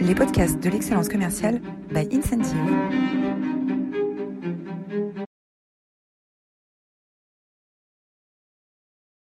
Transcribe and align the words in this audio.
les 0.00 0.14
podcasts 0.14 0.58
de 0.60 0.70
l'excellence 0.70 1.08
commerciale 1.08 1.60
by 1.90 2.08
Incentive. 2.12 2.56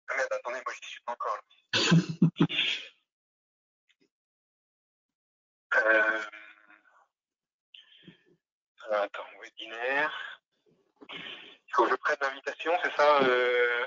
Ah 0.08 0.16
merde, 0.16 0.32
attendez, 0.32 0.60
moi 0.64 0.74
j'y 0.80 0.88
suis 0.88 1.00
pas 1.04 1.12
encore. 1.12 1.36
là. 1.36 1.42
euh... 5.76 6.20
alors, 8.88 9.02
attends, 9.02 9.26
webinaire. 9.42 10.40
Il 11.12 11.74
faut 11.74 11.84
que 11.84 11.90
je 11.90 11.96
prenne 11.96 12.16
l'invitation, 12.20 12.72
c'est 12.82 12.92
ça, 12.96 13.22
euh... 13.22 13.86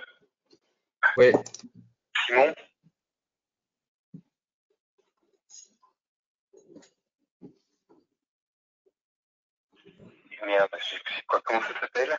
Ouais, 1.18 1.34
Simon 2.26 2.54
Merde, 10.46 10.70
je 10.78 10.96
sais 10.96 11.02
quoi, 11.28 11.42
comment 11.42 11.62
ça 11.62 11.80
s'appelle 11.80 12.18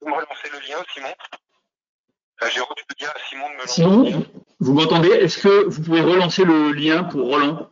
Vous 0.00 0.08
me 0.08 0.14
relancer 0.14 0.50
le 0.52 0.58
lien, 0.68 0.84
Simon 0.92 1.14
euh, 2.42 2.50
Jérôme, 2.50 2.74
tu 2.76 2.84
peux 2.84 2.94
dire 2.96 3.10
à 3.10 3.18
Simon 3.28 3.48
de 3.48 3.54
me 3.54 3.60
lancer 3.60 3.82
le 3.82 3.88
Simon, 3.88 4.02
lien 4.02 4.22
vous 4.60 4.74
m'entendez 4.74 5.08
Est-ce 5.08 5.33
que 5.44 5.68
vous 5.68 5.82
pouvez 5.82 6.00
relancer 6.00 6.44
le 6.44 6.72
lien 6.72 7.04
pour 7.04 7.28
Roland 7.28 7.70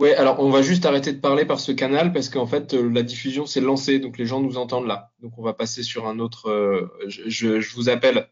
ouais. 0.00 0.14
Alors, 0.16 0.40
on 0.40 0.50
va 0.50 0.60
juste 0.62 0.84
arrêter 0.86 1.12
de 1.12 1.20
parler 1.20 1.44
par 1.44 1.60
ce 1.60 1.70
canal 1.72 2.12
parce 2.12 2.28
qu'en 2.28 2.46
fait, 2.46 2.74
euh, 2.74 2.90
la 2.90 3.02
diffusion 3.02 3.46
s'est 3.46 3.60
lancée, 3.60 4.00
donc 4.00 4.18
les 4.18 4.26
gens 4.26 4.40
nous 4.40 4.58
entendent 4.58 4.86
là. 4.86 5.12
Donc, 5.20 5.38
on 5.38 5.42
va 5.42 5.54
passer 5.54 5.84
sur 5.84 6.08
un 6.08 6.18
autre. 6.18 6.50
euh, 6.50 6.90
je 7.06 7.74
vous 7.74 7.88
appelle. 7.88 8.28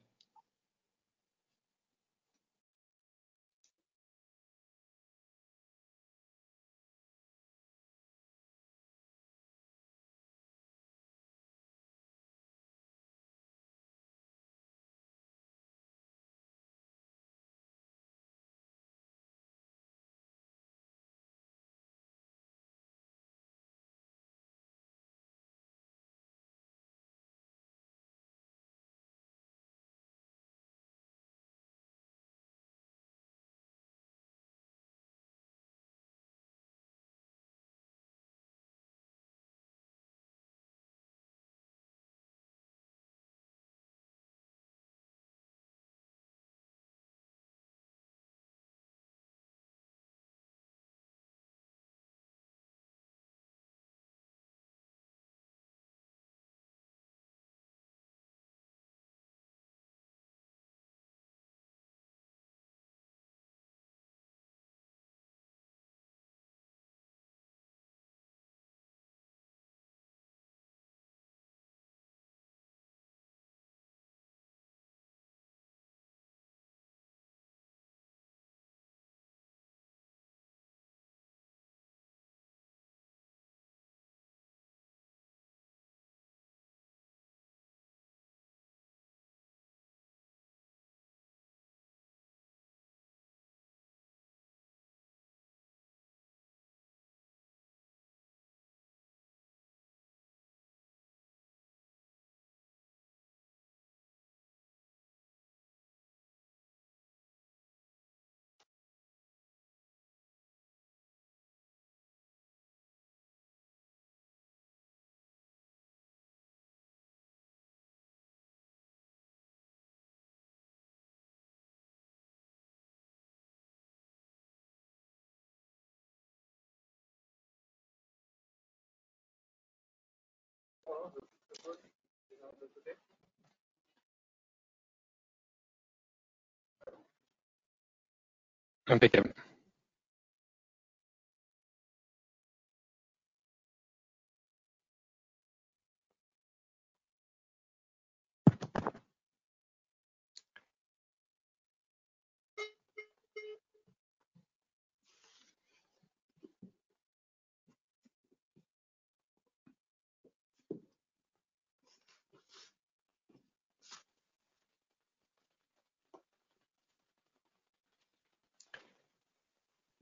Pickham. 139.01 139.33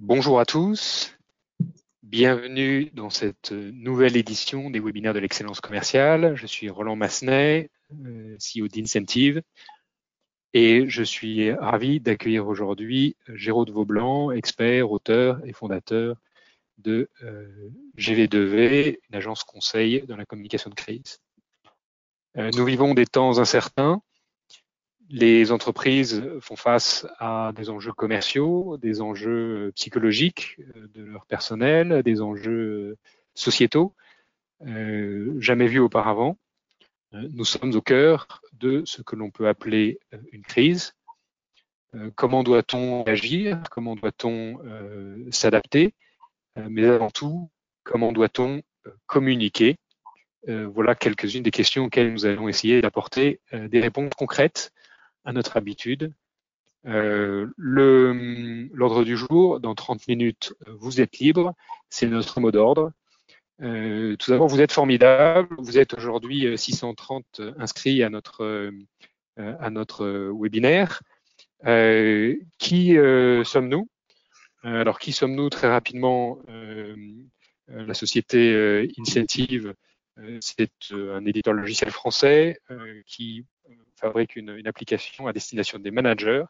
Bonjour 0.09 0.39
à 0.39 0.45
tous. 0.45 1.19
Bienvenue 2.05 2.93
dans 2.93 3.11
cette 3.11 3.51
nouvelle 3.51 4.17
édition 4.17 4.71
des 4.71 4.79
webinaires 4.79 5.15
de 5.15 5.19
l'excellence 5.19 5.61
commerciale. 5.61 6.37
Je 6.37 6.47
suis 6.47 6.71
Roland 6.71 6.95
Massenet, 6.95 7.71
euh, 8.05 8.37
CEO 8.37 8.69
d'Incentive, 8.69 9.43
et 10.55 10.89
je 10.89 11.03
suis 11.03 11.51
ravi 11.51 11.99
d'accueillir 11.99 12.47
aujourd'hui 12.47 13.17
Jérôme 13.35 13.69
Vaublanc, 13.69 14.31
expert, 14.31 14.93
auteur 14.93 15.45
et 15.45 15.53
fondateur 15.53 16.15
de 16.79 17.11
euh, 17.25 17.69
GV2V, 17.99 19.01
une 19.11 19.17
agence 19.17 19.43
conseil 19.43 20.03
dans 20.03 20.17
la 20.17 20.25
communication 20.25 20.71
de 20.71 20.77
crise. 20.77 21.19
Euh, 22.37 22.53
nous 22.55 22.65
vivons 22.65 22.95
des 22.95 23.07
temps 23.07 23.41
incertains. 23.41 24.01
Les 25.09 25.53
entreprises 25.53 26.25
font 26.41 26.57
face 26.57 27.07
à 27.19 27.53
des 27.55 27.71
enjeux 27.71 27.93
commerciaux, 27.93 28.77
des 28.77 29.01
enjeux 29.01 29.71
psychologiques 29.77 30.57
euh, 30.75 30.89
de 30.95 31.05
leur 31.05 31.27
personnel, 31.27 32.03
des 32.03 32.21
enjeux 32.21 32.97
sociétaux 33.35 33.95
euh, 34.67 35.35
jamais 35.41 35.69
vus 35.69 35.79
auparavant. 35.79 36.39
Euh, 37.15 37.29
Nous 37.33 37.45
sommes 37.45 37.75
au 37.75 37.81
cœur 37.81 38.43
de 38.55 38.83
ce 38.85 39.03
que 39.03 39.15
l'on 39.15 39.31
peut 39.31 39.49
appeler 39.49 40.01
euh, 40.13 40.19
une 40.33 40.43
crise. 40.43 40.95
Euh, 41.95 42.11
Comment 42.17 42.43
doit-on 42.43 43.05
agir 43.05 43.63
Comment 43.71 43.95
doit-on 43.95 44.59
euh, 44.65 45.25
s'adapter? 45.31 45.95
Euh, 46.59 46.67
Mais 46.69 46.85
avant 46.87 47.11
tout, 47.11 47.51
comment 47.85 48.13
doit-on 48.13 48.63
euh, 48.87 48.91
communiquer? 49.07 49.77
Euh, 50.49 50.67
Voilà 50.67 50.95
quelques-unes 50.95 51.43
des 51.43 51.51
questions 51.51 51.85
auxquelles 51.85 52.13
nous 52.13 52.27
allons 52.27 52.49
essayer 52.49 52.81
d'apporter 52.81 53.41
euh, 53.53 53.69
des 53.69 53.81
réponses 53.81 54.15
concrètes 54.17 54.73
à 55.27 55.33
notre 55.33 55.59
habitude. 55.59 56.15
Euh, 56.87 57.49
L'ordre 57.59 59.05
du 59.05 59.17
jour, 59.17 59.61
dans 59.61 59.75
30 59.75 60.09
minutes, 60.09 60.55
euh, 60.67 60.73
vous 60.79 61.01
êtes 61.01 61.19
libre, 61.19 61.55
c'est 61.91 62.07
notre 62.07 62.41
mot 62.41 62.51
d'ordre. 62.51 62.93
Euh, 63.63 64.17
tout 64.17 64.31
d'abord, 64.31 64.49
vous 64.49 64.61
êtes 64.61 64.73
formidable. 64.73 65.49
Vous 65.59 65.79
êtes 65.79 65.95
aujourd'hui 65.95 66.57
630 66.57 67.41
inscrits 67.59 68.03
à 68.03 68.11
notre, 68.11 68.71
à 69.37 69.71
notre 69.71 70.31
webinaire. 70.39 71.03
qui 72.59 72.97
sommes-nous? 73.45 73.89
Alors, 74.63 74.99
qui 74.99 75.13
sommes-nous? 75.13 75.49
Très 75.49 75.69
rapidement, 75.69 76.39
la 77.69 77.95
société 77.95 78.87
Incentive, 78.99 79.75
c'est 80.41 80.71
un 80.93 81.25
éditeur 81.25 81.55
logiciel 81.55 81.91
français 81.91 82.61
qui 83.07 83.47
fabrique 83.97 84.37
une, 84.37 84.67
application 84.67 85.27
à 85.27 85.33
destination 85.33 85.79
des 85.79 85.91
managers 85.91 86.45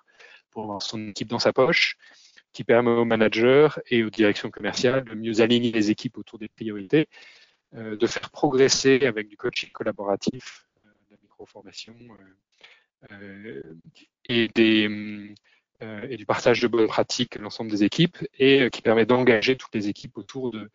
pour 0.51 0.65
avoir 0.65 0.83
son 0.83 1.09
équipe 1.09 1.29
dans 1.29 1.39
sa 1.39 1.53
poche, 1.53 1.97
qui 2.53 2.65
permet 2.65 2.91
aux 2.91 3.05
managers 3.05 3.69
et 3.91 4.03
aux 4.03 4.09
directions 4.09 4.51
commerciales 4.51 5.05
de 5.05 5.15
mieux 5.15 5.43
aligner 5.43 5.73
les 5.73 5.91
équipes 5.91 6.17
autour 6.17 6.39
des 6.39 6.49
priorités, 6.49 7.07
euh, 7.75 7.97
de 7.97 8.07
faire 8.07 8.31
progresser 8.31 9.05
avec 9.05 9.29
du 9.29 9.37
coaching 9.37 9.71
collaboratif, 9.73 10.67
euh, 10.87 10.89
de 10.89 11.11
la 11.11 11.17
micro-formation 11.23 11.95
euh, 13.11 13.63
et 14.31 14.49
du 16.17 16.25
partage 16.27 16.63
de 16.63 16.69
bonnes 16.69 16.87
pratiques 16.87 17.37
l'ensemble 17.37 17.71
des 17.71 17.85
équipes 17.85 18.17
et 18.39 18.71
qui 18.71 18.81
permet 18.81 19.05
d'engager 19.05 19.57
toutes 19.57 19.75
les 19.75 19.89
équipes 19.89 20.17
autour 20.17 20.51
de 20.51 20.71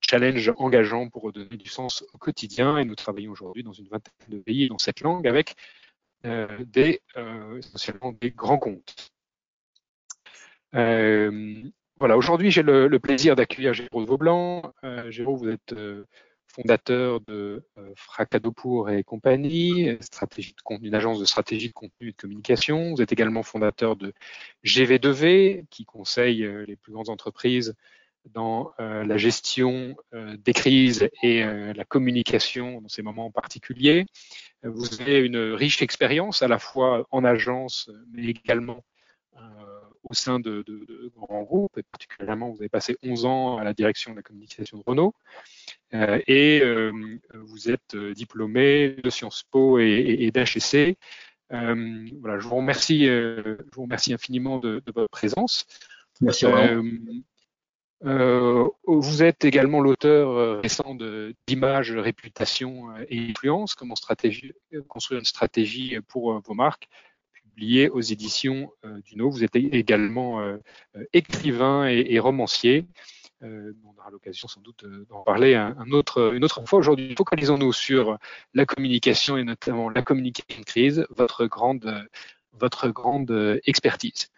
challenges 0.00 0.52
engageants 0.58 1.08
pour 1.08 1.32
donner 1.32 1.56
du 1.56 1.70
sens 1.70 2.04
au 2.12 2.18
quotidien. 2.18 2.76
Et 2.76 2.84
nous 2.84 2.94
travaillons 2.94 3.32
aujourd'hui 3.32 3.62
dans 3.62 3.72
une 3.72 3.88
vingtaine 3.88 4.12
de 4.28 4.38
pays 4.38 4.68
dans 4.68 4.78
cette 4.78 5.00
langue 5.00 5.26
avec 5.26 5.56
des, 6.24 7.00
essentiellement 7.58 8.12
des 8.12 8.30
grands 8.30 8.58
comptes. 8.58 9.12
Euh, 10.74 11.62
voilà, 11.98 12.16
aujourd'hui, 12.18 12.50
j'ai 12.50 12.62
le, 12.62 12.98
plaisir 12.98 13.36
d'accueillir 13.36 13.72
Géraud 13.72 14.04
Vaublanc. 14.04 14.74
Euh, 14.84 15.10
Géraud, 15.10 15.36
vous 15.36 15.48
êtes 15.48 15.72
euh, 15.72 16.04
fondateur 16.46 17.20
de 17.22 17.64
euh, 17.78 17.92
Fracadopour 17.96 18.90
et 18.90 19.02
compagnie, 19.02 19.88
une 20.82 20.94
agence 20.94 21.18
de 21.18 21.24
stratégie 21.24 21.68
de 21.68 21.72
contenu 21.72 22.08
et 22.08 22.12
de 22.12 22.16
communication. 22.16 22.94
Vous 22.94 23.00
êtes 23.00 23.12
également 23.12 23.42
fondateur 23.42 23.96
de 23.96 24.12
GV2V, 24.62 25.64
qui 25.70 25.86
conseille 25.86 26.46
les 26.66 26.76
plus 26.76 26.92
grandes 26.92 27.08
entreprises 27.08 27.74
dans 28.34 28.72
la 28.78 29.16
gestion 29.16 29.96
des 30.12 30.52
crises 30.52 31.08
et 31.22 31.44
la 31.44 31.84
communication 31.84 32.80
dans 32.80 32.88
ces 32.88 33.02
moments 33.02 33.30
particuliers. 33.30 34.04
Vous 34.68 35.00
avez 35.00 35.20
une 35.20 35.52
riche 35.52 35.82
expérience 35.82 36.42
à 36.42 36.48
la 36.48 36.58
fois 36.58 37.06
en 37.10 37.24
agence, 37.24 37.90
mais 38.12 38.26
également 38.26 38.84
au 40.10 40.14
sein 40.14 40.40
de, 40.40 40.64
grands 41.16 41.42
groupes, 41.42 41.76
et 41.78 41.82
particulièrement 41.82 42.50
vous 42.50 42.58
avez 42.58 42.68
passé 42.68 42.96
11 43.02 43.24
ans 43.26 43.58
à 43.58 43.64
la 43.64 43.74
direction 43.74 44.12
de 44.12 44.16
la 44.16 44.22
communication 44.22 44.78
de 44.78 44.82
Renault, 44.86 45.14
euh, 45.94 46.20
et 46.26 46.60
euh, 46.62 46.92
vous 47.34 47.70
êtes 47.70 47.94
euh, 47.94 48.14
diplômé 48.14 48.96
de 49.02 49.10
Sciences 49.10 49.44
Po 49.50 49.78
et, 49.78 50.30
d'HEC. 50.32 50.96
voilà, 51.50 52.38
je 52.38 52.46
vous 52.46 52.56
remercie, 52.56 53.06
je 53.06 53.56
vous 53.72 53.82
remercie 53.82 54.12
infiniment 54.12 54.58
de, 54.58 54.82
votre 54.94 55.10
présence. 55.10 55.66
Merci. 56.20 56.46
Vous 58.02 59.22
êtes 59.22 59.44
également 59.44 59.80
l'auteur 59.80 60.62
récent 60.62 60.96
d'images, 61.46 61.92
réputation 61.92 62.96
et 63.08 63.30
influence, 63.30 63.74
comment 63.74 63.94
construire 64.88 65.18
une 65.18 65.24
stratégie 65.24 65.98
pour 66.08 66.40
vos 66.40 66.54
marques 66.54 66.88
publié 67.56 67.88
aux 67.88 68.02
éditions 68.02 68.70
euh, 68.84 69.00
Duno. 69.06 69.30
Vous 69.30 69.42
êtes 69.42 69.56
également 69.56 70.40
euh, 70.40 70.58
euh, 70.96 71.04
écrivain 71.14 71.86
et, 71.86 72.18
romancier. 72.18 72.86
on 73.40 73.94
aura 73.98 74.10
l'occasion 74.10 74.46
sans 74.46 74.60
doute 74.60 74.84
d'en 75.08 75.22
parler 75.22 75.54
une 75.54 75.94
autre 75.94 76.62
fois. 76.66 76.78
Aujourd'hui, 76.78 77.14
focalisons-nous 77.16 77.72
sur 77.72 78.18
la 78.52 78.66
communication 78.66 79.38
et 79.38 79.44
notamment 79.44 79.88
la 79.88 80.02
communication 80.02 80.62
crise, 80.64 81.06
votre 81.10 81.46
grande 81.46 82.08
expertise. 83.64 84.28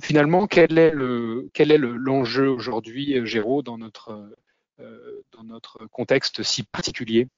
Finalement, 0.00 0.46
quel 0.46 0.78
est 0.78 0.90
le 0.90 1.48
quel 1.52 1.70
est 1.70 1.78
l'enjeu 1.78 2.48
aujourd'hui, 2.48 3.24
Géraud, 3.26 3.62
dans 3.62 3.78
notre 3.78 4.30
dans 5.32 5.44
notre 5.44 5.86
contexte 5.86 6.42
si 6.42 6.62
particulier? 6.62 7.28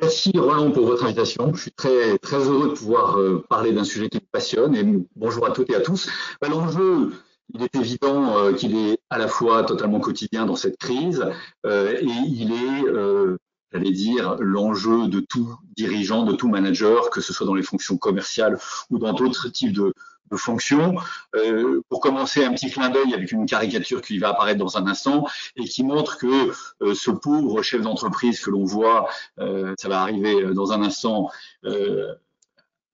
Merci 0.00 0.32
Roland 0.34 0.72
pour 0.72 0.86
votre 0.86 1.04
invitation. 1.04 1.54
Je 1.54 1.62
suis 1.62 1.70
très, 1.70 2.18
très 2.18 2.36
heureux 2.36 2.68
de 2.68 2.74
pouvoir 2.74 3.18
euh, 3.18 3.42
parler 3.48 3.72
d'un 3.72 3.84
sujet 3.84 4.08
qui 4.08 4.18
me 4.18 4.26
passionne 4.30 4.74
et 4.74 4.84
bonjour 5.14 5.46
à 5.46 5.52
toutes 5.52 5.70
et 5.70 5.74
à 5.74 5.80
tous. 5.80 6.10
Bah, 6.40 6.48
l'enjeu, 6.48 7.12
il 7.54 7.62
est 7.62 7.74
évident 7.76 8.38
euh, 8.38 8.52
qu'il 8.52 8.76
est 8.76 8.98
à 9.08 9.16
la 9.16 9.26
fois 9.26 9.62
totalement 9.64 10.00
quotidien 10.00 10.44
dans 10.44 10.56
cette 10.56 10.76
crise 10.76 11.24
euh, 11.64 11.96
et 11.98 12.04
il 12.04 12.52
est, 12.52 13.36
j'allais 13.72 13.90
dire, 13.90 14.36
l'enjeu 14.38 15.08
de 15.08 15.20
tout 15.20 15.56
dirigeant, 15.76 16.24
de 16.24 16.34
tout 16.34 16.48
manager, 16.48 17.10
que 17.10 17.20
ce 17.20 17.32
soit 17.32 17.46
dans 17.46 17.54
les 17.54 17.62
fonctions 17.62 17.96
commerciales 17.96 18.58
ou 18.90 18.98
dans 18.98 19.12
d'autres 19.12 19.48
types 19.48 19.72
de, 19.72 19.92
fonctions. 20.34 20.96
Euh, 21.36 21.82
pour 21.88 22.00
commencer, 22.00 22.44
un 22.44 22.52
petit 22.52 22.68
clin 22.68 22.90
d'œil 22.90 23.14
avec 23.14 23.30
une 23.30 23.46
caricature 23.46 24.02
qui 24.02 24.18
va 24.18 24.30
apparaître 24.30 24.58
dans 24.58 24.76
un 24.76 24.88
instant 24.88 25.24
et 25.54 25.64
qui 25.66 25.84
montre 25.84 26.18
que 26.18 26.50
euh, 26.82 26.94
ce 26.94 27.12
pauvre 27.12 27.62
chef 27.62 27.80
d'entreprise 27.82 28.40
que 28.40 28.50
l'on 28.50 28.64
voit, 28.64 29.08
euh, 29.38 29.72
ça 29.78 29.88
va 29.88 30.00
arriver 30.00 30.52
dans 30.52 30.72
un 30.72 30.82
instant, 30.82 31.30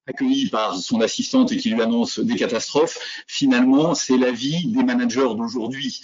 accueilli 0.05 0.49
par 0.49 0.75
son 0.75 1.01
assistante 1.01 1.51
et 1.51 1.57
qui 1.57 1.71
lui 1.71 1.81
annonce 1.81 2.19
des 2.19 2.35
catastrophes, 2.35 3.23
finalement, 3.25 3.95
c'est 3.95 4.17
la 4.17 4.31
vie 4.31 4.67
des 4.67 4.83
managers 4.83 5.33
d'aujourd'hui 5.35 6.01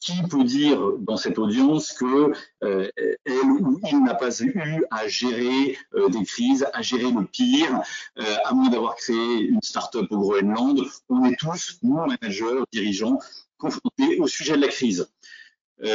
qui 0.00 0.22
peut 0.22 0.44
dire 0.44 0.80
dans 0.98 1.16
cette 1.18 1.38
audience 1.38 1.92
que 1.92 2.32
euh, 2.64 2.90
elle 2.96 3.50
ou 3.60 3.78
il 3.86 4.02
n'a 4.02 4.14
pas 4.14 4.42
eu 4.42 4.84
à 4.90 5.06
gérer 5.08 5.76
euh, 5.94 6.08
des 6.08 6.24
crises, 6.24 6.66
à 6.72 6.80
gérer 6.80 7.10
le 7.10 7.24
pire, 7.26 7.82
euh, 8.18 8.36
à 8.44 8.54
moins 8.54 8.70
d'avoir 8.70 8.96
créé 8.96 9.42
une 9.42 9.60
start-up 9.62 10.06
au 10.10 10.18
Groenland. 10.18 10.80
On 11.10 11.24
est 11.26 11.36
tous, 11.38 11.78
nous, 11.82 11.94
managers, 11.94 12.64
dirigeants, 12.72 13.18
confrontés 13.58 14.18
au 14.18 14.26
sujet 14.26 14.56
de 14.56 14.62
la 14.62 14.68
crise. 14.68 15.06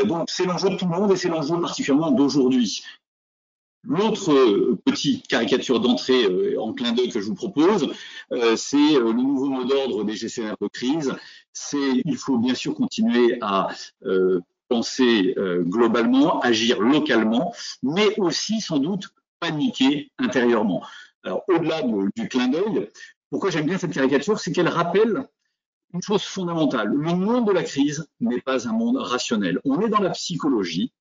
donc 0.05 0.29
c'est 0.29 0.45
l'enjeu 0.45 0.69
de 0.69 0.75
tout 0.75 0.85
le 0.85 0.91
monde 0.91 1.11
et 1.11 1.15
c'est 1.15 1.29
l'enjeu 1.29 1.59
particulièrement 1.59 2.11
d'aujourd'hui. 2.11 2.83
L'autre 3.87 4.31
euh, 4.33 4.79
petite 4.83 5.27
caricature 5.27 5.79
d'entrée 5.79 6.25
euh, 6.25 6.59
en 6.59 6.73
clin 6.73 6.91
d'œil 6.91 7.09
que 7.09 7.19
je 7.19 7.27
vous 7.27 7.35
propose, 7.35 7.93
euh, 8.31 8.55
c'est 8.55 8.77
le 8.77 9.13
nouveau 9.13 9.47
mot 9.47 9.63
d'ordre 9.63 10.03
des 10.03 10.15
gestionnaires 10.15 10.57
de 10.59 10.67
crise. 10.67 11.13
C'est 11.53 12.01
il 12.03 12.17
faut 12.17 12.37
bien 12.37 12.55
sûr 12.55 12.75
continuer 12.75 13.37
à 13.41 13.69
penser 14.67 15.35
globalement, 15.61 16.41
agir 16.41 16.81
localement, 16.81 17.53
mais 17.81 18.19
aussi 18.19 18.59
sans 18.59 18.79
doute 18.79 19.07
paniquer 19.39 20.11
intérieurement. 20.17 20.83
Alors 21.23 21.43
au-delà 21.47 21.81
du 22.15 22.27
clin 22.27 22.49
d'œil, 22.49 22.89
pourquoi 23.29 23.51
j'aime 23.51 23.67
bien 23.67 23.77
cette 23.77 23.93
caricature, 23.93 24.39
c'est 24.39 24.51
qu'elle 24.51 24.67
rappelle 24.67 25.27
une 25.93 26.01
chose 26.01 26.23
fondamentale. 26.23 26.89
Le 26.89 27.13
monde 27.13 27.47
de 27.47 27.53
la 27.53 27.63
crise 27.63 28.05
n'est 28.19 28.41
pas 28.41 28.67
un 28.67 28.73
monde 28.73 28.97
rationnel. 28.97 29.61
On 29.63 29.79
est 29.79 29.89
dans 29.89 30.01
la 30.01 30.09
psychologie, 30.09 30.91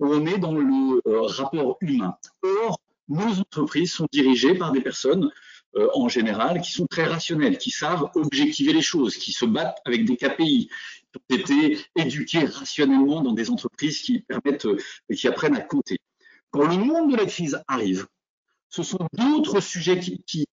on 0.00 0.26
est 0.26 0.38
dans 0.38 0.52
le 0.52 1.00
euh, 1.06 1.22
rapport 1.22 1.76
humain. 1.80 2.16
Or, 2.42 2.80
nos 3.08 3.40
entreprises 3.40 3.92
sont 3.92 4.06
dirigées 4.12 4.54
par 4.54 4.72
des 4.72 4.80
personnes 4.80 5.30
euh, 5.76 5.88
en 5.94 6.08
général 6.08 6.60
qui 6.60 6.72
sont 6.72 6.86
très 6.86 7.04
rationnelles, 7.04 7.58
qui 7.58 7.70
savent 7.70 8.10
objectiver 8.14 8.72
les 8.72 8.82
choses, 8.82 9.16
qui 9.16 9.32
se 9.32 9.44
battent 9.44 9.78
avec 9.84 10.04
des 10.04 10.16
KPI, 10.16 10.68
qui 10.68 11.18
ont 11.18 11.36
été 11.36 11.78
éduqués 11.96 12.44
rationnellement 12.44 13.22
dans 13.22 13.32
des 13.32 13.50
entreprises 13.50 14.00
qui 14.00 14.20
permettent, 14.20 14.66
euh, 14.66 14.78
qui 15.14 15.26
apprennent 15.28 15.56
à 15.56 15.60
compter. 15.60 15.98
Quand 16.50 16.66
le 16.66 16.76
monde 16.76 17.12
de 17.12 17.16
la 17.16 17.26
crise 17.26 17.62
arrive, 17.68 18.06
ce 18.70 18.82
sont 18.82 19.08
d'autres 19.12 19.60
sujets 19.60 19.98
qui, 19.98 20.46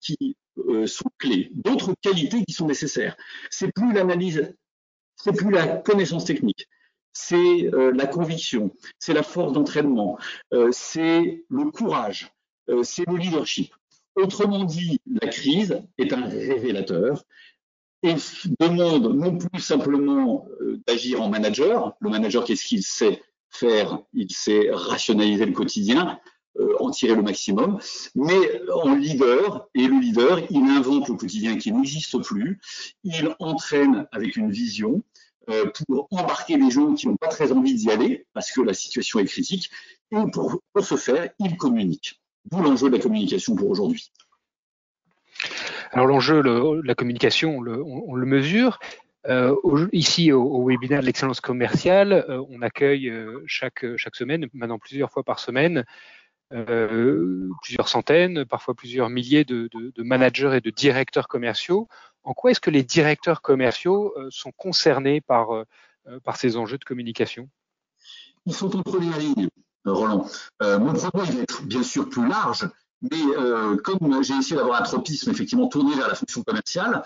sont 0.85 1.09
clés, 1.17 1.49
d'autres 1.53 1.95
qualités 2.01 2.43
qui 2.45 2.53
sont 2.53 2.67
nécessaires. 2.67 3.15
C'est 3.49 3.71
plus 3.71 3.91
l'analyse, 3.91 4.55
c'est 5.15 5.33
plus 5.33 5.51
la 5.51 5.77
connaissance 5.77 6.25
technique, 6.25 6.67
c'est 7.13 7.69
euh, 7.73 7.91
la 7.93 8.07
conviction, 8.07 8.71
c'est 8.99 9.13
la 9.13 9.23
force 9.23 9.53
d'entraînement, 9.53 10.17
euh, 10.53 10.69
c'est 10.71 11.45
le 11.49 11.71
courage, 11.71 12.31
euh, 12.69 12.83
c'est 12.83 13.07
le 13.07 13.17
leadership. 13.17 13.73
Autrement 14.15 14.63
dit, 14.63 14.99
la 15.21 15.27
crise 15.27 15.81
est 15.97 16.11
un 16.13 16.25
révélateur 16.25 17.23
et 18.03 18.15
demande 18.59 19.15
non 19.15 19.37
plus 19.37 19.61
simplement 19.61 20.45
d'agir 20.85 21.21
en 21.21 21.29
manager. 21.29 21.95
Le 21.99 22.09
manager, 22.09 22.43
qu'est-ce 22.43 22.65
qu'il 22.65 22.83
sait 22.83 23.23
faire? 23.49 23.99
Il 24.13 24.31
sait 24.31 24.69
rationaliser 24.71 25.45
le 25.45 25.53
quotidien, 25.53 26.19
en 26.79 26.91
tirer 26.91 27.15
le 27.15 27.23
maximum, 27.23 27.79
mais 28.13 28.61
en 28.71 28.93
leader, 28.93 29.67
et 29.73 29.87
le 29.87 29.99
leader, 29.99 30.41
il 30.51 30.63
invente 30.63 31.07
le 31.07 31.15
quotidien 31.15 31.57
qui 31.57 31.71
n'existe 31.71 32.21
plus, 32.21 32.59
il 33.03 33.33
entraîne 33.39 34.05
avec 34.11 34.35
une 34.35 34.51
vision, 34.51 35.01
euh, 35.49 35.69
pour 35.87 36.07
embarquer 36.11 36.57
les 36.57 36.71
gens 36.71 36.93
qui 36.93 37.07
n'ont 37.07 37.17
pas 37.17 37.27
très 37.27 37.51
envie 37.51 37.75
d'y 37.75 37.91
aller 37.91 38.25
parce 38.33 38.51
que 38.51 38.61
la 38.61 38.73
situation 38.73 39.19
est 39.19 39.25
critique. 39.25 39.69
Et 40.11 40.17
pour, 40.31 40.61
ce 40.81 40.95
faire, 40.95 41.29
ils 41.39 41.57
communiquent. 41.57 42.21
D'où 42.45 42.61
l'enjeu 42.61 42.89
de 42.89 42.95
la 42.95 43.01
communication 43.01 43.55
pour 43.55 43.69
aujourd'hui. 43.69 44.11
Alors 45.91 46.07
l'enjeu, 46.07 46.41
la 46.81 46.95
communication, 46.95 47.57
on, 47.57 48.15
le 48.15 48.25
mesure. 48.25 48.79
Euh, 49.27 49.55
ici, 49.91 50.31
au, 50.31 50.65
webinaire 50.65 51.01
de 51.01 51.05
l'excellence 51.05 51.41
commerciale, 51.41 52.25
euh, 52.29 52.43
on 52.49 52.61
accueille 52.61 53.11
chaque, 53.45 53.85
semaine, 54.13 54.47
maintenant 54.53 54.79
plusieurs 54.79 55.11
fois 55.11 55.23
par 55.23 55.39
semaine, 55.39 55.83
plusieurs 57.61 57.87
centaines, 57.87 58.45
parfois 58.45 58.75
plusieurs 58.75 59.09
milliers 59.09 59.43
de, 59.43 59.69
managers 59.97 60.57
et 60.57 60.61
de 60.61 60.69
directeurs 60.69 61.27
commerciaux. 61.27 61.89
En 62.23 62.33
quoi 62.33 62.51
est-ce 62.51 62.59
que 62.59 62.69
les 62.69 62.83
directeurs 62.83 63.41
commerciaux 63.41 64.13
sont 64.29 64.51
concernés 64.51 65.21
par, 65.21 65.49
par 66.23 66.37
ces 66.37 66.55
enjeux 66.57 66.77
de 66.77 66.83
communication? 66.85 67.49
Ils 68.45 68.53
sont 68.53 68.75
en 68.75 68.81
première 68.81 69.17
ligne, 69.17 69.49
Roland. 69.85 70.27
mon 70.61 70.93
propos 70.93 71.19
va 71.19 71.41
être 71.41 71.63
bien 71.63 71.83
sûr 71.83 72.09
plus 72.09 72.27
large, 72.27 72.69
mais 73.01 73.19
comme 73.83 74.23
j'ai 74.23 74.35
essayé 74.35 74.55
d'avoir 74.55 74.79
un 74.81 74.83
tropisme 74.83 75.31
effectivement 75.31 75.67
tourné 75.67 75.95
vers 75.95 76.07
la 76.07 76.15
fonction 76.15 76.43
commerciale, 76.43 77.03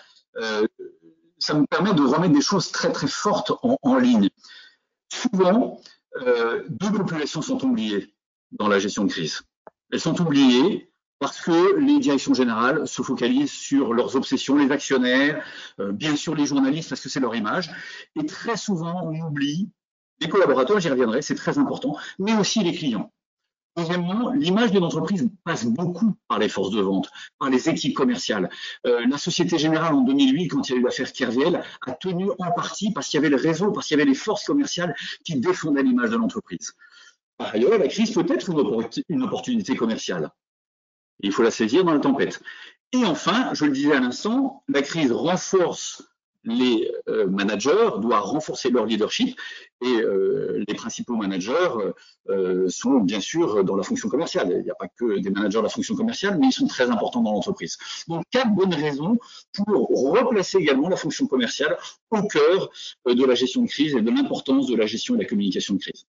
ça 1.40 1.54
me 1.54 1.66
permet 1.66 1.94
de 1.94 2.02
remettre 2.02 2.34
des 2.34 2.42
choses 2.42 2.72
très 2.72 2.92
très 2.92 3.08
fortes 3.08 3.52
en, 3.62 3.98
ligne. 3.98 4.30
Souvent, 5.12 5.82
euh, 6.22 6.64
deux 6.70 6.92
populations 6.92 7.42
sont 7.42 7.64
oubliées 7.64 8.14
dans 8.52 8.68
la 8.68 8.80
gestion 8.80 9.06
de 9.06 9.12
crise. 9.12 9.42
Elles 9.92 10.00
sont 10.00 10.20
oubliées 10.22 10.92
parce 11.20 11.42
que 11.42 11.78
les 11.80 12.00
directions 12.00 12.34
générales 12.34 12.88
se 12.88 13.02
focalisent 13.02 13.52
sur 13.52 13.94
leurs 13.94 14.16
obsessions, 14.16 14.56
les 14.58 14.72
actionnaires, 14.72 15.44
euh, 15.80 15.92
bien 15.92 16.16
sûr 16.16 16.36
les 16.36 16.46
journalistes 16.46 16.90
parce 16.90 17.02
que 17.02 17.10
c'est 17.10 17.20
leur 17.20 17.36
image, 17.36 17.72
et 18.16 18.26
très 18.26 18.58
souvent 18.58 19.02
on 19.04 19.28
oublie 19.28 19.70
les 20.20 20.30
collaborateurs, 20.30 20.80
j'y 20.80 20.90
reviendrai, 20.90 21.22
c'est 21.22 21.36
très 21.36 21.58
important, 21.58 21.96
mais 22.20 22.36
aussi 22.36 22.64
les 22.64 22.74
clients. 22.74 23.12
Deuxièmement, 23.76 24.32
l'image 24.32 24.72
d'une 24.72 24.84
entreprise 24.84 25.30
passe 25.44 25.66
beaucoup 25.66 26.16
par 26.28 26.40
les 26.40 26.50
forces 26.50 26.72
de 26.72 26.82
vente, 26.82 27.12
par 27.38 27.52
les 27.52 27.70
équipes 27.70 27.96
commerciales. 27.96 28.50
Euh, 28.88 29.06
la 29.08 29.20
Société 29.20 29.60
Générale 29.60 29.94
en 29.94 30.02
2008, 30.02 30.48
quand 30.48 30.68
il 30.68 30.72
y 30.72 30.76
a 30.76 30.80
eu 30.80 30.84
l'affaire 30.84 31.14
Kerviel, 31.14 31.62
a 31.86 31.92
tenu 31.92 32.32
en 32.40 32.52
partie 32.52 32.92
parce 32.92 33.08
qu'il 33.08 33.18
y 33.18 33.20
avait 33.20 33.30
le 33.30 33.36
réseau, 33.36 33.72
parce 33.72 33.86
qu'il 33.86 33.96
y 33.96 34.02
avait 34.02 34.10
les 34.10 34.16
forces 34.16 34.46
commerciales 34.46 34.96
qui 35.24 35.40
défendaient 35.40 35.84
l'image 35.84 36.10
de 36.10 36.18
l'entreprise. 36.18 36.74
Par 37.38 37.54
ailleurs, 37.54 37.78
la 37.78 37.88
crise 37.88 38.12
peut 38.12 38.26
être 38.28 38.50
une 39.10 39.22
opportunité 39.22 39.76
commerciale. 39.76 40.32
Il 41.20 41.32
faut 41.32 41.44
la 41.44 41.52
saisir 41.52 41.84
dans 41.84 41.94
la 41.94 42.00
tempête. 42.00 42.42
Et 42.94 43.04
enfin, 43.06 43.54
je 43.54 43.66
le 43.66 43.72
disais 43.72 43.94
à 43.94 44.00
l'instant, 44.00 44.64
la 44.68 44.82
crise 44.82 45.12
renforce 45.12 46.04
les 46.48 46.90
euh, 47.10 47.28
managers 47.28 47.90
doivent 48.00 48.24
renforcer 48.24 48.70
leur 48.70 48.86
leadership 48.86 49.38
et 49.82 50.02
euh, 50.02 50.64
les 50.68 50.74
principaux 50.74 51.16
managers 51.16 51.54
euh, 52.30 52.70
sont 52.70 53.00
bien 53.00 53.20
sûr 53.20 53.64
dans 53.64 53.76
la 53.76 53.84
fonction 53.84 54.10
commerciale. 54.10 54.50
Il 54.52 54.64
n'y 54.64 54.72
a 54.72 54.76
pas 54.76 54.88
que 54.88 55.20
des 55.20 55.30
managers 55.30 55.60
de 55.60 55.64
la 55.64 55.70
fonction 55.70 55.96
commerciale, 55.96 56.38
mais 56.40 56.48
ils 56.48 56.54
sont 56.54 56.68
très 56.68 56.90
importants 56.90 57.22
dans 57.22 57.34
l'entreprise. 57.34 57.78
Donc, 58.08 58.24
quatre 58.32 58.54
bonnes 58.56 58.74
raisons 58.74 59.18
pour 59.54 59.90
replacer 60.14 60.58
également 60.58 60.90
la 60.90 60.96
fonction 60.96 61.28
commerciale 61.28 61.78
au 62.12 62.24
cœur 62.24 62.70
de 63.06 63.26
la 63.26 63.36
gestion 63.36 63.64
de 63.64 63.68
crise 63.68 63.96
et 63.96 64.02
de 64.02 64.10
l'importance 64.10 64.68
de 64.68 64.76
la 64.76 64.86
gestion 64.86 65.16
et 65.16 65.18
de 65.18 65.24
la 65.24 65.30
communication 65.30 65.76
de 65.76 65.80
crise. 65.80 66.06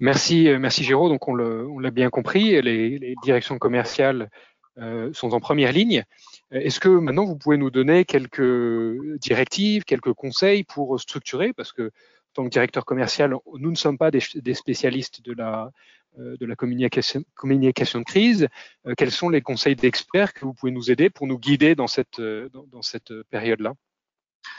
Merci, 0.00 0.48
merci 0.58 0.84
Géraud. 0.84 1.08
Donc, 1.08 1.26
on 1.28 1.34
l'a 1.34 1.90
bien 1.90 2.10
compris, 2.10 2.60
les, 2.62 3.14
directions 3.22 3.58
commerciales 3.58 4.30
sont 5.12 5.32
en 5.32 5.40
première 5.40 5.72
ligne. 5.72 6.04
Est-ce 6.50 6.80
que 6.80 6.88
maintenant 6.88 7.24
vous 7.24 7.36
pouvez 7.36 7.56
nous 7.56 7.70
donner 7.70 8.04
quelques 8.04 9.18
directives, 9.18 9.84
quelques 9.84 10.12
conseils 10.12 10.64
pour 10.64 10.98
structurer? 11.00 11.52
Parce 11.52 11.72
que 11.72 11.90
en 12.38 12.42
tant 12.42 12.44
que 12.44 12.50
directeur 12.50 12.84
commercial, 12.84 13.34
nous 13.58 13.70
ne 13.70 13.76
sommes 13.76 13.98
pas 13.98 14.10
des, 14.10 14.20
spécialistes 14.54 15.22
de 15.22 15.32
la, 15.32 15.70
euh, 16.18 16.54
communication, 16.56 17.22
communication 17.34 18.00
de 18.00 18.04
crise. 18.04 18.48
Euh, 18.86 18.94
quels 18.96 19.10
sont 19.10 19.28
les 19.28 19.40
conseils 19.40 19.76
d'experts 19.76 20.32
que 20.32 20.44
vous 20.44 20.54
pouvez 20.54 20.72
nous 20.72 20.90
aider 20.90 21.10
pour 21.10 21.26
nous 21.26 21.38
guider 21.38 21.74
dans 21.74 21.86
cette, 21.86 22.18
euh, 22.18 22.48
dans, 22.72 22.82
cette 22.82 23.12
période-là? 23.30 23.74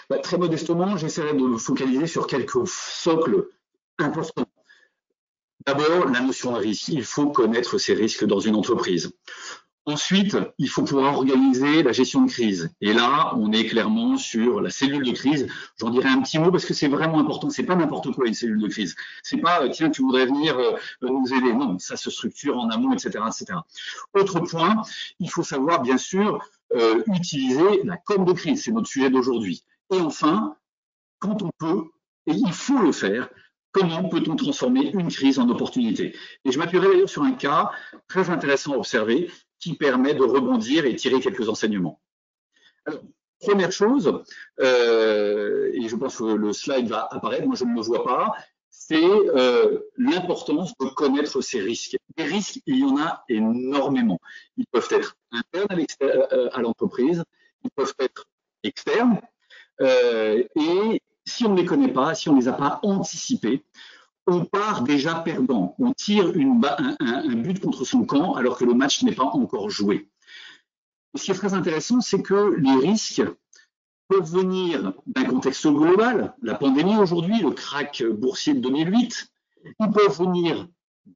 Bah, 0.10 0.20
Très 0.20 0.38
modestement, 0.38 0.98
j'essaierai 0.98 1.34
de 1.34 1.40
me 1.40 1.58
focaliser 1.58 2.08
sur 2.08 2.28
quelques 2.28 2.68
socles 2.68 3.48
importants. 3.98 4.46
D'abord, 5.66 6.06
la 6.10 6.22
notion 6.22 6.54
de 6.54 6.58
risque. 6.58 6.88
Il 6.90 7.04
faut 7.04 7.28
connaître 7.28 7.78
ces 7.78 7.94
risques 7.94 8.26
dans 8.26 8.40
une 8.40 8.56
entreprise. 8.56 9.12
Ensuite, 9.86 10.38
il 10.60 10.70
faut 10.70 10.84
pouvoir 10.84 11.16
organiser 11.16 11.82
la 11.82 11.92
gestion 11.92 12.24
de 12.24 12.30
crise. 12.30 12.70
Et 12.80 12.94
là, 12.94 13.34
on 13.38 13.52
est 13.52 13.66
clairement 13.66 14.18
sur 14.18 14.62
la 14.62 14.70
cellule 14.70 15.04
de 15.04 15.12
crise. 15.14 15.48
J'en 15.80 15.90
dirai 15.90 16.10
un 16.10 16.22
petit 16.22 16.38
mot 16.38 16.52
parce 16.52 16.66
que 16.66 16.76
c'est 16.76 16.88
vraiment 16.88 17.20
important. 17.20 17.50
C'est 17.50 17.64
pas 17.64 17.76
n'importe 17.76 18.12
quoi 18.14 18.28
une 18.28 18.36
cellule 18.36 18.62
de 18.62 18.68
crise. 18.68 18.96
C'est 19.24 19.38
pas 19.38 19.64
euh, 19.64 19.70
tiens, 19.70 19.90
tu 19.90 20.04
voudrais 20.04 20.28
venir 20.28 20.60
euh, 20.60 20.78
nous 21.02 21.34
aider. 21.34 21.54
Non, 21.54 21.80
ça 21.80 21.98
se 21.98 22.12
structure 22.12 22.58
en 22.58 22.70
amont, 22.70 22.94
etc., 22.94 23.24
etc. 23.26 23.60
Autre 24.14 24.42
point, 24.42 24.84
il 25.20 25.30
faut 25.32 25.44
savoir 25.44 25.82
bien 25.82 25.98
sûr 25.98 26.40
euh, 26.76 27.02
utiliser 27.08 27.82
la 27.84 27.98
com 27.98 28.26
de 28.26 28.34
crise. 28.34 28.64
C'est 28.64 28.72
notre 28.72 28.88
sujet 28.88 29.10
d'aujourd'hui. 29.10 29.64
Et 29.92 30.00
enfin, 30.00 30.56
quand 31.18 31.42
on 31.42 31.50
peut, 31.58 31.86
et 32.28 32.34
il 32.34 32.54
faut 32.54 32.78
le 32.78 32.92
faire, 32.92 33.30
comment 33.72 34.08
peut-on 34.10 34.36
transformer 34.36 34.92
une 34.92 35.10
crise 35.10 35.40
en 35.40 35.50
opportunité? 35.50 36.16
Et 36.46 36.52
je 36.52 36.60
m'appuierai 36.60 36.88
d'ailleurs 36.88 37.10
sur 37.10 37.24
un 37.24 37.34
cas 37.34 37.72
très 38.08 38.30
intéressant 38.30 38.74
à 38.74 38.78
observer 38.78 39.30
qui 39.60 39.76
permet 39.76 40.14
de 40.14 40.24
rebondir 40.24 40.86
et 40.86 40.96
tirer 40.96 41.20
quelques 41.20 41.50
enseignements. 41.50 42.02
Alors, 42.86 43.02
première 43.40 43.72
chose, 43.72 44.24
euh, 44.60 45.72
et 45.74 45.88
je 45.88 45.96
pense 45.96 46.18
que 46.18 46.24
le 46.24 46.54
slide 46.54 46.88
va 46.88 47.08
apparaître, 47.12 47.46
moi 47.46 47.56
je 47.56 47.66
ne 47.66 47.76
le 47.76 47.82
vois 47.82 48.04
pas, 48.04 48.34
c'est 48.70 49.04
euh, 49.04 49.80
l'importance 49.98 50.74
de 50.80 50.88
connaître 50.88 51.42
ces 51.42 51.60
risques. 51.60 51.98
Les 52.18 52.24
risques, 52.24 52.62
il 52.66 52.80
y 52.80 52.84
en 52.84 52.98
a 52.98 53.24
énormément. 53.30 54.20
Ils 54.58 54.66
peuvent 54.72 54.88
être 54.92 55.16
internes 55.32 55.86
à 56.02 56.06
euh, 56.06 56.62
l'entreprise, 56.62 57.24
ils 57.64 57.72
peuvent 57.72 57.94
être 58.00 58.26
externes, 58.64 59.22
et 59.82 61.02
si 61.30 61.46
on 61.46 61.54
ne 61.54 61.58
les 61.58 61.66
connaît 61.66 61.94
pas, 61.94 62.16
si 62.16 62.30
on 62.30 62.34
ne 62.34 62.40
les 62.40 62.48
a 62.48 62.54
pas 62.54 62.80
anticipés, 62.84 63.64
on 64.28 64.46
part 64.46 64.84
déjà 64.84 65.16
perdant. 65.16 65.76
On 65.80 65.94
tire 65.94 66.32
une, 66.36 66.62
un, 67.00 67.36
but 67.36 67.60
contre 67.60 67.86
son 67.86 68.06
camp 68.06 68.36
alors 68.36 68.58
que 68.58 68.66
le 68.66 68.74
match 68.74 69.04
n'est 69.04 69.16
pas 69.16 69.26
encore 69.26 69.70
joué. 69.70 70.10
Ce 71.16 71.24
qui 71.24 71.32
est 71.32 71.36
très 71.36 71.54
intéressant, 71.54 72.02
c'est 72.02 72.22
que 72.22 72.56
les 72.58 72.76
risques 72.76 73.24
peuvent 74.08 74.32
venir 74.32 74.94
d'un 75.06 75.26
contexte 75.26 75.68
global, 75.68 76.36
la 76.42 76.56
pandémie 76.56 76.98
aujourd'hui, 76.98 77.40
le 77.42 77.52
crack 77.52 78.04
boursier 78.04 78.54
de 78.54 78.60
2008, 78.60 79.32
ils 79.80 79.92
peuvent 79.92 80.18
venir 80.18 80.68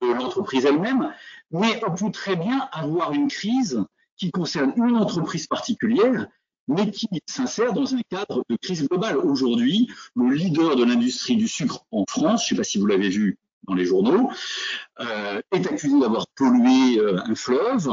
de 0.01 0.07
l'entreprise 0.07 0.65
elle-même, 0.65 1.11
mais 1.51 1.81
on 1.87 1.93
peut 1.93 2.11
très 2.11 2.35
bien 2.35 2.67
avoir 2.71 3.13
une 3.13 3.27
crise 3.27 3.83
qui 4.15 4.31
concerne 4.31 4.73
une 4.77 4.97
entreprise 4.97 5.47
particulière 5.47 6.27
mais 6.67 6.91
qui 6.91 7.07
s'insère 7.25 7.73
dans 7.73 7.93
un 7.93 8.01
cadre 8.09 8.43
de 8.49 8.55
crise 8.55 8.87
globale. 8.87 9.17
Aujourd'hui, 9.17 9.89
le 10.15 10.33
leader 10.33 10.75
de 10.75 10.83
l'industrie 10.83 11.35
du 11.35 11.47
sucre 11.47 11.85
en 11.91 12.05
France, 12.07 12.47
je 12.47 12.53
ne 12.53 12.55
sais 12.55 12.55
pas 12.55 12.63
si 12.63 12.77
vous 12.77 12.85
l'avez 12.85 13.09
vu 13.09 13.37
dans 13.67 13.73
les 13.73 13.85
journaux, 13.85 14.29
euh, 14.99 15.41
est 15.51 15.67
accusé 15.67 15.99
d'avoir 15.99 16.27
pollué 16.27 16.99
euh, 16.99 17.19
un 17.25 17.35
fleuve. 17.35 17.87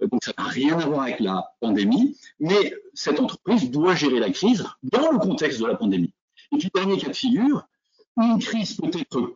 Donc 0.00 0.22
ça 0.22 0.32
n'a 0.36 0.44
rien 0.44 0.78
à 0.78 0.86
voir 0.86 1.02
avec 1.02 1.20
la 1.20 1.54
pandémie, 1.60 2.18
mais 2.40 2.74
cette 2.92 3.20
entreprise 3.20 3.70
doit 3.70 3.94
gérer 3.94 4.20
la 4.20 4.30
crise 4.30 4.64
dans 4.82 5.10
le 5.12 5.18
contexte 5.18 5.60
de 5.60 5.66
la 5.66 5.76
pandémie. 5.76 6.12
Et 6.52 6.58
puis 6.58 6.70
dernier 6.74 6.98
cas 6.98 7.08
de 7.08 7.16
figure, 7.16 7.66
une 8.16 8.38
crise 8.38 8.74
peut 8.74 8.90
être 8.98 9.34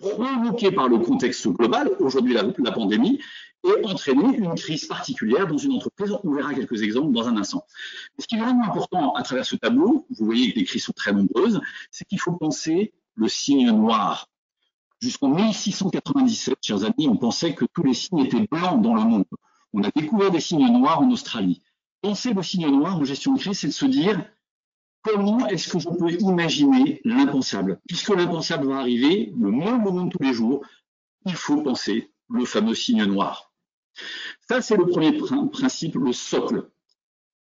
provoquée 0.00 0.72
par 0.72 0.88
le 0.88 0.98
contexte 0.98 1.46
global, 1.48 1.90
aujourd'hui 2.00 2.34
la, 2.34 2.42
la 2.58 2.72
pandémie, 2.72 3.20
et 3.64 3.84
entraîner 3.84 4.36
une 4.36 4.54
crise 4.54 4.86
particulière 4.86 5.46
dans 5.46 5.58
une 5.58 5.72
entreprise. 5.72 6.12
On 6.24 6.32
verra 6.32 6.54
quelques 6.54 6.82
exemples 6.82 7.12
dans 7.12 7.28
un 7.28 7.36
instant. 7.36 7.64
ce 8.18 8.26
qui 8.26 8.36
est 8.36 8.40
vraiment 8.40 8.64
important 8.64 9.14
à 9.14 9.22
travers 9.22 9.44
ce 9.44 9.56
tableau, 9.56 10.06
vous 10.10 10.24
voyez 10.24 10.52
que 10.52 10.58
les 10.58 10.64
crises 10.64 10.84
sont 10.84 10.92
très 10.92 11.12
nombreuses, 11.12 11.60
c'est 11.90 12.06
qu'il 12.06 12.18
faut 12.18 12.32
penser 12.32 12.94
le 13.16 13.28
signe 13.28 13.70
noir. 13.70 14.28
Jusqu'en 15.00 15.28
1697, 15.28 16.56
chers 16.62 16.84
amis, 16.84 17.08
on 17.08 17.16
pensait 17.16 17.54
que 17.54 17.64
tous 17.72 17.82
les 17.82 17.94
signes 17.94 18.20
étaient 18.20 18.46
blancs 18.50 18.82
dans 18.82 18.94
le 18.94 19.02
monde. 19.02 19.24
On 19.72 19.82
a 19.82 19.90
découvert 19.94 20.30
des 20.30 20.40
signes 20.40 20.70
noirs 20.72 21.00
en 21.00 21.10
Australie. 21.10 21.62
Penser 22.02 22.32
le 22.32 22.42
signe 22.42 22.66
noir 22.68 22.96
en 22.96 23.04
gestion 23.04 23.34
de 23.34 23.38
crise, 23.38 23.58
c'est 23.58 23.68
de 23.68 23.72
se 23.72 23.86
dire 23.86 24.24
comment 25.02 25.46
est-ce 25.48 25.68
que 25.68 25.78
je 25.78 25.88
peux 25.88 26.10
imaginer 26.12 27.00
l'impensable? 27.04 27.80
Puisque 27.86 28.10
l'impensable 28.10 28.68
va 28.68 28.78
arriver, 28.78 29.32
le 29.38 29.50
même 29.50 29.82
moment 29.82 30.04
de 30.04 30.10
tous 30.10 30.22
les 30.22 30.32
jours, 30.32 30.64
il 31.26 31.34
faut 31.34 31.62
penser 31.62 32.10
le 32.28 32.44
fameux 32.44 32.74
signe 32.74 33.04
noir. 33.04 33.52
Ça, 34.48 34.62
c'est 34.62 34.76
le 34.76 34.86
premier 34.86 35.12
principe, 35.12 35.96
le 35.96 36.12
socle. 36.12 36.70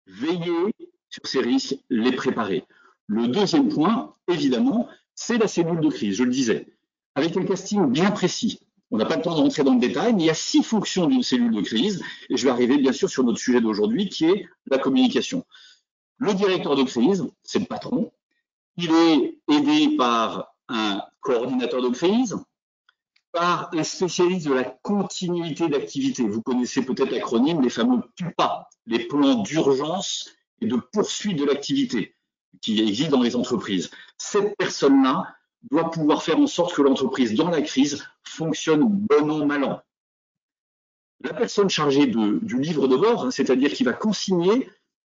Veiller 0.07 0.73
sur 1.09 1.25
ces 1.25 1.39
risques, 1.39 1.75
les 1.89 2.11
préparer. 2.11 2.65
Le 3.07 3.27
deuxième 3.27 3.69
point, 3.69 4.15
évidemment, 4.27 4.87
c'est 5.15 5.37
la 5.37 5.47
cellule 5.47 5.79
de 5.79 5.89
crise, 5.89 6.17
je 6.17 6.23
le 6.23 6.31
disais, 6.31 6.67
avec 7.15 7.37
un 7.37 7.45
casting 7.45 7.89
bien 7.89 8.11
précis. 8.11 8.59
On 8.91 8.97
n'a 8.97 9.05
pas 9.05 9.15
le 9.15 9.21
temps 9.21 9.35
de 9.35 9.41
rentrer 9.41 9.63
dans 9.63 9.73
le 9.73 9.79
détail, 9.79 10.13
mais 10.13 10.23
il 10.23 10.25
y 10.25 10.29
a 10.29 10.35
six 10.35 10.63
fonctions 10.63 11.07
d'une 11.07 11.23
cellule 11.23 11.51
de 11.51 11.61
crise, 11.61 12.03
et 12.29 12.37
je 12.37 12.43
vais 12.43 12.51
arriver 12.51 12.77
bien 12.77 12.91
sûr 12.91 13.09
sur 13.09 13.23
notre 13.23 13.39
sujet 13.39 13.61
d'aujourd'hui, 13.61 14.09
qui 14.09 14.25
est 14.25 14.47
la 14.67 14.77
communication. 14.77 15.45
Le 16.23 16.33
directeur 16.33 16.77
de 16.77 16.83
crise, 16.83 17.27
c'est 17.43 17.59
le 17.59 17.65
patron. 17.65 18.09
Il 18.77 18.89
est 18.93 19.39
aidé 19.51 19.97
par 19.97 20.55
un 20.69 21.01
coordinateur 21.19 21.81
de 21.81 21.89
crise, 21.89 22.37
par 23.33 23.69
un 23.73 23.83
spécialiste 23.83 24.47
de 24.47 24.53
la 24.53 24.63
continuité 24.63 25.67
d'activité. 25.67 26.23
Vous 26.23 26.41
connaissez 26.41 26.85
peut-être 26.85 27.11
l'acronyme, 27.11 27.59
les 27.59 27.69
fameux 27.69 28.01
PUPA, 28.15 28.69
les 28.85 28.99
plans 28.99 29.41
d'urgence 29.41 30.29
et 30.61 30.65
de 30.65 30.77
poursuite 30.77 31.37
de 31.37 31.43
l'activité. 31.43 32.15
qui 32.61 32.79
existe 32.79 33.09
dans 33.09 33.21
les 33.21 33.35
entreprises. 33.35 33.91
Cette 34.17 34.55
personne-là 34.55 35.35
doit 35.71 35.91
pouvoir 35.91 36.23
faire 36.23 36.39
en 36.39 36.47
sorte 36.47 36.73
que 36.73 36.81
l'entreprise, 36.81 37.33
dans 37.33 37.49
la 37.49 37.61
crise, 37.61 38.07
fonctionne 38.23 38.87
bon 38.87 39.29
an, 39.29 39.45
mal 39.45 39.65
an. 39.65 39.81
La 41.19 41.33
personne 41.33 41.69
chargée 41.69 42.07
du 42.07 42.61
livre 42.61 42.87
de 42.87 42.95
bord, 42.95 43.25
hein, 43.25 43.31
c'est-à-dire 43.31 43.73
qui 43.73 43.83
va 43.83 43.91
consigner 43.91 44.69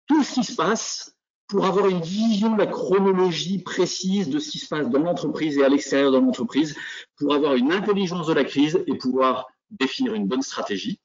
tout 0.09 0.23
ce 0.23 0.33
qui 0.33 0.43
se 0.43 0.55
passe 0.55 1.15
pour 1.47 1.65
avoir 1.65 1.87
une 1.87 2.01
vision 2.01 2.53
de 2.53 2.57
la 2.57 2.67
chronologie 2.67 3.59
précise 3.59 4.29
de 4.29 4.37
ce 4.39 4.51
qui 4.51 4.59
se 4.59 4.67
passe 4.67 4.89
dans 4.89 4.99
l'entreprise 4.99 5.57
et 5.57 5.63
à 5.63 5.69
l'extérieur 5.69 6.11
de 6.11 6.17
l'entreprise, 6.17 6.75
pour 7.15 7.33
avoir 7.33 7.55
une 7.55 7.71
intelligence 7.71 8.27
de 8.27 8.33
la 8.33 8.43
crise 8.43 8.83
et 8.85 8.97
pouvoir 8.97 9.47
définir 9.71 10.13
une 10.13 10.27
bonne 10.27 10.41
stratégie. 10.41 10.99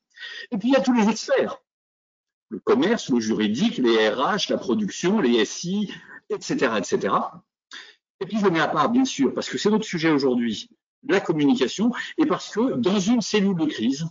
Et 0.51 0.59
puis 0.59 0.69
il 0.69 0.73
y 0.73 0.77
a 0.77 0.81
tous 0.81 0.93
les 0.93 1.09
experts, 1.09 1.63
le 2.49 2.59
commerce, 2.59 3.11
le 3.11 3.21
juridique, 3.21 3.79
les 3.79 4.09
RH, 4.09 4.51
la 4.51 4.59
production, 4.59 5.21
les 5.21 5.45
SI, 5.45 5.91
etc., 6.31 6.73
etc. 6.77 7.15
Et 8.21 8.27
puis 8.27 8.39
je 8.39 8.47
mets 8.47 8.61
à 8.61 8.69
part, 8.69 8.91
bien 8.91 9.05
sûr, 9.05 9.33
parce 9.35 9.49
que 9.49 9.59
c'est 9.59 9.71
notre 9.71 9.85
sujet 9.85 10.11
aujourd'hui, 10.11 10.69
la 11.07 11.21
communication, 11.21 11.93
et 12.19 12.27
parce 12.27 12.51
que 12.51 12.75
dans 12.75 13.01
une 13.01 13.21
cellule 13.21 13.57
de 13.57 13.67
crise, 13.67 14.07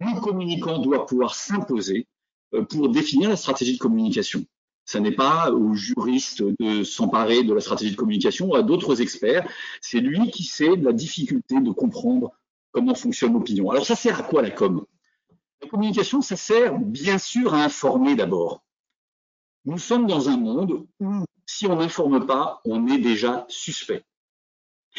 le 0.00 0.20
communicant 0.20 0.78
doit 0.78 1.06
pouvoir 1.06 1.34
s'imposer 1.34 2.06
pour 2.68 2.88
définir 2.88 3.28
la 3.28 3.36
stratégie 3.36 3.74
de 3.74 3.78
communication. 3.78 4.44
Ce 4.84 4.98
n'est 4.98 5.12
pas 5.12 5.50
aux 5.50 5.74
juristes 5.74 6.44
de 6.60 6.84
s'emparer 6.84 7.42
de 7.42 7.52
la 7.52 7.60
stratégie 7.60 7.90
de 7.90 7.96
communication 7.96 8.48
ou 8.50 8.54
à 8.54 8.62
d'autres 8.62 9.02
experts. 9.02 9.48
C'est 9.80 10.00
lui 10.00 10.30
qui 10.30 10.44
sait 10.44 10.76
de 10.76 10.84
la 10.84 10.92
difficulté 10.92 11.60
de 11.60 11.70
comprendre 11.72 12.32
comment 12.70 12.94
fonctionne 12.94 13.32
l'opinion. 13.32 13.70
Alors 13.70 13.84
ça 13.84 13.96
sert 13.96 14.20
à 14.20 14.22
quoi 14.22 14.42
la 14.42 14.50
com? 14.50 14.86
La 15.60 15.68
communication, 15.68 16.20
ça 16.22 16.36
sert 16.36 16.78
bien 16.78 17.18
sûr 17.18 17.54
à 17.54 17.64
informer 17.64 18.14
d'abord. 18.14 18.62
Nous 19.64 19.78
sommes 19.78 20.06
dans 20.06 20.28
un 20.28 20.36
monde 20.36 20.86
où 21.00 21.24
si 21.46 21.66
on 21.66 21.76
n'informe 21.76 22.24
pas, 22.26 22.60
on 22.64 22.86
est 22.86 22.98
déjà 22.98 23.44
suspect. 23.48 24.04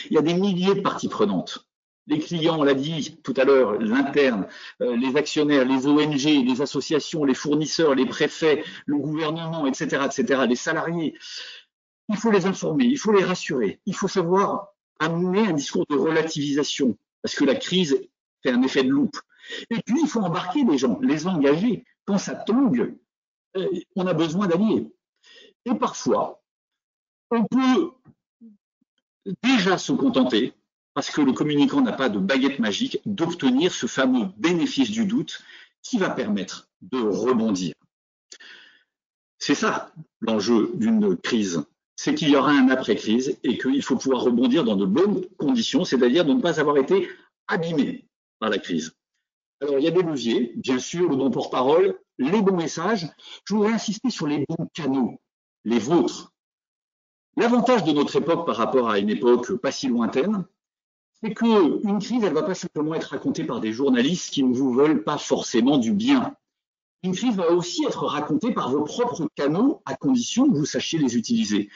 Il 0.09 0.13
y 0.13 0.17
a 0.17 0.21
des 0.21 0.33
milliers 0.33 0.75
de 0.75 0.81
parties 0.81 1.07
prenantes. 1.07 1.66
Les 2.07 2.19
clients, 2.19 2.59
on 2.59 2.63
l'a 2.63 2.73
dit 2.73 3.19
tout 3.21 3.33
à 3.35 3.43
l'heure, 3.43 3.73
l'interne, 3.79 4.47
euh, 4.81 4.95
les 4.95 5.17
actionnaires, 5.17 5.65
les 5.65 5.87
ONG, 5.87 6.23
les 6.23 6.61
associations, 6.61 7.25
les 7.25 7.33
fournisseurs, 7.33 7.95
les 7.95 8.05
préfets, 8.05 8.63
le 8.85 8.97
gouvernement, 8.97 9.67
etc., 9.67 10.05
etc., 10.05 10.45
les 10.47 10.55
salariés. 10.55 11.15
Il 12.09 12.15
faut 12.17 12.31
les 12.31 12.45
informer, 12.45 12.85
il 12.85 12.97
faut 12.97 13.11
les 13.11 13.23
rassurer, 13.23 13.81
il 13.85 13.93
faut 13.93 14.07
savoir 14.07 14.69
amener 14.99 15.47
un 15.47 15.53
discours 15.53 15.85
de 15.89 15.97
relativisation, 15.97 16.97
parce 17.21 17.35
que 17.35 17.43
la 17.43 17.55
crise 17.55 17.99
fait 18.41 18.51
un 18.51 18.61
effet 18.61 18.83
de 18.83 18.89
loupe. 18.89 19.19
Et 19.69 19.81
puis, 19.85 20.01
il 20.01 20.07
faut 20.07 20.21
embarquer 20.21 20.63
les 20.63 20.77
gens, 20.77 20.99
les 21.01 21.27
engager. 21.27 21.85
Quand 22.05 22.17
ça 22.17 22.35
tombe, 22.35 22.95
euh, 23.57 23.69
on 23.95 24.07
a 24.07 24.13
besoin 24.13 24.47
d'alliés. 24.47 24.87
Et 25.65 25.75
parfois, 25.75 26.41
on 27.31 27.45
peut 27.45 27.91
déjà 29.43 29.77
se 29.77 29.91
contenter, 29.91 30.53
parce 30.97 31.11
que 31.11 31.21
le 31.21 31.31
communicant 31.31 31.81
n'a 31.81 31.91
pas 31.91 32.09
de 32.09 32.17
baguette 32.17 32.57
magique, 32.57 33.01
d'obtenir 33.05 33.71
ce 33.71 33.85
fameux 33.85 34.29
bénéfice 34.37 34.89
du 34.89 35.05
doute 35.05 35.43
qui 35.83 35.99
va 35.99 36.09
permettre 36.09 36.69
de 36.81 36.97
rebondir. 36.97 37.75
C'est 39.37 39.53
ça 39.53 39.91
l'enjeu 40.21 40.71
d'une 40.73 41.15
crise, 41.15 41.63
c'est 41.95 42.15
qu'il 42.15 42.29
y 42.29 42.35
aura 42.35 42.49
un 42.49 42.69
après-crise 42.69 43.37
et 43.43 43.59
qu'il 43.59 43.83
faut 43.83 43.97
pouvoir 43.97 44.23
rebondir 44.23 44.63
dans 44.63 44.75
de 44.75 44.87
bonnes 44.87 45.23
conditions, 45.37 45.85
c'est-à-dire 45.85 46.25
de 46.25 46.33
ne 46.33 46.41
pas 46.41 46.59
avoir 46.59 46.77
été 46.77 47.07
abîmé 47.47 48.07
par 48.39 48.49
la 48.49 48.57
crise. 48.57 48.95
Alors, 49.61 49.77
il 49.77 49.85
y 49.85 49.87
a 49.87 49.91
des 49.91 50.01
leviers, 50.01 50.53
bien 50.55 50.79
sûr, 50.79 51.07
le 51.07 51.15
bon 51.15 51.29
porte-parole, 51.29 51.95
les 52.17 52.41
bons 52.41 52.57
messages. 52.57 53.07
Je 53.45 53.53
voudrais 53.53 53.73
insister 53.73 54.09
sur 54.09 54.25
les 54.25 54.43
bons 54.49 54.67
canaux, 54.73 55.21
les 55.63 55.77
vôtres, 55.77 56.33
L'avantage 57.37 57.83
de 57.83 57.91
notre 57.91 58.15
époque 58.15 58.47
par 58.47 58.55
rapport 58.55 58.89
à 58.89 58.97
une 58.97 59.11
époque 59.11 59.57
pas 59.57 59.71
si 59.71 59.87
lointaine, 59.87 60.43
c'est 61.23 61.33
qu'une 61.33 61.99
crise, 61.99 62.23
elle 62.23 62.29
ne 62.29 62.39
va 62.39 62.43
pas 62.43 62.55
simplement 62.55 62.93
être 62.93 63.11
racontée 63.11 63.43
par 63.43 63.59
des 63.59 63.73
journalistes 63.73 64.31
qui 64.31 64.43
ne 64.43 64.53
vous 64.53 64.73
veulent 64.73 65.03
pas 65.03 65.17
forcément 65.17 65.77
du 65.77 65.91
bien. 65.91 66.35
Une 67.03 67.15
crise 67.15 67.35
va 67.35 67.51
aussi 67.51 67.85
être 67.85 68.05
racontée 68.05 68.53
par 68.53 68.69
vos 68.71 68.83
propres 68.83 69.27
canaux 69.35 69.81
à 69.85 69.95
condition 69.95 70.49
que 70.49 70.57
vous 70.57 70.65
sachiez 70.65 70.99
les 70.99 71.17
utiliser. 71.17 71.69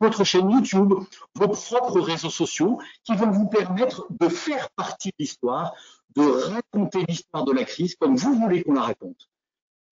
Votre 0.00 0.24
chaîne 0.24 0.50
YouTube, 0.50 0.94
vos 1.34 1.48
propres 1.48 2.00
réseaux 2.00 2.30
sociaux 2.30 2.78
qui 3.04 3.14
vont 3.14 3.30
vous 3.30 3.48
permettre 3.48 4.06
de 4.10 4.28
faire 4.28 4.70
partie 4.70 5.08
de 5.08 5.16
l'histoire, 5.18 5.74
de 6.14 6.22
raconter 6.22 7.04
l'histoire 7.08 7.44
de 7.44 7.52
la 7.52 7.64
crise 7.64 7.96
comme 7.96 8.16
vous 8.16 8.34
voulez 8.34 8.62
qu'on 8.62 8.74
la 8.74 8.82
raconte. 8.82 9.28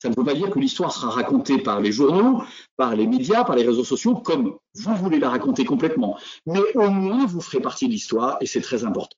Ça 0.04 0.10
ne 0.10 0.16
veut 0.16 0.24
pas 0.24 0.34
dire 0.34 0.50
que 0.50 0.58
l'histoire 0.58 0.92
sera 0.92 1.08
racontée 1.08 1.56
par 1.56 1.80
les 1.80 1.90
journaux, 1.90 2.42
par 2.76 2.94
les 2.94 3.06
médias, 3.06 3.42
par 3.42 3.56
les 3.56 3.66
réseaux 3.66 3.84
sociaux, 3.84 4.14
comme 4.14 4.58
vous 4.74 4.96
voulez 4.96 5.18
la 5.18 5.30
raconter 5.30 5.64
complètement. 5.64 6.18
Mais 6.44 6.60
au 6.74 6.90
moins, 6.90 7.24
vous 7.24 7.40
ferez 7.40 7.62
partie 7.62 7.86
de 7.86 7.92
l'histoire 7.92 8.36
et 8.42 8.44
c'est 8.44 8.60
très 8.60 8.84
important. 8.84 9.16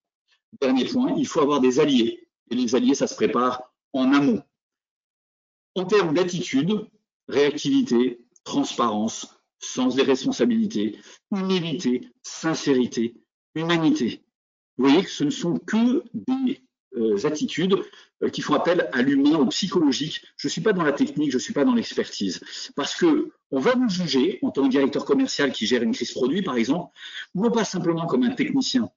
Dernier 0.61 0.85
point, 0.85 1.12
il 1.16 1.27
faut 1.27 1.40
avoir 1.40 1.59
des 1.59 1.81
alliés. 1.81 2.29
Et 2.53 2.55
les 2.55 2.77
alliés, 2.77 2.94
ça 2.94 3.09
se 3.09 3.16
prépare 3.16 3.64
en 3.92 4.12
amont. 4.12 4.44
En 5.75 5.87
termes 5.87 6.14
d'attitude, 6.14 6.87
réactivité, 7.27 8.25
transparence, 8.44 9.40
sens 9.59 9.96
des 9.96 10.05
responsabilités, 10.05 11.01
humilité, 11.33 12.09
sincérité, 12.22 13.16
humanité. 13.57 14.22
Vous 14.79 14.85
voyez 14.87 15.03
que 15.03 15.11
ce 15.11 15.25
ne 15.25 15.31
sont 15.31 15.59
que 15.59 16.05
des 16.14 16.62
attitudes 17.24 17.76
euh, 18.22 18.30
qui 18.30 18.40
font 18.40 18.54
appel 18.54 18.88
à 18.92 19.02
l'humain, 19.02 19.37
au 19.37 19.46
psychologique. 19.46 20.22
Je 20.37 20.48
ne 20.48 20.50
suis 20.50 20.61
pas 20.61 20.72
dans 20.72 20.82
la 20.82 20.92
technique, 20.92 21.30
je 21.30 21.37
ne 21.37 21.42
suis 21.42 21.52
pas 21.52 21.64
dans 21.64 21.74
l'expertise. 21.74 22.40
Parce 22.74 22.94
que 22.94 23.30
on 23.50 23.61
va 23.61 23.74
vous 23.74 23.88
juger 23.88 24.38
en 24.42 24.50
tant 24.50 24.64
que 24.64 24.70
directeur 24.70 25.04
commercial 25.04 25.52
qui 25.52 25.66
gère 25.66 25.82
une 25.82 25.92
crise 25.92 26.12
produit, 26.12 26.42
par 26.42 26.56
exemple, 26.56 26.92
non 27.35 27.50
pas 27.50 27.64
simplement 27.64 28.06
comme 28.06 28.24
un 28.24 28.30
technicien. 28.30 28.90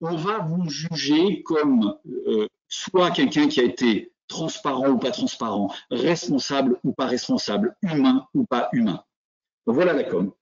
On 0.00 0.16
va 0.16 0.38
vous 0.38 0.68
juger 0.68 1.42
comme 1.42 1.96
euh, 2.26 2.46
soit 2.68 3.10
quelqu'un 3.10 3.48
qui 3.48 3.60
a 3.60 3.64
été 3.64 4.12
transparent 4.28 4.88
ou 4.88 4.98
pas 4.98 5.10
transparent, 5.10 5.74
responsable 5.90 6.78
ou 6.84 6.92
pas 6.92 7.06
responsable, 7.06 7.76
humain 7.82 8.26
ou 8.34 8.44
pas 8.44 8.68
humain. 8.72 9.02
voilà 9.66 9.92
la 9.92 10.04
com. 10.04 10.32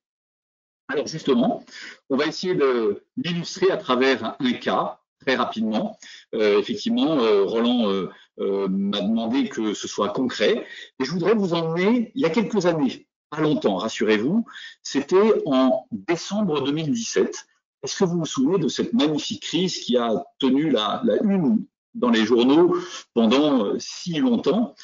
Alors 0.88 1.06
justement, 1.06 1.64
on 2.10 2.16
va 2.16 2.26
essayer 2.26 2.54
de 2.54 3.02
l'illustrer 3.16 3.70
à 3.70 3.76
travers 3.76 4.36
un 4.38 4.52
cas 4.52 5.00
très 5.20 5.36
rapidement. 5.36 5.98
Euh, 6.34 6.58
effectivement, 6.58 7.18
euh, 7.20 7.44
Roland 7.44 7.90
euh, 7.90 8.68
m'a 8.68 9.00
demandé 9.00 9.48
que 9.48 9.74
ce 9.74 9.88
soit 9.88 10.10
concret. 10.10 10.66
Et 11.00 11.04
je 11.04 11.10
voudrais 11.10 11.34
vous 11.34 11.54
emmener 11.54 12.12
il 12.14 12.22
y 12.22 12.24
a 12.24 12.30
quelques 12.30 12.66
années, 12.66 13.06
pas 13.30 13.40
longtemps, 13.40 13.76
rassurez-vous. 13.76 14.44
C'était 14.82 15.42
en 15.46 15.86
décembre 15.90 16.62
2017. 16.62 17.46
Est-ce 17.82 17.98
que 17.98 18.04
vous 18.04 18.18
vous 18.18 18.26
souvenez 18.26 18.58
de 18.58 18.68
cette 18.68 18.92
magnifique 18.92 19.42
crise 19.42 19.78
qui 19.78 19.96
a 19.96 20.24
tenu 20.38 20.70
la, 20.70 21.02
la 21.04 21.22
une 21.22 21.64
dans 21.94 22.10
les 22.10 22.26
journaux 22.26 22.76
pendant 23.14 23.78
si 23.78 24.18
longtemps, 24.18 24.74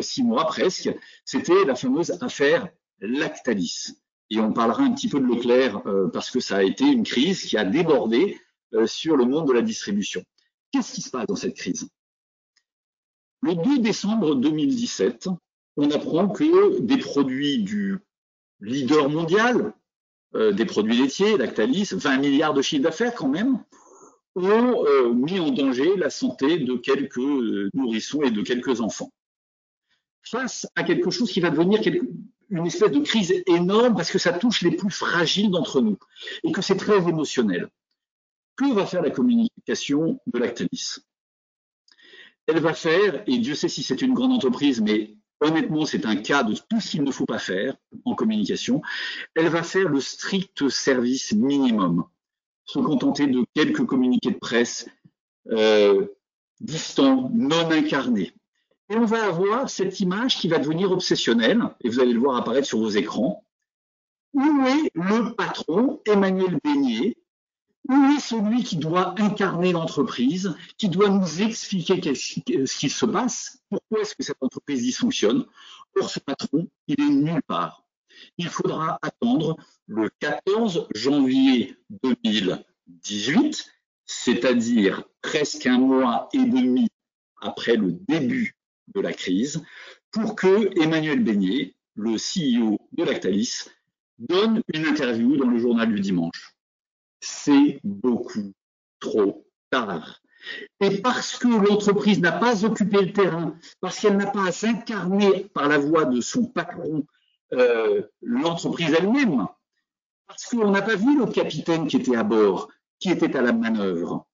six 0.00 0.22
mois 0.22 0.46
presque? 0.46 0.90
C'était 1.24 1.64
la 1.64 1.74
fameuse 1.74 2.18
affaire 2.20 2.68
Lactalis. 3.00 3.96
Et 4.30 4.40
on 4.40 4.52
parlera 4.52 4.82
un 4.82 4.92
petit 4.92 5.08
peu 5.08 5.20
de 5.20 5.26
Leclerc 5.26 5.82
parce 6.12 6.30
que 6.30 6.40
ça 6.40 6.56
a 6.56 6.62
été 6.62 6.84
une 6.84 7.04
crise 7.04 7.44
qui 7.44 7.56
a 7.56 7.64
débordé 7.64 8.36
euh, 8.36 8.45
sur 8.86 9.16
le 9.16 9.24
monde 9.24 9.48
de 9.48 9.52
la 9.52 9.62
distribution. 9.62 10.22
Qu'est-ce 10.72 10.94
qui 10.94 11.02
se 11.02 11.10
passe 11.10 11.26
dans 11.26 11.36
cette 11.36 11.54
crise? 11.54 11.88
Le 13.42 13.54
2 13.54 13.78
décembre 13.78 14.34
2017, 14.34 15.28
on 15.76 15.90
apprend 15.90 16.28
que 16.28 16.80
des 16.80 16.96
produits 16.96 17.62
du 17.62 17.98
leader 18.60 19.08
mondial, 19.08 19.74
euh, 20.34 20.52
des 20.52 20.64
produits 20.64 20.96
laitiers, 20.96 21.36
Lactalis, 21.36 21.90
20 21.92 22.18
milliards 22.18 22.54
de 22.54 22.62
chiffre 22.62 22.82
d'affaires 22.82 23.14
quand 23.14 23.28
même, 23.28 23.62
ont 24.34 24.84
euh, 24.84 25.12
mis 25.12 25.38
en 25.38 25.50
danger 25.50 25.96
la 25.96 26.10
santé 26.10 26.58
de 26.58 26.76
quelques 26.76 27.16
nourrissons 27.74 28.22
et 28.22 28.30
de 28.30 28.42
quelques 28.42 28.80
enfants. 28.80 29.12
Face 30.22 30.66
à 30.74 30.82
quelque 30.82 31.10
chose 31.10 31.30
qui 31.30 31.40
va 31.40 31.50
devenir 31.50 31.80
une 32.50 32.66
espèce 32.66 32.90
de 32.90 33.00
crise 33.00 33.32
énorme 33.46 33.94
parce 33.94 34.10
que 34.10 34.18
ça 34.18 34.32
touche 34.32 34.62
les 34.62 34.72
plus 34.72 34.90
fragiles 34.90 35.50
d'entre 35.50 35.80
nous 35.80 35.98
et 36.42 36.52
que 36.52 36.62
c'est 36.62 36.76
très 36.76 36.98
émotionnel. 36.98 37.68
Que 38.56 38.72
va 38.72 38.86
faire 38.86 39.02
la 39.02 39.10
communication 39.10 40.20
de 40.26 40.38
Lactalis? 40.38 40.98
Elle 42.46 42.60
va 42.60 42.74
faire, 42.74 43.22
et 43.26 43.38
Dieu 43.38 43.54
sait 43.54 43.68
si 43.68 43.82
c'est 43.82 44.00
une 44.02 44.14
grande 44.14 44.32
entreprise, 44.32 44.80
mais 44.80 45.16
honnêtement, 45.40 45.84
c'est 45.84 46.06
un 46.06 46.16
cas 46.16 46.42
de 46.42 46.54
tout 46.54 46.80
ce 46.80 46.92
qu'il 46.92 47.02
ne 47.02 47.10
faut 47.10 47.26
pas 47.26 47.38
faire 47.38 47.76
en 48.04 48.14
communication. 48.14 48.80
Elle 49.34 49.48
va 49.48 49.62
faire 49.62 49.88
le 49.88 50.00
strict 50.00 50.68
service 50.68 51.32
minimum, 51.32 52.04
se 52.64 52.78
contenter 52.78 53.26
de 53.26 53.44
quelques 53.54 53.84
communiqués 53.84 54.30
de 54.30 54.38
presse 54.38 54.88
euh, 55.50 56.06
distants, 56.60 57.30
non 57.34 57.70
incarnés. 57.70 58.32
Et 58.88 58.96
on 58.96 59.04
va 59.04 59.26
avoir 59.26 59.68
cette 59.68 59.98
image 60.00 60.38
qui 60.38 60.48
va 60.48 60.58
devenir 60.58 60.92
obsessionnelle, 60.92 61.60
et 61.82 61.88
vous 61.88 62.00
allez 62.00 62.12
le 62.12 62.20
voir 62.20 62.36
apparaître 62.36 62.68
sur 62.68 62.78
vos 62.78 62.88
écrans. 62.88 63.44
Où 64.32 64.66
est 64.66 64.90
le 64.94 65.34
patron, 65.34 66.00
Emmanuel 66.06 66.58
Beignet, 66.62 67.16
où 67.88 68.16
est 68.16 68.20
celui 68.20 68.64
qui 68.64 68.76
doit 68.76 69.14
incarner 69.20 69.72
l'entreprise, 69.72 70.54
qui 70.78 70.88
doit 70.88 71.08
nous 71.08 71.42
expliquer 71.42 72.14
ce 72.14 72.78
qui 72.78 72.90
se 72.90 73.06
passe, 73.06 73.62
pourquoi 73.68 74.00
est-ce 74.00 74.14
que 74.14 74.22
cette 74.22 74.42
entreprise 74.42 74.82
dysfonctionne? 74.82 75.46
Or, 75.98 76.10
ce 76.10 76.20
patron, 76.20 76.68
il 76.88 77.00
est 77.00 77.08
nulle 77.08 77.42
part. 77.46 77.86
il 78.38 78.48
faudra 78.48 78.98
attendre 79.02 79.56
le 79.86 80.10
14 80.20 80.88
janvier 80.94 81.76
2018, 82.02 83.66
c'est-à-dire 84.04 85.04
presque 85.22 85.66
un 85.66 85.78
mois 85.78 86.28
et 86.32 86.44
demi 86.44 86.88
après 87.40 87.76
le 87.76 87.92
début 87.92 88.56
de 88.94 89.00
la 89.00 89.12
crise, 89.12 89.62
pour 90.10 90.34
que 90.36 90.80
Emmanuel 90.80 91.22
Beignet, 91.22 91.74
le 91.94 92.16
CEO 92.16 92.78
de 92.92 93.04
Lactalis, 93.04 93.64
donne 94.18 94.62
une 94.72 94.86
interview 94.86 95.36
dans 95.36 95.48
le 95.48 95.58
journal 95.58 95.94
du 95.94 96.00
dimanche. 96.00 96.55
C'est 97.20 97.80
beaucoup 97.84 98.52
trop 99.00 99.46
tard. 99.70 100.20
Et 100.80 101.00
parce 101.00 101.38
que 101.38 101.48
l'entreprise 101.48 102.20
n'a 102.20 102.32
pas 102.32 102.64
occupé 102.64 103.00
le 103.00 103.12
terrain, 103.12 103.58
parce 103.80 103.98
qu'elle 103.98 104.16
n'a 104.16 104.30
pas 104.30 104.46
à 104.46 104.52
s'incarner 104.52 105.44
par 105.54 105.68
la 105.68 105.78
voix 105.78 106.04
de 106.04 106.20
son 106.20 106.44
patron, 106.46 107.04
euh, 107.52 108.02
l'entreprise 108.22 108.94
elle-même, 108.96 109.46
parce 110.26 110.46
qu'on 110.46 110.70
n'a 110.70 110.82
pas 110.82 110.96
vu 110.96 111.18
le 111.18 111.26
capitaine 111.26 111.88
qui 111.88 111.96
était 111.96 112.16
à 112.16 112.22
bord, 112.22 112.68
qui 112.98 113.10
était 113.10 113.36
à 113.36 113.42
la 113.42 113.52
manœuvre, 113.52 114.26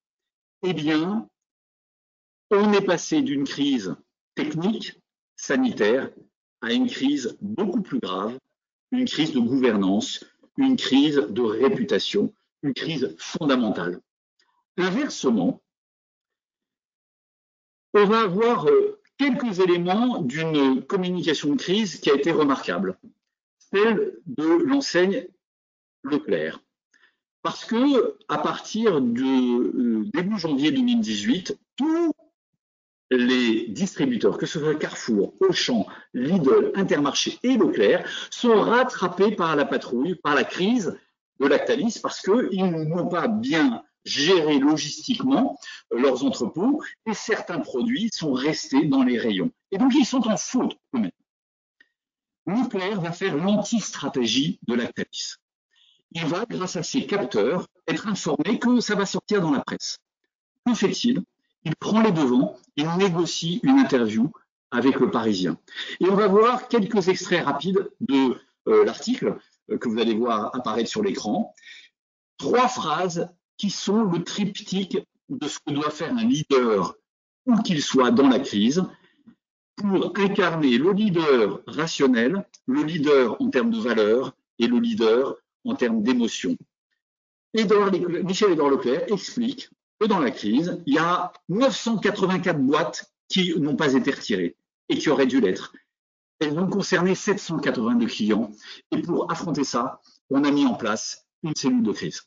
eh 0.63 0.73
bien, 0.73 1.27
on 2.51 2.73
est 2.73 2.85
passé 2.85 3.21
d'une 3.21 3.43
crise 3.43 3.95
technique, 4.35 4.99
sanitaire, 5.35 6.11
à 6.61 6.71
une 6.71 6.87
crise 6.87 7.37
beaucoup 7.41 7.81
plus 7.81 7.99
grave, 7.99 8.37
une 8.91 9.05
crise 9.05 9.33
de 9.33 9.39
gouvernance, 9.39 10.23
une 10.57 10.77
crise 10.77 11.17
de 11.29 11.41
réputation, 11.41 12.33
une 12.63 12.73
crise 12.73 13.15
fondamentale. 13.19 14.01
Inversement, 14.77 15.61
on 17.93 18.05
va 18.05 18.21
avoir 18.21 18.67
euh, 18.67 18.99
quelques 19.17 19.59
éléments 19.59 20.21
d'une 20.21 20.83
communication 20.83 21.53
de 21.53 21.61
crise 21.61 21.99
qui 21.99 22.09
a 22.09 22.15
été 22.15 22.31
remarquable, 22.31 22.97
celle 23.59 24.17
de 24.25 24.63
l'enseigne 24.65 25.27
Leclerc. 26.03 26.59
Parce 27.43 27.65
que 27.65 28.17
à 28.29 28.37
partir 28.37 29.01
du 29.01 29.23
euh, 29.23 30.03
début 30.13 30.39
janvier 30.39 30.71
2018, 30.71 31.57
tous 31.75 32.13
les 33.11 33.67
distributeurs, 33.67 34.37
que 34.37 34.45
ce 34.45 34.59
soit 34.59 34.75
Carrefour, 34.75 35.35
Auchan, 35.39 35.85
Lidl, 36.13 36.71
Intermarché 36.75 37.37
et 37.43 37.57
Leclerc, 37.57 38.07
sont 38.31 38.59
rattrapés 38.59 39.35
par 39.35 39.55
la 39.55 39.65
patrouille, 39.65 40.15
par 40.15 40.35
la 40.35 40.43
crise 40.43 40.97
de 41.39 41.47
Lactalis, 41.47 41.99
parce 42.01 42.21
qu'ils 42.21 42.65
n'ont 42.65 43.07
pas 43.07 43.27
bien 43.27 43.83
géré 44.05 44.59
logistiquement 44.59 45.57
leurs 45.91 46.25
entrepôts 46.25 46.81
et 47.05 47.13
certains 47.13 47.59
produits 47.59 48.09
sont 48.11 48.33
restés 48.33 48.85
dans 48.85 49.03
les 49.03 49.17
rayons. 49.17 49.51
Et 49.71 49.77
donc 49.77 49.93
ils 49.95 50.05
sont 50.05 50.27
en 50.27 50.37
faute 50.37 50.77
eux-mêmes. 50.95 51.11
Leclerc 52.45 52.99
va 52.99 53.11
faire 53.11 53.37
l'anti-stratégie 53.37 54.59
de 54.67 54.73
Lactalis. 54.73 55.35
Il 56.11 56.25
va, 56.25 56.45
grâce 56.47 56.75
à 56.75 56.83
ses 56.83 57.05
capteurs, 57.07 57.67
être 57.87 58.07
informé 58.07 58.59
que 58.59 58.79
ça 58.81 58.95
va 58.95 59.05
sortir 59.05 59.41
dans 59.41 59.51
la 59.51 59.61
presse. 59.61 59.97
Que 60.65 60.73
fait-il? 60.73 61.23
Il 61.63 61.75
prend 61.75 62.01
les 62.01 62.11
devants, 62.11 62.57
il 62.75 62.87
négocie 62.97 63.61
une 63.63 63.79
interview 63.79 64.31
avec 64.69 64.99
le 64.99 65.09
Parisien. 65.09 65.57
Et 66.01 66.09
on 66.09 66.15
va 66.15 66.27
voir 66.27 66.67
quelques 66.67 67.07
extraits 67.07 67.45
rapides 67.45 67.89
de 68.01 68.37
euh, 68.67 68.85
l'article 68.85 69.37
que 69.67 69.89
vous 69.89 69.99
allez 69.99 70.15
voir 70.15 70.55
apparaître 70.55 70.89
sur 70.89 71.03
l'écran. 71.03 71.53
Trois 72.37 72.67
phrases 72.67 73.29
qui 73.57 73.69
sont 73.69 74.03
le 74.03 74.23
triptyque 74.23 74.97
de 75.29 75.47
ce 75.47 75.59
que 75.65 75.73
doit 75.73 75.89
faire 75.89 76.11
un 76.11 76.25
leader, 76.25 76.95
où 77.45 77.55
qu'il 77.61 77.81
soit 77.81 78.11
dans 78.11 78.27
la 78.27 78.39
crise, 78.39 78.83
pour 79.75 80.13
incarner 80.17 80.77
le 80.77 80.91
leader 80.91 81.61
rationnel, 81.67 82.45
le 82.67 82.83
leader 82.83 83.41
en 83.41 83.49
termes 83.49 83.71
de 83.71 83.79
valeur 83.79 84.33
et 84.59 84.67
le 84.67 84.79
leader 84.79 85.35
en 85.65 85.75
termes 85.75 86.03
d'émotion. 86.03 86.57
Michel 87.53 88.51
Edouard 88.51 88.71
Leclerc 88.71 89.05
explique 89.07 89.69
que 89.99 90.07
dans 90.07 90.19
la 90.19 90.31
crise, 90.31 90.81
il 90.85 90.95
y 90.95 90.97
a 90.97 91.31
984 91.49 92.59
boîtes 92.59 93.11
qui 93.29 93.57
n'ont 93.59 93.75
pas 93.75 93.93
été 93.93 94.11
retirées 94.11 94.55
et 94.89 94.97
qui 94.97 95.09
auraient 95.09 95.27
dû 95.27 95.39
l'être. 95.39 95.73
Elles 96.39 96.57
ont 96.59 96.67
concerné 96.67 97.15
782 97.15 98.05
clients. 98.07 98.51
Et 98.91 99.01
pour 99.01 99.31
affronter 99.31 99.63
ça, 99.63 100.01
on 100.29 100.43
a 100.43 100.51
mis 100.51 100.65
en 100.65 100.75
place 100.75 101.27
une 101.43 101.55
cellule 101.55 101.83
de 101.83 101.91
crise. 101.91 102.23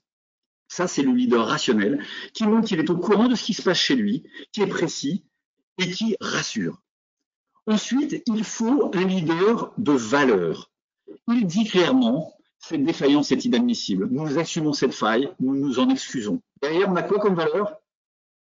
Ça, 0.69 0.88
c'est 0.88 1.03
le 1.03 1.12
leader 1.12 1.47
rationnel 1.47 2.05
qui 2.33 2.45
montre 2.45 2.69
qu'il 2.69 2.81
est 2.81 2.90
au 2.90 2.97
courant 2.97 3.29
de 3.29 3.35
ce 3.35 3.45
qui 3.45 3.55
se 3.55 3.62
passe 3.62 3.79
chez 3.79 3.95
lui, 3.95 4.25
qui 4.53 4.62
est 4.62 4.66
précis 4.66 5.25
et 5.79 5.90
qui 5.90 6.16
rassure. 6.21 6.83
Ensuite, 7.66 8.23
il 8.27 8.45
faut 8.45 8.90
un 8.95 9.05
leader 9.05 9.73
de 9.79 9.92
valeur. 9.92 10.71
Il 11.29 11.47
dit 11.47 11.64
clairement, 11.64 12.37
cette 12.59 12.85
défaillance 12.85 13.33
est 13.33 13.45
inadmissible. 13.45 14.09
Nous 14.11 14.38
assumons 14.38 14.73
cette 14.73 14.95
faille, 14.95 15.33
nous 15.40 15.55
nous 15.55 15.79
en 15.79 15.88
excusons. 15.88 16.42
Derrière, 16.62 16.88
on 16.90 16.97
a 16.97 17.03
quoi 17.03 17.19
comme 17.19 17.35
valeur? 17.35 17.77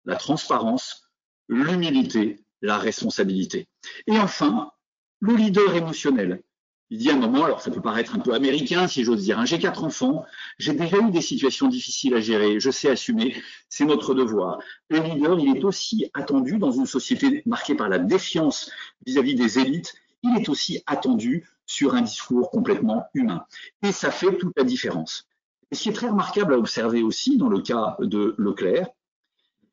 La 0.04 0.16
transparence, 0.16 1.10
l'humilité, 1.48 2.44
la 2.62 2.78
responsabilité. 2.78 3.68
Et 4.06 4.18
enfin, 4.18 4.70
le 5.20 5.34
leader 5.34 5.74
émotionnel. 5.74 6.42
Il 6.88 6.98
dit 6.98 7.10
à 7.10 7.14
un 7.14 7.18
moment, 7.18 7.44
alors 7.44 7.60
ça 7.60 7.72
peut 7.72 7.80
paraître 7.80 8.14
un 8.14 8.20
peu 8.20 8.32
américain 8.32 8.86
si 8.86 9.02
j'ose 9.02 9.24
dire, 9.24 9.40
hein, 9.40 9.44
j'ai 9.44 9.58
quatre 9.58 9.82
enfants, 9.82 10.24
j'ai 10.58 10.72
déjà 10.72 10.98
eu 10.98 11.10
des 11.10 11.20
situations 11.20 11.66
difficiles 11.66 12.14
à 12.14 12.20
gérer, 12.20 12.60
je 12.60 12.70
sais 12.70 12.88
assumer, 12.88 13.34
c'est 13.68 13.84
notre 13.84 14.14
devoir. 14.14 14.60
Le 14.88 15.00
leader, 15.00 15.38
il 15.40 15.56
est 15.56 15.64
aussi 15.64 16.08
attendu 16.14 16.58
dans 16.58 16.70
une 16.70 16.86
société 16.86 17.42
marquée 17.44 17.74
par 17.74 17.88
la 17.88 17.98
défiance 17.98 18.70
vis-à-vis 19.04 19.34
des 19.34 19.58
élites, 19.58 19.94
il 20.22 20.36
est 20.36 20.48
aussi 20.48 20.82
attendu 20.86 21.48
sur 21.66 21.94
un 21.94 22.02
discours 22.02 22.50
complètement 22.50 23.06
humain. 23.14 23.44
Et 23.82 23.90
ça 23.90 24.12
fait 24.12 24.36
toute 24.38 24.56
la 24.56 24.62
différence. 24.62 25.26
Ce 25.72 25.82
qui 25.82 25.88
est 25.88 25.92
très 25.92 26.08
remarquable 26.08 26.54
à 26.54 26.58
observer 26.58 27.02
aussi 27.02 27.36
dans 27.36 27.48
le 27.48 27.60
cas 27.60 27.96
de 27.98 28.36
Leclerc, 28.38 28.86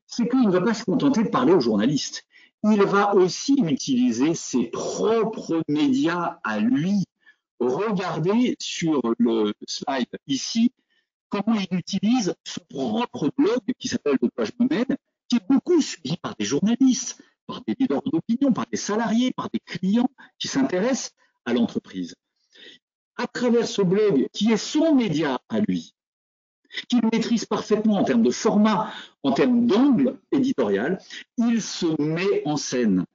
c'est 0.08 0.28
qu'il 0.28 0.42
ne 0.42 0.52
va 0.52 0.62
pas 0.62 0.74
se 0.74 0.84
contenter 0.84 1.24
de 1.24 1.30
parler 1.30 1.54
aux 1.54 1.60
journalistes 1.60 2.26
il 2.64 2.84
va 2.84 3.14
aussi 3.16 3.56
utiliser 3.62 4.36
ses 4.36 4.68
propres 4.68 5.62
médias 5.68 6.40
à 6.44 6.60
lui. 6.60 7.04
Regardez 7.60 8.56
sur 8.60 9.02
le 9.20 9.54
slide 9.68 10.08
ici 10.28 10.72
comment 11.30 11.56
il 11.56 11.78
utilise 11.78 12.36
son 12.46 12.62
propre 12.70 13.32
blog 13.38 13.60
qui 13.80 13.88
s'appelle 13.88 14.18
Le 14.22 14.30
Page 14.30 14.52
Mène, 14.60 14.98
qui 15.28 15.38
est 15.38 15.48
beaucoup 15.50 15.82
suivi 15.82 16.16
par 16.18 16.36
des 16.36 16.46
journalistes, 16.46 17.22
par 17.48 17.62
des 17.68 17.76
leaders 17.78 18.04
d'opinion, 18.04 18.54
par 18.54 18.66
des 18.72 18.78
salariés, 18.78 19.32
par 19.32 19.50
des 19.52 19.60
clients 19.60 20.10
qui 20.40 20.48
s'intéressent 20.48 21.12
à 21.46 21.54
l'entreprise. 21.54 22.16
À 23.18 23.28
travers 23.28 23.68
ce 23.68 23.82
blog 23.82 24.28
qui 24.32 24.52
est 24.52 24.58
son 24.58 24.96
média 24.96 25.40
à 25.50 25.60
lui, 25.60 25.94
qu'il 26.88 27.02
maîtrise 27.12 27.46
parfaitement 27.46 27.96
en 27.96 28.04
termes 28.04 28.24
de 28.24 28.32
format, 28.32 28.92
en 29.24 29.32
termes 29.32 29.66
d'angle 29.66 30.18
éditorial, 30.32 31.00
il 31.38 31.62
se 31.62 32.02
met 32.02 32.44
en 32.46 32.58
scène. 32.58 33.06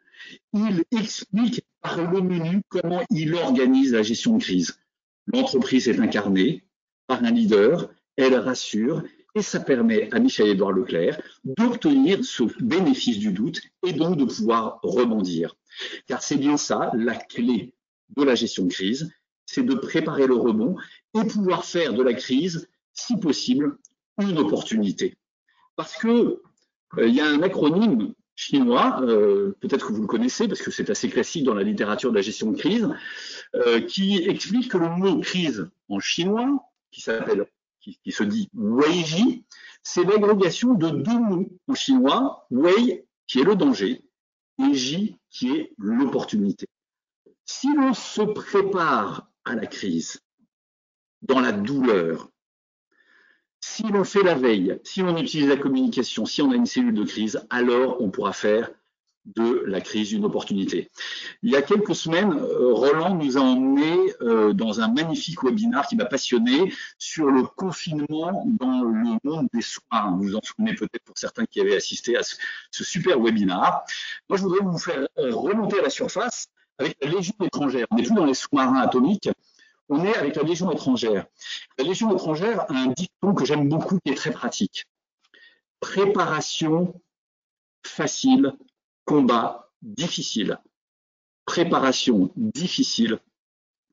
Il 0.53 0.85
explique 0.91 1.63
par 1.81 2.11
le 2.11 2.21
menu 2.21 2.61
comment 2.69 3.03
il 3.11 3.35
organise 3.35 3.93
la 3.93 4.03
gestion 4.03 4.37
de 4.37 4.43
crise. 4.43 4.79
L'entreprise 5.27 5.89
est 5.89 6.01
incarnée 6.01 6.65
par 7.07 7.25
un 7.25 7.31
leader, 7.31 7.91
elle 8.17 8.35
rassure 8.35 9.03
et 9.35 9.43
ça 9.43 9.61
permet 9.61 10.13
à 10.13 10.19
Michel-Édouard 10.19 10.73
Leclerc 10.73 11.21
d'obtenir 11.45 12.25
ce 12.25 12.45
bénéfice 12.61 13.19
du 13.19 13.33
doute 13.33 13.61
et 13.87 13.93
donc 13.93 14.17
de 14.17 14.25
pouvoir 14.25 14.81
rebondir. 14.83 15.55
Car 16.07 16.23
c'est 16.23 16.37
bien 16.37 16.57
ça 16.57 16.91
la 16.95 17.15
clé 17.15 17.73
de 18.17 18.23
la 18.23 18.35
gestion 18.35 18.65
de 18.65 18.73
crise, 18.73 19.13
c'est 19.47 19.63
de 19.63 19.75
préparer 19.75 20.27
le 20.27 20.35
rebond 20.35 20.77
et 21.15 21.25
pouvoir 21.25 21.65
faire 21.65 21.93
de 21.95 22.03
la 22.03 22.15
crise 22.15 22.69
si 22.99 23.17
possible, 23.17 23.79
une 24.21 24.39
opportunité. 24.39 25.17
Parce 25.77 25.97
que 25.97 26.43
euh, 26.99 27.07
il 27.07 27.15
y 27.15 27.21
a 27.21 27.27
un 27.27 27.43
acronyme 27.43 28.13
chinois, 28.35 29.01
euh, 29.03 29.57
peut-être 29.61 29.87
que 29.87 29.93
vous 29.93 30.03
le 30.03 30.09
connaissez 30.09 30.49
parce 30.49 30.63
que 30.63 30.71
c'est 30.71 30.91
assez 30.91 31.09
classique 31.09 31.45
dans 31.45 31.55
la 31.55 31.63
littérature 31.63 32.11
de 32.11 32.17
la 32.17 32.23
gestion 32.23 32.51
de 32.51 32.59
crise, 32.59 32.89
euh, 33.55 33.81
qui 33.81 34.17
explique 34.17 34.71
que 34.71 34.79
le 34.79 34.89
mot 34.89 35.21
crise 35.21 35.71
en 35.89 36.01
chinois, 36.01 36.71
qui 36.91 37.01
s'appelle, 37.01 37.47
qui, 37.81 38.13
se 38.13 38.25
dit 38.25 38.49
Weiji, 38.55 39.45
c'est 39.83 40.05
l'agrégation 40.05 40.75
de 40.75 40.91
deux 40.91 41.19
mots 41.19 41.49
en 41.69 41.75
chinois, 41.75 42.47
Wei 42.51 43.05
qui 43.27 43.41
est 43.41 43.45
le 43.45 43.57
danger 43.57 44.03
et 44.59 44.75
Ji 44.75 45.17
qui 45.31 45.51
est 45.55 45.73
l'opportunité. 45.79 46.67
Si 47.45 47.73
l'on 47.75 47.95
se 47.95 48.23
prépare 48.23 49.31
à 49.45 49.55
la 49.55 49.67
crise 49.67 50.21
dans 51.23 51.41
la 51.41 51.53
douleur, 51.53 52.31
si 53.61 53.83
l'on 53.83 54.05
fait 54.05 54.23
la 54.23 54.35
veille, 54.35 54.79
si 54.85 55.03
on 55.03 55.17
utilise 55.17 55.49
la 55.49 55.57
communication, 55.57 56.27
si 56.27 56.43
on 56.43 56.51
a 56.51 56.55
une 56.55 56.67
cellule 56.67 56.95
de 56.95 57.05
crise, 57.05 57.47
alors 57.51 58.01
on 58.01 58.11
pourra 58.11 58.33
faire 58.33 58.71
de 59.37 59.65
la 59.67 59.81
crise 59.81 60.13
une 60.13 60.25
opportunité. 60.25 60.91
Il 61.43 61.51
y 61.51 61.57
a 61.57 61.63
quelques 61.63 61.95
semaines, 61.95 62.33
euh, 62.33 62.73
Roland 62.73 63.15
nous 63.15 63.37
a 63.37 63.41
emmené 63.41 64.15
euh, 64.23 64.53
dans 64.53 64.81
un 64.81 64.89
magnifique 64.89 65.43
webinaire 65.43 65.87
qui 65.87 65.97
m'a 65.97 66.07
passionné 66.07 66.73
sur 66.99 67.27
le 67.27 67.43
confinement 67.43 68.45
dans 68.59 68.83
le 68.83 69.19
monde 69.23 69.49
des 69.53 69.61
sous-marins. 69.61 70.17
Vous 70.17 70.29
vous 70.29 70.37
en 70.37 70.41
souvenez 70.43 70.75
peut-être 70.75 71.05
pour 71.05 71.19
certains 71.19 71.45
qui 71.45 71.61
avaient 71.61 71.77
assisté 71.77 72.17
à 72.17 72.23
ce, 72.23 72.85
super 72.85 73.21
webinaire. 73.21 73.83
Moi, 74.29 74.39
je 74.39 74.43
voudrais 74.43 74.65
vous 74.65 74.79
faire 74.79 75.07
euh, 75.19 75.35
remonter 75.35 75.79
à 75.79 75.83
la 75.83 75.91
surface 75.91 76.49
avec 76.79 76.97
la 77.03 77.11
Légion 77.11 77.35
étrangère. 77.43 77.87
On 77.91 77.97
n'est 77.97 78.05
plus 78.05 78.15
dans 78.15 78.25
les 78.25 78.35
sous-marins 78.35 78.81
atomiques, 78.81 79.29
on 79.89 80.05
est 80.05 80.17
avec 80.17 80.37
la 80.37 80.43
Légion 80.43 80.71
étrangère. 80.71 81.27
La 81.79 81.85
Légion 81.85 82.15
étrangère 82.15 82.61
a 82.71 82.75
un 82.75 82.89
dicton 82.89 83.35
que 83.35 83.45
j'aime 83.45 83.69
beaucoup 83.69 83.99
qui 84.01 84.13
est 84.13 84.17
très 84.17 84.31
pratique. 84.31 84.87
Préparation 85.81 87.01
facile, 87.85 88.53
combat 89.05 89.71
difficile. 89.83 90.59
Préparation 91.47 92.31
difficile, 92.37 93.19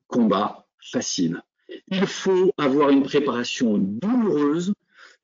combat 0.06 0.66
facile. 0.78 1.42
Il 1.88 2.06
faut 2.06 2.52
avoir 2.58 2.90
une 2.90 3.02
préparation 3.02 3.78
douloureuse, 3.78 4.72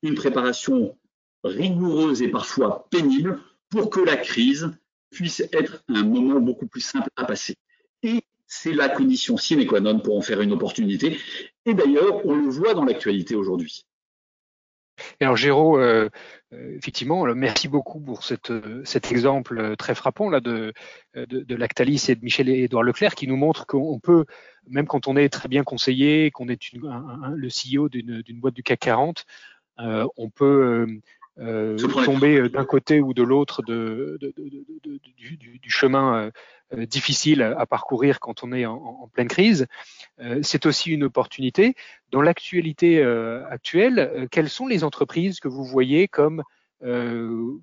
une 0.02 0.14
préparation 0.14 0.96
rigoureuse 1.44 2.22
et 2.22 2.28
parfois 2.28 2.86
pénible 2.90 3.40
pour 3.68 3.90
que 3.90 4.00
la 4.00 4.16
crise 4.16 4.72
puisse 5.10 5.40
être 5.52 5.82
un 5.88 6.02
moment 6.04 6.40
beaucoup 6.40 6.66
plus 6.66 6.80
simple 6.80 7.10
à 7.16 7.24
passer. 7.24 7.56
Et 8.02 8.24
c'est 8.54 8.74
la 8.74 8.90
condition 8.90 9.38
sine 9.38 9.66
qua 9.66 9.80
non 9.80 9.98
pour 9.98 10.14
en 10.14 10.20
faire 10.20 10.42
une 10.42 10.52
opportunité. 10.52 11.18
Et 11.64 11.72
d'ailleurs, 11.72 12.26
on 12.26 12.34
le 12.34 12.50
voit 12.50 12.74
dans 12.74 12.84
l'actualité 12.84 13.34
aujourd'hui. 13.34 13.86
Alors 15.20 15.38
Géraud, 15.38 15.78
euh, 15.78 16.10
euh, 16.52 16.76
effectivement, 16.76 17.24
merci 17.34 17.66
beaucoup 17.66 17.98
pour 17.98 18.20
euh, 18.50 18.82
cet 18.84 19.10
exemple 19.10 19.74
très 19.76 19.94
frappant 19.94 20.28
là 20.28 20.40
de, 20.40 20.74
Lactalis 21.14 22.04
et 22.10 22.14
de 22.14 22.22
Michel-Édouard 22.22 22.82
Leclerc 22.82 23.14
qui 23.14 23.26
nous 23.26 23.36
montre 23.36 23.66
qu'on 23.66 23.98
peut, 23.98 24.26
même 24.68 24.86
quand 24.86 25.08
on 25.08 25.16
est 25.16 25.30
très 25.30 25.48
bien 25.48 25.64
conseillé, 25.64 26.30
qu'on 26.30 26.48
est 26.48 26.60
le 26.74 27.48
CEO 27.48 27.88
d'une 27.88 28.40
boîte 28.40 28.54
du 28.54 28.62
CAC 28.62 28.80
40, 28.80 29.24
on 29.78 30.28
peut 30.28 30.86
tomber 32.04 32.48
d'un 32.48 32.64
côté 32.64 33.00
ou 33.00 33.14
de 33.14 33.22
l'autre 33.22 33.62
de, 33.62 34.18
du, 35.16 35.36
du, 35.36 35.70
chemin 35.70 36.30
euh, 36.74 36.86
difficile 36.86 37.42
à 37.42 37.66
parcourir 37.66 38.18
quand 38.20 38.44
on 38.44 38.52
est 38.52 38.64
en, 38.64 39.08
pleine 39.12 39.28
crise. 39.28 39.66
Euh, 40.20 40.40
c'est 40.42 40.64
aussi 40.66 40.90
une 40.90 41.04
opportunité. 41.04 41.74
Dans 42.10 42.22
l'actualité 42.22 43.02
euh, 43.02 43.46
actuelle, 43.48 44.28
quelles 44.30 44.48
sont 44.48 44.66
les 44.66 44.84
entreprises 44.84 45.40
que 45.40 45.48
vous 45.48 45.64
voyez 45.64 46.08
comme 46.08 46.42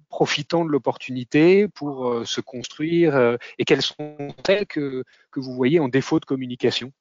profitant 0.08 0.64
de 0.64 0.70
l'opportunité 0.70 1.68
pour 1.68 2.26
se 2.26 2.40
construire 2.40 3.38
et 3.58 3.66
quelles 3.66 3.82
sont 3.82 4.16
celles 4.46 4.66
que, 4.66 5.04
que 5.30 5.42
vous 5.42 5.54
voyez 5.54 5.82
en 5.82 5.90
défaut 5.90 6.22
de 6.22 6.26
communication? 6.26 6.94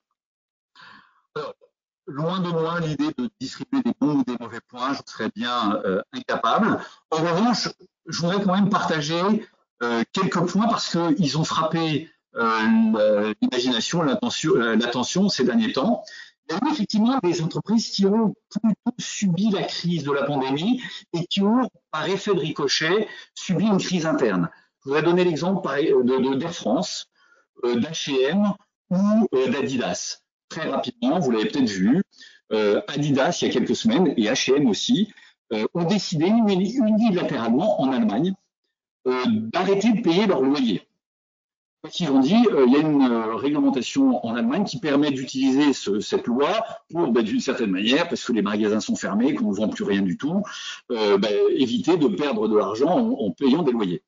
Loin 2.09 2.41
de 2.41 2.49
moi 2.49 2.81
l'idée 2.81 3.13
de 3.17 3.31
distribuer 3.41 3.83
des 3.83 3.93
bons 4.01 4.17
ou 4.17 4.25
des 4.25 4.37
mauvais 4.41 4.61
points, 4.67 4.95
je 4.95 5.01
serais 5.07 5.31
bien 5.35 5.81
incapable. 6.13 6.81
En 7.11 7.17
revanche, 7.19 7.69
je 8.09 8.21
voudrais 8.21 8.43
quand 8.43 8.55
même 8.55 8.71
partager 8.71 9.47
euh, 9.83 10.03
quelques 10.13 10.45
points 10.51 10.67
parce 10.67 10.97
qu'ils 10.97 11.39
ont 11.39 11.45
frappé 11.45 12.11
euh, 12.35 13.35
l'imagination, 13.41 14.03
euh, 14.03 14.77
l'attention 14.77 15.29
ces 15.29 15.45
derniers 15.45 15.73
temps. 15.73 16.03
Il 16.49 16.55
y 16.55 16.57
a 16.57 16.73
effectivement 16.73 17.19
des 17.23 17.43
entreprises 17.43 17.91
qui 17.91 18.07
ont 18.07 18.35
plutôt 18.51 18.97
subi 18.99 19.51
la 19.51 19.63
crise 19.63 20.03
de 20.03 20.13
la 20.13 20.25
pandémie 20.25 20.83
et 21.13 21.27
qui 21.27 21.43
ont, 21.43 21.69
par 21.91 22.09
effet 22.09 22.35
de 22.35 22.41
ricochet, 22.41 23.07
subi 23.35 23.67
une 23.67 23.79
crise 23.79 24.07
interne. 24.07 24.49
Je 24.81 24.89
voudrais 24.89 25.03
donner 25.03 25.25
l'exemple 25.25 25.69
de, 25.69 26.35
d'Air 26.37 26.55
France, 26.55 27.11
d'H&M 27.63 28.55
ou 28.91 29.29
d'Adidas. 29.33 30.23
Très 30.49 30.69
rapidement, 30.69 31.19
vous 31.19 31.31
l'avez 31.31 31.49
peut-être 31.49 31.69
vu, 31.69 32.03
Adidas, 32.89 33.39
il 33.41 33.49
y 33.49 33.51
a 33.51 33.53
quelques 33.53 33.77
semaines, 33.77 34.15
et 34.17 34.25
H&M 34.25 34.67
aussi, 34.67 35.13
ont 35.75 35.85
décidé 35.85 36.27
unilatéralement 36.27 37.81
en 37.81 37.93
Allemagne 37.93 38.35
euh, 39.09 39.25
d'arrêter 39.27 39.93
de 39.93 40.03
payer 40.03 40.27
leur 40.27 40.43
loyer. 40.43 40.83
Ils 41.99 42.11
ont 42.11 42.19
dit, 42.19 42.35
euh, 42.51 42.67
il 42.67 42.73
y 42.73 42.77
a 42.77 42.81
une 42.81 43.03
euh, 43.03 43.37
réglementation 43.37 44.25
en 44.27 44.35
Allemagne 44.35 44.65
qui 44.65 44.81
permet 44.81 45.11
d'utiliser 45.11 45.73
cette 45.73 46.27
loi 46.27 46.63
pour, 46.91 47.11
ben, 47.11 47.23
d'une 47.23 47.41
certaine 47.41 47.71
manière, 47.71 48.09
parce 48.09 48.23
que 48.25 48.33
les 48.33 48.43
magasins 48.43 48.81
sont 48.81 48.97
fermés, 48.97 49.35
qu'on 49.35 49.51
ne 49.51 49.57
vend 49.57 49.69
plus 49.69 49.85
rien 49.85 50.03
du 50.03 50.19
tout, 50.19 50.43
ben, 50.91 51.33
éviter 51.51 51.97
de 51.97 52.09
perdre 52.09 52.49
de 52.49 52.59
l'argent 52.59 52.99
en, 52.99 53.31
payant 53.31 53.63
des 53.63 53.73
loyers. 53.73 54.03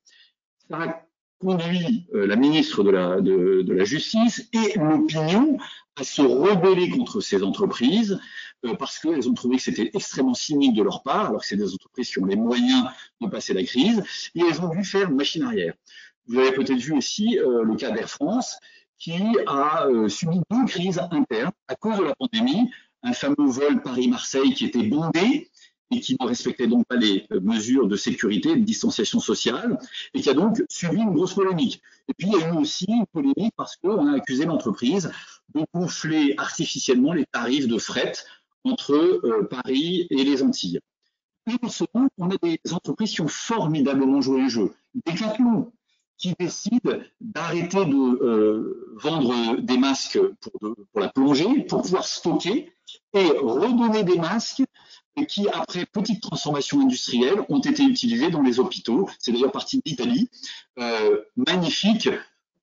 Conduit 1.41 2.05
la 2.13 2.35
ministre 2.35 2.83
de 2.83 3.71
la, 3.73 3.83
Justice 3.83 4.47
et 4.53 4.77
l'opinion 4.77 5.57
à 5.95 6.03
se 6.03 6.21
rebeller 6.21 6.89
contre 6.89 7.19
ces 7.19 7.43
entreprises 7.43 8.19
euh, 8.65 8.75
parce 8.75 8.99
qu'elles 8.99 9.27
ont 9.27 9.33
trouvé 9.33 9.57
que 9.57 9.63
c'était 9.63 9.89
extrêmement 9.93 10.33
cynique 10.33 10.75
de 10.75 10.83
leur 10.83 11.01
part, 11.01 11.29
alors 11.29 11.41
que 11.41 11.47
c'est 11.47 11.57
des 11.57 11.73
entreprises 11.73 12.11
qui 12.11 12.19
ont 12.19 12.25
les 12.25 12.35
moyens 12.35 12.85
de 13.19 13.27
passer 13.27 13.53
la 13.53 13.63
crise, 13.63 14.03
et 14.35 14.41
elles 14.41 14.61
ont 14.61 14.69
dû 14.69 14.83
faire 14.83 15.09
machine 15.09 15.43
arrière. 15.43 15.73
Vous 16.27 16.37
avez 16.37 16.51
peut-être 16.51 16.79
vu 16.79 16.93
aussi 16.93 17.39
euh, 17.39 17.63
le 17.63 17.75
cas 17.75 17.91
d'Air 17.91 18.09
France, 18.09 18.57
qui 18.99 19.15
a 19.47 19.87
euh, 19.87 20.07
subi 20.07 20.41
deux 20.51 20.65
crises 20.65 21.01
internes 21.11 21.51
à 21.67 21.75
cause 21.75 21.97
de 21.97 22.03
la 22.03 22.15
pandémie, 22.15 22.69
un 23.01 23.13
fameux 23.13 23.35
vol 23.47 23.81
Paris-Marseille 23.81 24.53
qui 24.53 24.65
était 24.65 24.83
bondé 24.83 25.49
et 25.91 25.99
qui 25.99 26.15
ne 26.19 26.25
respectait 26.25 26.67
donc 26.67 26.85
pas 26.87 26.95
les 26.95 27.27
mesures 27.41 27.87
de 27.87 27.95
sécurité, 27.95 28.55
de 28.55 28.63
distanciation 28.63 29.19
sociale, 29.19 29.77
et 30.13 30.21
qui 30.21 30.29
a 30.29 30.33
donc 30.33 30.63
subi 30.69 30.97
une 30.97 31.13
grosse 31.13 31.33
polémique. 31.33 31.81
Et 32.07 32.13
puis 32.13 32.27
il 32.27 32.39
y 32.39 32.43
a 32.43 32.49
eu 32.49 32.57
aussi 32.57 32.85
une 32.87 33.05
polémique 33.07 33.53
parce 33.55 33.75
qu'on 33.75 34.07
a 34.07 34.15
accusé 34.15 34.45
l'entreprise 34.45 35.11
de 35.53 35.61
gonfler 35.73 36.33
artificiellement 36.37 37.13
les 37.13 37.25
tarifs 37.25 37.67
de 37.67 37.77
fret 37.77 38.13
entre 38.63 38.93
euh, 38.93 39.47
Paris 39.49 40.07
et 40.09 40.23
les 40.23 40.43
Antilles. 40.43 40.79
Et 41.51 41.57
pour 41.57 41.71
ce 41.71 41.83
on 41.93 42.29
a 42.29 42.37
des 42.41 42.59
entreprises 42.71 43.11
qui 43.11 43.21
ont 43.21 43.27
formidablement 43.27 44.21
joué 44.21 44.43
le 44.43 44.49
jeu. 44.49 44.73
Decathlon, 45.05 45.71
qui 46.21 46.35
décide 46.39 47.09
d'arrêter 47.19 47.83
de 47.85 48.23
euh, 48.23 48.95
vendre 48.95 49.59
des 49.59 49.77
masques 49.77 50.19
pour, 50.39 50.75
la 51.01 51.09
plongée, 51.09 51.63
pour 51.63 51.81
pouvoir 51.81 52.05
stocker 52.05 52.71
et 53.13 53.27
redonner 53.41 54.03
des 54.03 54.19
masques 54.19 54.63
qui, 55.27 55.47
après 55.49 55.85
petite 55.85 56.21
transformation 56.21 56.81
industrielle, 56.81 57.41
ont 57.49 57.59
été 57.59 57.83
utilisés 57.83 58.29
dans 58.29 58.41
les 58.41 58.59
hôpitaux. 58.59 59.09
C'est 59.19 59.31
d'ailleurs 59.31 59.51
parti 59.51 59.81
d'Italie. 59.85 60.29
Euh, 60.79 61.21
magnifique 61.35 62.09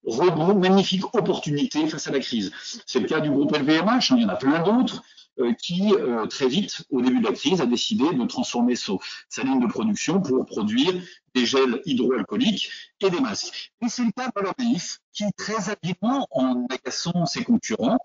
rebond, 0.04 0.54
magnifique 0.54 1.14
opportunité 1.14 1.87
face 1.88 2.06
à 2.06 2.11
la 2.11 2.20
crise. 2.20 2.52
C'est 2.87 3.00
le 3.00 3.06
cas 3.06 3.20
du 3.20 3.30
groupe 3.30 3.54
LVMH, 3.54 3.88
hein, 3.88 4.16
il 4.16 4.22
y 4.22 4.24
en 4.24 4.30
a 4.30 4.37
plein 4.37 4.62
d'autres. 4.62 5.02
Euh, 5.40 5.52
qui 5.52 5.94
euh, 5.94 6.26
très 6.26 6.48
vite, 6.48 6.82
au 6.90 7.00
début 7.00 7.20
de 7.20 7.24
la 7.24 7.32
crise, 7.32 7.61
a 7.61 7.66
décidé 7.66 8.12
de 8.12 8.24
transformer 8.24 8.74
sa 8.74 9.42
ligne 9.44 9.61
de 9.61 9.68
production 9.68 10.20
pour 10.20 10.44
produire 10.44 10.92
des 11.32 11.46
gels 11.46 11.80
hydroalcooliques 11.84 12.70
et 13.00 13.08
des 13.08 13.20
masques. 13.20 13.72
Et 13.80 13.88
c'est 13.88 14.02
le 14.02 14.11
cas 14.11 14.32
de 14.34 14.78
qui 15.12 15.24
très 15.37 15.70
habilement, 15.70 16.26
en 16.32 16.66
agaçant 16.66 17.24
ses 17.24 17.44
concurrents, 17.44 17.98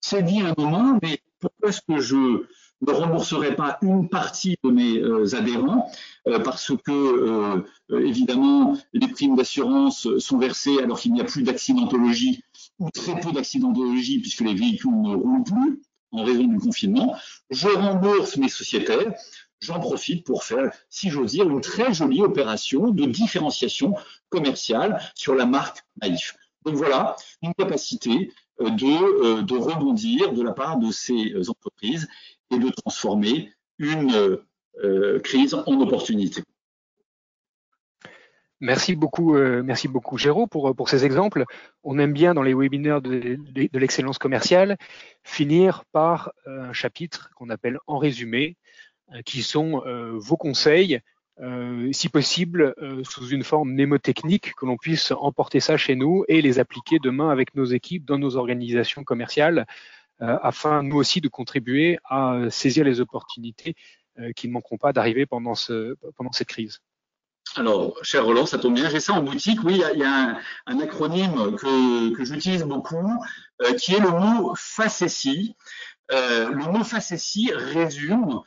s'est 0.00 0.22
dit 0.22 0.42
à 0.42 0.50
un 0.50 0.54
moment, 0.56 0.96
mais 1.02 1.20
pourquoi 1.40 1.70
est-ce 1.70 1.80
que 1.80 1.98
je 1.98 2.46
ne 2.82 2.92
rembourserai 2.92 3.56
pas 3.56 3.78
une 3.82 4.08
partie 4.08 4.56
de 4.62 4.70
mes 4.70 4.98
euh, 4.98 5.34
adhérents 5.34 5.90
parce 6.44 6.72
que 6.84 7.62
évidemment 7.90 8.76
les 8.92 9.06
primes 9.06 9.36
d'assurance 9.36 10.08
sont 10.18 10.38
versées 10.38 10.78
alors 10.82 10.98
qu'il 10.98 11.12
n'y 11.12 11.20
a 11.20 11.24
plus 11.24 11.44
d'accidentologie 11.44 12.42
ou 12.80 12.90
très 12.90 13.18
peu 13.20 13.30
d'accidentologie 13.30 14.18
puisque 14.18 14.40
les 14.40 14.54
véhicules 14.54 14.90
ne 14.90 15.14
roulent 15.14 15.44
plus 15.44 15.80
en 16.12 16.24
raison 16.24 16.44
du 16.44 16.58
confinement, 16.58 17.16
je 17.50 17.68
rembourse 17.68 18.36
mes 18.36 18.48
sociétaires, 18.48 19.12
j'en 19.60 19.80
profite 19.80 20.24
pour 20.24 20.44
faire, 20.44 20.72
si 20.88 21.10
j'ose 21.10 21.32
dire, 21.32 21.48
une 21.48 21.60
très 21.60 21.92
jolie 21.92 22.22
opération 22.22 22.90
de 22.90 23.04
différenciation 23.06 23.94
commerciale 24.28 25.00
sur 25.14 25.34
la 25.34 25.46
marque 25.46 25.84
Naïf. 26.00 26.36
Donc 26.64 26.74
voilà, 26.74 27.16
une 27.42 27.54
capacité 27.54 28.32
euh, 28.60 28.70
de, 28.70 28.86
euh, 28.86 29.42
de 29.42 29.56
rebondir 29.56 30.32
de 30.32 30.42
la 30.42 30.52
part 30.52 30.78
de 30.78 30.90
ces 30.90 31.34
entreprises 31.48 32.08
et 32.50 32.58
de 32.58 32.70
transformer 32.70 33.52
une 33.78 34.38
euh, 34.84 35.20
crise 35.20 35.54
en 35.54 35.80
opportunité. 35.80 36.42
Merci 38.60 38.96
beaucoup, 38.96 39.36
euh, 39.36 39.62
merci 39.62 39.88
beaucoup 39.88 40.18
Géraud 40.18 40.46
pour, 40.46 40.88
ces 40.88 41.04
exemples. 41.04 41.44
On 41.82 41.98
aime 41.98 42.12
bien 42.12 42.34
dans 42.34 42.42
les 42.42 42.54
webinaires 42.54 43.02
de, 43.02 43.38
l'excellence 43.72 44.18
commerciale 44.18 44.76
finir 45.24 45.84
par 45.92 46.32
euh, 46.46 46.68
un 46.68 46.72
chapitre 46.72 47.30
qu'on 47.36 47.50
appelle 47.50 47.78
en 47.86 47.98
résumé, 47.98 48.56
qui 49.24 49.42
sont 49.42 49.84
vos 50.16 50.36
conseils, 50.36 50.98
si 51.92 52.08
possible 52.08 52.74
sous 53.04 53.28
une 53.28 53.44
forme 53.44 53.70
mnémotechnique, 53.70 54.52
que 54.54 54.66
l'on 54.66 54.76
puisse 54.76 55.12
emporter 55.12 55.60
ça 55.60 55.76
chez 55.76 55.94
nous 55.94 56.24
et 56.26 56.42
les 56.42 56.58
appliquer 56.58 56.98
demain 56.98 57.30
avec 57.30 57.54
nos 57.54 57.66
équipes 57.66 58.04
dans 58.04 58.18
nos 58.18 58.34
organisations 58.34 59.04
commerciales, 59.04 59.64
afin 60.20 60.82
nous 60.82 60.96
aussi 60.96 61.20
de 61.20 61.28
contribuer 61.28 61.98
à 62.04 62.38
saisir 62.50 62.84
les 62.84 63.00
opportunités 63.00 63.74
qui 64.34 64.48
ne 64.48 64.52
manqueront 64.52 64.78
pas 64.78 64.92
d'arriver 64.92 65.26
pendant, 65.26 65.54
ce, 65.54 65.94
pendant 66.16 66.32
cette 66.32 66.48
crise. 66.48 66.80
Alors, 67.54 67.96
cher 68.02 68.24
Roland, 68.24 68.44
ça 68.44 68.58
tombe 68.58 68.74
bien, 68.74 68.90
j'ai 68.90 69.00
ça 69.00 69.14
en 69.14 69.22
boutique. 69.22 69.60
Oui, 69.64 69.80
il 69.94 69.98
y 69.98 70.04
a, 70.04 70.38
un, 70.66 70.80
acronyme 70.80 71.56
que, 71.56 72.24
j'utilise 72.24 72.64
beaucoup, 72.64 73.10
euh, 73.62 73.72
qui 73.74 73.94
est 73.94 74.00
le 74.00 74.10
mot 74.10 74.54
facétie. 74.56 75.56
Euh, 76.12 76.50
le 76.50 76.64
mot 76.70 76.84
facétie 76.84 77.50
résume 77.54 78.40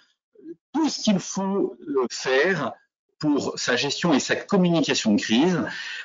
tout 0.74 0.90
ce 0.90 1.02
qu'il 1.02 1.20
faut 1.20 1.76
euh, 1.88 2.06
faire 2.12 2.74
pour 3.20 3.58
sa 3.58 3.76
gestion 3.76 4.14
et 4.14 4.20
sa 4.20 4.36
communication 4.36 5.14
de 5.14 5.20
crise, 5.20 5.62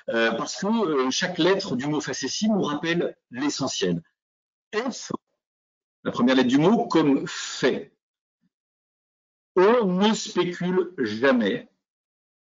parce 0.08 0.56
que 0.56 1.10
chaque 1.10 1.38
lettre 1.38 1.76
du 1.76 1.86
mot 1.86 2.00
facétie 2.00 2.48
nous 2.48 2.62
rappelle 2.62 3.16
l'essentiel. 3.30 4.02
F 4.74 5.12
la 6.04 6.12
première 6.12 6.36
lettre 6.36 6.48
du 6.48 6.58
mot, 6.58 6.86
comme 6.86 7.26
fait. 7.26 7.92
On 9.56 9.86
ne 9.86 10.12
spécule 10.14 10.92
jamais 10.98 11.68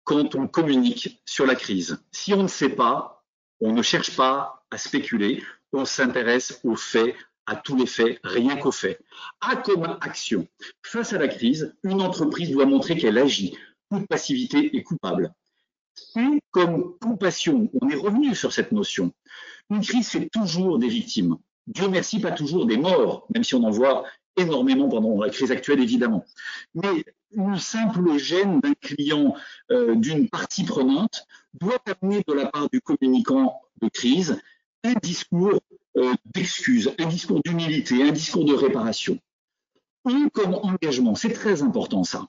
quand 0.04 0.34
on 0.34 0.46
communique 0.46 1.20
sur 1.24 1.46
la 1.46 1.54
crise. 1.54 1.98
Si 2.12 2.34
on 2.34 2.42
ne 2.42 2.48
sait 2.48 2.68
pas, 2.68 3.24
on 3.60 3.72
ne 3.72 3.82
cherche 3.82 4.14
pas 4.14 4.64
à 4.70 4.78
spéculer, 4.78 5.42
on 5.72 5.84
s'intéresse 5.84 6.60
aux 6.64 6.76
faits, 6.76 7.16
à 7.46 7.56
tous 7.56 7.76
les 7.76 7.86
faits, 7.86 8.18
rien 8.24 8.56
qu'aux 8.56 8.72
faits. 8.72 9.00
A 9.40 9.56
comme 9.56 9.98
action. 10.00 10.46
Face 10.82 11.12
à 11.12 11.18
la 11.18 11.28
crise, 11.28 11.74
une 11.84 12.02
entreprise 12.02 12.50
doit 12.50 12.66
montrer 12.66 12.96
qu'elle 12.96 13.18
agit. 13.18 13.56
Toute 13.90 14.06
passivité 14.06 14.76
est 14.76 14.82
coupable. 14.82 15.32
Et 16.16 16.40
comme 16.50 16.98
compassion, 16.98 17.70
on 17.80 17.88
est 17.88 17.94
revenu 17.94 18.34
sur 18.34 18.52
cette 18.52 18.72
notion. 18.72 19.12
Une 19.70 19.80
crise 19.80 20.08
fait 20.08 20.28
toujours 20.28 20.78
des 20.78 20.88
victimes. 20.88 21.38
Dieu 21.66 21.88
merci, 21.88 22.20
pas 22.20 22.32
toujours 22.32 22.66
des 22.66 22.76
morts, 22.76 23.26
même 23.34 23.44
si 23.44 23.54
on 23.54 23.64
en 23.64 23.70
voit 23.70 24.04
énormément 24.36 24.88
pendant 24.88 25.20
la 25.20 25.30
crise 25.30 25.50
actuelle, 25.50 25.80
évidemment. 25.80 26.24
Mais 26.74 27.04
une 27.32 27.58
simple 27.58 28.16
gêne 28.18 28.60
d'un 28.60 28.74
client, 28.74 29.34
euh, 29.70 29.94
d'une 29.94 30.28
partie 30.28 30.64
prenante, 30.64 31.26
doit 31.54 31.82
amener 32.00 32.22
de 32.26 32.32
la 32.32 32.46
part 32.46 32.68
du 32.70 32.80
communicant 32.80 33.60
de 33.80 33.88
crise 33.88 34.40
un 34.84 34.94
discours 35.02 35.60
euh, 35.96 36.14
d'excuse, 36.26 36.92
un 36.98 37.06
discours 37.06 37.40
d'humilité, 37.44 38.02
un 38.02 38.12
discours 38.12 38.44
de 38.44 38.54
réparation. 38.54 39.18
Ou 40.04 40.30
comme 40.30 40.54
engagement, 40.54 41.16
c'est 41.16 41.32
très 41.32 41.62
important 41.62 42.04
ça. 42.04 42.28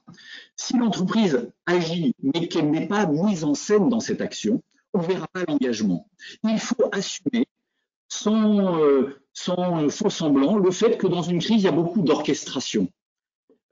Si 0.55 0.77
l'entreprise 0.77 1.51
agit 1.67 2.15
mais 2.23 2.47
qu'elle 2.47 2.71
n'est 2.71 2.87
pas 2.87 3.05
mise 3.05 3.43
en 3.43 3.53
scène 3.53 3.89
dans 3.89 3.99
cette 3.99 4.21
action, 4.21 4.63
on 4.93 5.01
ne 5.01 5.07
verra 5.07 5.27
pas 5.27 5.43
l'engagement. 5.47 6.09
Il 6.43 6.59
faut 6.59 6.89
assumer 6.91 7.47
sans, 8.09 8.81
euh, 8.81 9.21
sans 9.37 9.87
faux 9.89 10.09
semblant 10.09 10.57
le 10.57 10.71
fait 10.71 10.97
que 10.97 11.05
dans 11.05 11.21
une 11.21 11.39
crise, 11.39 11.61
il 11.61 11.65
y 11.65 11.67
a 11.67 11.71
beaucoup 11.71 12.01
d'orchestration. 12.01 12.87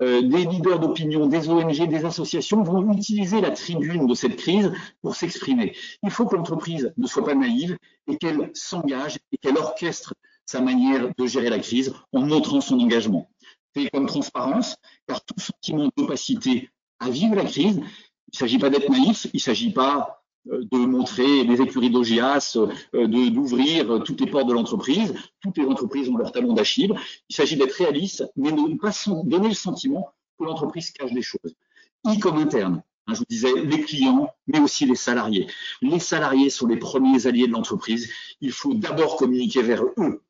Euh, 0.02 0.22
des 0.22 0.46
leaders 0.46 0.80
d'opinion, 0.80 1.26
des 1.26 1.50
ONG, 1.50 1.88
des 1.88 2.06
associations 2.06 2.62
vont 2.62 2.92
utiliser 2.94 3.42
la 3.42 3.50
tribune 3.50 4.06
de 4.06 4.14
cette 4.14 4.36
crise 4.36 4.72
pour 5.02 5.16
s'exprimer. 5.16 5.76
Il 6.04 6.12
faut 6.12 6.28
que 6.28 6.36
l'entreprise 6.36 6.94
ne 6.98 7.08
soit 7.08 7.26
pas 7.26 7.34
naïve 7.34 7.78
et 8.08 8.18
qu'elle 8.18 8.52
s'engage 8.54 9.18
et 9.32 9.38
qu'elle 9.38 9.58
orchestre 9.58 10.14
sa 10.46 10.62
manière 10.62 11.10
de 11.18 11.26
gérer 11.26 11.50
la 11.50 11.60
crise 11.60 11.94
en 12.14 12.22
montrant 12.22 12.62
son 12.62 12.80
engagement. 12.80 13.28
C'est 13.76 13.90
comme 13.90 14.06
transparence, 14.06 14.76
car 15.08 15.26
tout 15.26 15.40
sentiment 15.40 15.90
d'opacité 15.98 16.70
à 17.00 17.10
vivre 17.10 17.36
la 17.36 17.46
crise, 17.46 17.78
il 17.78 18.34
ne 18.34 18.38
s'agit 18.38 18.60
pas 18.60 18.70
d'être 18.70 18.90
naïf, 18.90 19.26
il 19.34 19.38
ne 19.38 19.40
s'agit 19.40 19.74
pas 19.74 20.25
de 20.46 20.78
montrer 20.78 21.44
les 21.44 21.62
écuries 21.62 21.90
d'Ogias, 21.90 22.58
euh, 22.94 23.08
d'ouvrir 23.08 24.04
toutes 24.04 24.22
les 24.22 24.28
portes 24.28 24.48
de 24.48 24.54
l'entreprise. 24.54 25.14
Toutes 25.42 25.58
les 25.58 25.66
entreprises 25.66 26.10
ont 26.10 26.18
leur 26.18 26.32
talon 26.32 26.54
d'Achille. 26.54 26.94
Il 27.30 27.36
s'agit 27.36 27.58
d'être 27.58 27.74
réaliste, 27.74 28.24
mais 28.36 28.52
de 28.52 28.60
ne 28.60 28.78
pas 28.78 28.92
donner 29.24 29.50
le 29.50 29.56
sentiment 29.56 30.10
que 30.38 30.46
l'entreprise 30.46 30.92
cache 30.92 31.14
des 31.14 31.22
choses, 31.22 31.56
y 32.04 32.20
comme 32.20 32.38
interne. 32.38 32.84
Hein, 33.08 33.14
je 33.14 33.20
vous 33.20 33.26
disais, 33.30 33.54
les 33.54 33.82
clients, 33.82 34.30
mais 34.48 34.60
aussi 34.60 34.86
les 34.86 34.96
salariés. 34.96 35.48
Les 35.82 36.00
salariés 36.00 36.50
sont 36.50 36.68
les 36.68 36.78
premiers 36.78 37.28
alliés 37.28 37.48
de 37.48 37.52
l'entreprise. 37.52 38.12
Il 38.42 38.52
faut 38.52 38.74
d'abord 38.74 39.18
communiquer 39.18 39.62
vers 39.62 39.84
eux. 39.84 40.24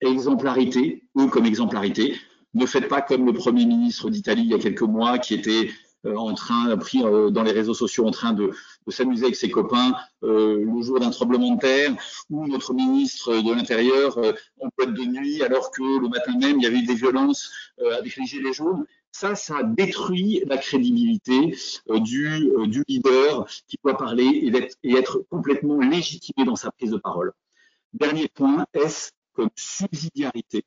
Exemplarité, 0.00 1.04
eux 1.18 1.26
comme 1.26 1.44
exemplarité. 1.44 2.16
Ne 2.54 2.64
faites 2.64 2.88
pas 2.88 3.02
comme 3.02 3.26
le 3.26 3.32
Premier 3.34 3.66
ministre 3.66 4.08
d'Italie 4.08 4.42
il 4.42 4.50
y 4.50 4.54
a 4.54 4.58
quelques 4.58 4.82
mois 4.82 5.18
qui 5.18 5.34
était 5.34 5.68
euh, 5.68 5.72
en 6.04 6.34
train, 6.34 6.76
pris 6.76 7.02
euh, 7.04 7.30
dans 7.30 7.42
les 7.42 7.52
réseaux 7.52 7.74
sociaux, 7.74 8.06
en 8.06 8.10
train 8.10 8.32
de, 8.32 8.50
s'amuser 8.88 9.24
avec 9.24 9.36
ses 9.36 9.50
copains 9.50 9.94
euh, 10.22 10.64
le 10.64 10.82
jour 10.82 11.00
d'un 11.00 11.10
tremblement 11.10 11.54
de 11.54 11.60
terre, 11.60 11.94
ou 12.30 12.46
notre 12.46 12.72
ministre 12.72 13.42
de 13.42 13.54
l'Intérieur 13.54 14.18
en 14.18 14.68
boîte 14.76 14.94
de 14.94 15.04
nuit, 15.04 15.42
alors 15.42 15.70
que 15.70 15.82
le 15.82 16.08
matin 16.08 16.36
même, 16.38 16.58
il 16.58 16.62
y 16.62 16.66
avait 16.66 16.78
eu 16.78 16.86
des 16.86 16.94
violences 16.94 17.50
avec 17.78 18.16
les 18.16 18.26
gilets 18.26 18.52
jaunes. 18.52 18.84
Ça, 19.12 19.34
ça 19.34 19.62
détruit 19.62 20.42
la 20.46 20.58
crédibilité 20.58 21.56
du, 21.88 22.84
leader 22.86 23.46
qui 23.66 23.78
doit 23.82 23.96
parler 23.96 24.24
et, 24.24 24.68
et 24.84 24.94
être 24.94 25.24
complètement 25.30 25.80
légitimé 25.80 26.44
dans 26.44 26.56
sa 26.56 26.70
prise 26.70 26.90
de 26.90 26.98
parole. 26.98 27.32
Dernier 27.92 28.28
point, 28.28 28.66
S 28.74 29.12
comme 29.32 29.50
subsidiarité. 29.54 30.64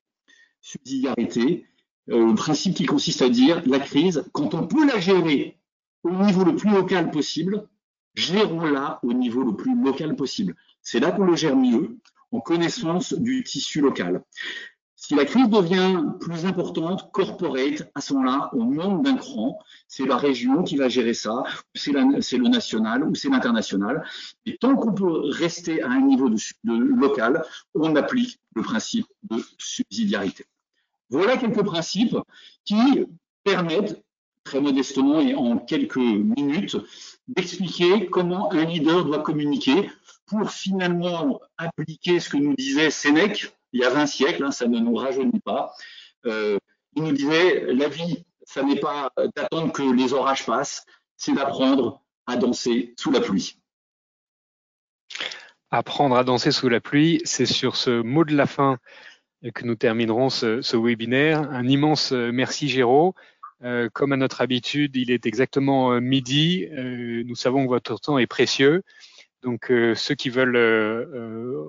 Subsidiarité, 0.61 1.65
euh, 2.11 2.27
le 2.27 2.35
principe 2.35 2.75
qui 2.75 2.85
consiste 2.85 3.21
à 3.21 3.29
dire 3.29 3.61
la 3.65 3.79
crise, 3.79 4.23
quand 4.33 4.53
on 4.53 4.67
peut 4.67 4.85
la 4.85 4.99
gérer 4.99 5.57
au 6.03 6.11
niveau 6.11 6.43
le 6.43 6.55
plus 6.55 6.71
local 6.71 7.11
possible, 7.11 7.67
gérons-la 8.15 8.99
au 9.03 9.13
niveau 9.13 9.43
le 9.43 9.55
plus 9.55 9.75
local 9.81 10.15
possible. 10.15 10.55
C'est 10.81 10.99
là 10.99 11.11
qu'on 11.11 11.25
le 11.25 11.35
gère 11.35 11.55
mieux, 11.55 11.97
en 12.31 12.39
connaissance 12.39 13.13
du 13.13 13.43
tissu 13.43 13.81
local. 13.81 14.23
Si 14.95 15.15
la 15.15 15.25
crise 15.25 15.49
devient 15.49 16.03
plus 16.19 16.45
importante, 16.45 17.11
corporate, 17.11 17.89
à 17.95 18.01
ce 18.01 18.13
moment-là, 18.13 18.51
on 18.53 18.65
monte 18.65 19.03
d'un 19.03 19.17
cran. 19.17 19.57
C'est 19.87 20.05
la 20.05 20.15
région 20.15 20.63
qui 20.63 20.75
va 20.75 20.89
gérer 20.89 21.15
ça, 21.15 21.43
c'est 21.73 21.91
le 21.91 22.47
national 22.47 23.03
ou 23.03 23.15
c'est 23.15 23.29
l'international. 23.29 24.05
Et 24.45 24.57
tant 24.57 24.75
qu'on 24.75 24.93
peut 24.93 25.29
rester 25.31 25.81
à 25.81 25.89
un 25.89 26.01
niveau 26.01 26.29
de 26.29 26.37
local, 26.73 27.43
on 27.73 27.95
applique 27.95 28.39
le 28.55 28.61
principe 28.61 29.07
de 29.23 29.43
subsidiarité. 29.57 30.45
Voilà 31.11 31.37
quelques 31.37 31.63
principes 31.63 32.17
qui 32.65 33.05
permettent, 33.43 34.01
très 34.43 34.59
modestement 34.59 35.19
et 35.19 35.35
en 35.35 35.57
quelques 35.57 35.97
minutes, 35.97 36.77
d'expliquer 37.27 38.07
comment 38.07 38.51
un 38.51 38.65
leader 38.65 39.05
doit 39.05 39.19
communiquer 39.19 39.89
pour 40.25 40.49
finalement 40.49 41.39
appliquer 41.57 42.19
ce 42.19 42.29
que 42.29 42.37
nous 42.37 42.55
disait 42.55 42.89
Sénèque 42.89 43.53
il 43.73 43.81
y 43.81 43.83
a 43.83 43.89
20 43.89 44.05
siècles, 44.05 44.43
hein, 44.43 44.51
ça 44.51 44.67
ne 44.67 44.79
nous 44.79 44.95
rajeunit 44.95 45.39
pas. 45.39 45.73
Euh, 46.25 46.57
il 46.95 47.03
nous 47.03 47.13
disait, 47.13 47.73
la 47.73 47.87
vie, 47.87 48.25
ça 48.43 48.63
n'est 48.63 48.79
pas 48.79 49.11
d'attendre 49.35 49.71
que 49.71 49.81
les 49.81 50.13
orages 50.13 50.45
passent, 50.45 50.85
c'est 51.15 51.33
d'apprendre 51.33 52.01
à 52.27 52.35
danser 52.35 52.93
sous 52.99 53.11
la 53.11 53.21
pluie. 53.21 53.57
Apprendre 55.69 56.17
à 56.17 56.23
danser 56.23 56.51
sous 56.51 56.67
la 56.67 56.81
pluie, 56.81 57.21
c'est 57.23 57.45
sur 57.45 57.77
ce 57.77 58.01
mot 58.01 58.25
de 58.25 58.35
la 58.35 58.45
fin 58.45 58.77
que 59.53 59.65
nous 59.65 59.75
terminerons 59.75 60.29
ce, 60.29 60.61
ce 60.61 60.77
webinaire. 60.77 61.49
Un 61.51 61.67
immense 61.67 62.11
euh, 62.11 62.31
merci 62.31 62.69
Géraud. 62.69 63.15
Euh, 63.63 63.89
comme 63.93 64.11
à 64.11 64.17
notre 64.17 64.41
habitude, 64.41 64.95
il 64.95 65.11
est 65.11 65.25
exactement 65.25 65.93
euh, 65.93 65.99
midi. 65.99 66.67
Euh, 66.71 67.23
nous 67.25 67.35
savons 67.35 67.65
que 67.65 67.69
votre 67.69 67.99
temps 67.99 68.17
est 68.17 68.27
précieux. 68.27 68.83
Donc 69.43 69.71
euh, 69.71 69.95
ceux 69.95 70.15
qui 70.15 70.29
veulent 70.29 70.57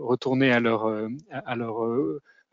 retourner 0.03 0.53
à 0.53 0.61
leur, 0.61 0.87
à 1.31 1.57
leur 1.57 1.89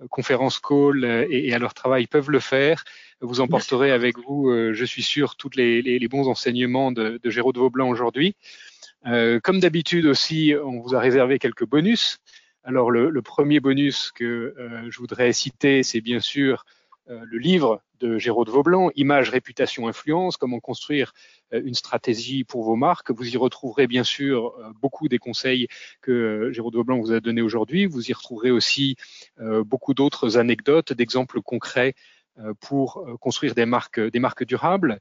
conférence 0.09 0.59
call 0.59 1.03
et, 1.29 1.47
et, 1.49 1.53
à 1.53 1.59
leur 1.59 1.73
travail 1.73 2.07
peuvent 2.07 2.31
le 2.31 2.39
faire. 2.39 2.85
Vous 3.19 3.41
emporterez 3.41 3.91
avec 3.91 4.17
vous, 4.17 4.49
je 4.71 4.85
suis 4.85 5.03
sûr, 5.03 5.35
tous 5.35 5.49
les, 5.57 5.81
les, 5.81 5.99
les, 5.99 6.07
bons 6.07 6.29
enseignements 6.29 6.93
de, 6.93 7.19
de 7.21 7.29
Géraud 7.29 7.51
de 7.51 7.59
Vaublanc 7.59 7.89
aujourd'hui. 7.89 8.37
comme 9.03 9.59
d'habitude 9.59 10.05
aussi, 10.05 10.53
on 10.63 10.79
vous 10.79 10.95
a 10.95 11.01
réservé 11.01 11.37
quelques 11.37 11.65
bonus. 11.65 12.19
Alors 12.69 12.91
le, 12.91 13.21
premier 13.23 13.59
bonus 13.59 14.11
que 14.11 14.53
euh, 14.59 14.91
je 14.91 14.99
voudrais 14.99 15.33
citer, 15.33 15.81
c'est 15.81 16.01
bien 16.01 16.19
sûr 16.19 16.65
euh, 17.09 17.19
le 17.25 17.39
livre 17.39 17.81
de 17.99 18.19
Géraud 18.19 18.45
Vaublanc, 18.45 18.91
Image, 18.95 19.31
réputation, 19.31 19.87
influence, 19.87 20.37
comment 20.37 20.59
construire 20.59 21.13
euh, 21.51 21.63
une 21.65 21.73
stratégie 21.73 22.43
pour 22.43 22.63
vos 22.63 22.75
marques. 22.75 23.09
Vous 23.09 23.27
y 23.27 23.37
retrouverez 23.37 23.87
bien 23.87 24.03
sûr 24.03 24.53
beaucoup 24.83 25.07
des 25.07 25.17
conseils 25.17 25.67
que 26.03 26.51
Géraud 26.53 26.69
Vaublanc 26.69 26.99
vous 26.99 27.11
a 27.11 27.19
donnés 27.19 27.41
aujourd'hui. 27.41 27.87
Vous 27.87 28.07
y 28.07 28.13
retrouverez 28.13 28.51
aussi 28.51 28.97
beaucoup 29.39 29.95
d'autres 29.95 30.37
anecdotes, 30.37 30.93
d'exemples 30.93 31.41
concrets 31.41 31.95
pour 32.59 33.03
construire 33.19 33.55
des 33.55 33.65
marques, 33.65 34.43
durables. 34.43 34.99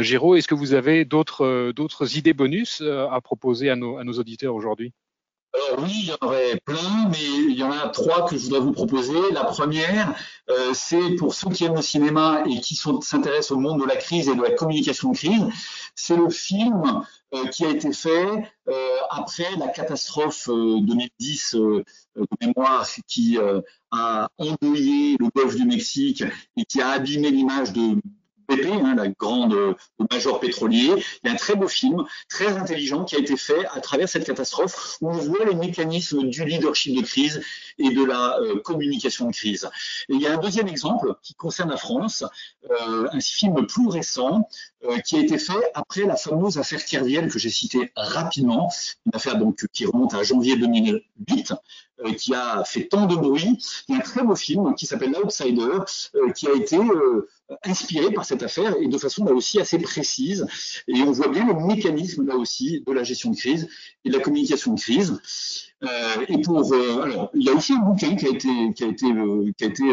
Géraud, 0.00 0.34
est-ce 0.34 0.48
que 0.48 0.56
vous 0.56 0.74
avez 0.74 1.04
d'autres 1.04 2.16
idées 2.16 2.34
bonus 2.34 2.82
à 2.82 3.20
proposer 3.20 3.70
à 3.70 3.76
nos 3.76 4.12
auditeurs 4.18 4.56
aujourd'hui? 4.56 4.92
Alors 5.54 5.84
oui, 5.84 5.92
il 5.94 6.08
y 6.08 6.12
en 6.12 6.26
aurait 6.26 6.58
plein, 6.64 7.08
mais 7.10 7.22
il 7.22 7.56
y 7.56 7.62
en 7.62 7.70
a 7.70 7.88
trois 7.88 8.26
que 8.26 8.36
je 8.36 8.44
voudrais 8.44 8.60
vous 8.60 8.72
proposer. 8.72 9.30
La 9.32 9.44
première, 9.44 10.14
euh, 10.48 10.72
c'est 10.72 11.14
pour 11.16 11.34
ceux 11.34 11.50
qui 11.50 11.64
aiment 11.64 11.76
le 11.76 11.82
cinéma 11.82 12.42
et 12.48 12.60
qui 12.60 12.74
s'intéressent 12.74 13.52
au 13.52 13.58
monde 13.58 13.80
de 13.80 13.86
la 13.86 13.96
crise 13.96 14.28
et 14.28 14.34
de 14.34 14.40
la 14.40 14.52
communication 14.52 15.12
de 15.12 15.16
crise. 15.16 15.44
C'est 15.94 16.16
le 16.16 16.30
film 16.30 17.02
euh, 17.34 17.46
qui 17.48 17.66
a 17.66 17.68
été 17.68 17.92
fait 17.92 18.50
euh, 18.68 18.96
après 19.10 19.54
la 19.58 19.68
catastrophe 19.68 20.48
2010 20.48 21.54
de 21.54 21.84
mémoire 22.40 22.86
qui 23.06 23.38
a 23.90 24.28
endeuillé 24.38 25.16
le 25.18 25.28
golfe 25.34 25.56
du 25.56 25.66
Mexique 25.66 26.24
et 26.56 26.64
qui 26.64 26.80
a 26.80 26.88
abîmé 26.90 27.30
l'image 27.30 27.72
de 27.74 28.00
Hein, 28.52 28.94
la 28.96 29.08
grande 29.08 29.54
le 29.54 29.76
major 30.10 30.38
pétrolier. 30.40 30.92
Il 31.22 31.28
y 31.28 31.30
a 31.30 31.32
un 31.32 31.36
très 31.36 31.54
beau 31.54 31.68
film, 31.68 32.04
très 32.28 32.48
intelligent, 32.48 33.04
qui 33.04 33.16
a 33.16 33.18
été 33.18 33.36
fait 33.36 33.66
à 33.66 33.80
travers 33.80 34.08
cette 34.08 34.24
catastrophe, 34.24 34.98
où 35.00 35.08
on 35.08 35.12
voit 35.12 35.44
les 35.44 35.54
mécanismes 35.54 36.28
du 36.28 36.44
leadership 36.44 36.96
de 36.96 37.02
crise 37.02 37.42
et 37.78 37.90
de 37.90 38.04
la 38.04 38.38
euh, 38.40 38.60
communication 38.60 39.26
de 39.26 39.32
crise. 39.32 39.70
Il 40.08 40.20
y 40.20 40.26
a 40.26 40.34
un 40.34 40.36
deuxième 40.36 40.68
exemple 40.68 41.14
qui 41.22 41.34
concerne 41.34 41.70
la 41.70 41.76
France, 41.76 42.24
euh, 42.70 43.08
un 43.10 43.20
film 43.20 43.66
plus 43.66 43.88
récent 43.88 44.48
euh, 44.84 44.98
qui 44.98 45.16
a 45.16 45.20
été 45.20 45.38
fait 45.38 45.52
après 45.74 46.04
la 46.04 46.16
fameuse 46.16 46.58
affaire 46.58 46.84
Kerviel 46.84 47.28
que 47.28 47.38
j'ai 47.38 47.50
citée 47.50 47.92
rapidement, 47.96 48.70
une 49.06 49.14
affaire 49.14 49.38
donc 49.38 49.66
qui 49.72 49.86
remonte 49.86 50.14
à 50.14 50.22
janvier 50.22 50.56
2008. 50.56 51.54
Euh, 52.04 52.12
qui 52.12 52.34
a 52.34 52.64
fait 52.64 52.84
tant 52.84 53.06
de 53.06 53.16
bruit. 53.16 53.58
Il 53.88 53.94
y 53.94 53.98
a 53.98 54.00
un 54.00 54.02
très 54.02 54.22
beau 54.22 54.34
film 54.34 54.74
qui 54.74 54.86
s'appelle 54.86 55.12
L'Outsider, 55.12 55.78
qui 56.34 56.48
a 56.48 56.54
été 56.54 56.78
inspiré 57.64 58.10
par 58.12 58.24
cette 58.24 58.42
affaire 58.42 58.74
et 58.80 58.88
de 58.88 58.98
façon 58.98 59.24
là 59.24 59.32
aussi 59.32 59.60
assez 59.60 59.78
précise. 59.78 60.46
Et 60.88 61.02
on 61.02 61.12
voit 61.12 61.28
bien 61.28 61.46
le 61.46 61.54
mécanisme 61.54 62.26
là 62.26 62.36
aussi 62.36 62.82
de 62.86 62.92
la 62.92 63.04
gestion 63.04 63.30
de 63.30 63.36
crise 63.36 63.68
et 64.04 64.10
de 64.10 64.16
la 64.16 64.22
communication 64.22 64.74
de 64.74 64.80
crise. 64.80 65.20
et 66.28 66.38
pour 66.42 66.72
alors, 66.74 67.30
il 67.34 67.42
y 67.42 67.50
a 67.50 67.54
aussi 67.54 67.72
un 67.72 67.80
bouquin 67.80 68.16
qui 68.16 68.26
a 68.26 68.30
été 68.30 69.84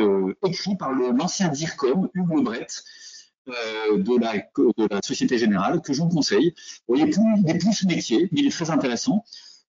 écrit 0.45 0.75
par 0.77 0.91
l'ancien 0.93 1.49
DIRCOM 1.49 2.09
Hugues 2.13 2.37
Lebret, 2.37 2.67
euh, 3.49 3.97
de, 3.97 4.19
la, 4.19 4.33
de 4.37 4.93
la 4.93 5.01
Société 5.01 5.37
Générale 5.37 5.81
que 5.81 5.93
je 5.93 6.01
vous 6.01 6.09
conseille. 6.09 6.53
il, 6.93 7.01
est 7.01 7.07
plus, 7.07 7.21
il 7.43 7.49
est 7.49 7.57
plus 7.57 7.85
métier, 7.85 8.29
mais 8.31 8.41
il 8.41 8.47
est 8.47 8.51
très 8.51 8.69
intéressant. 8.69 9.23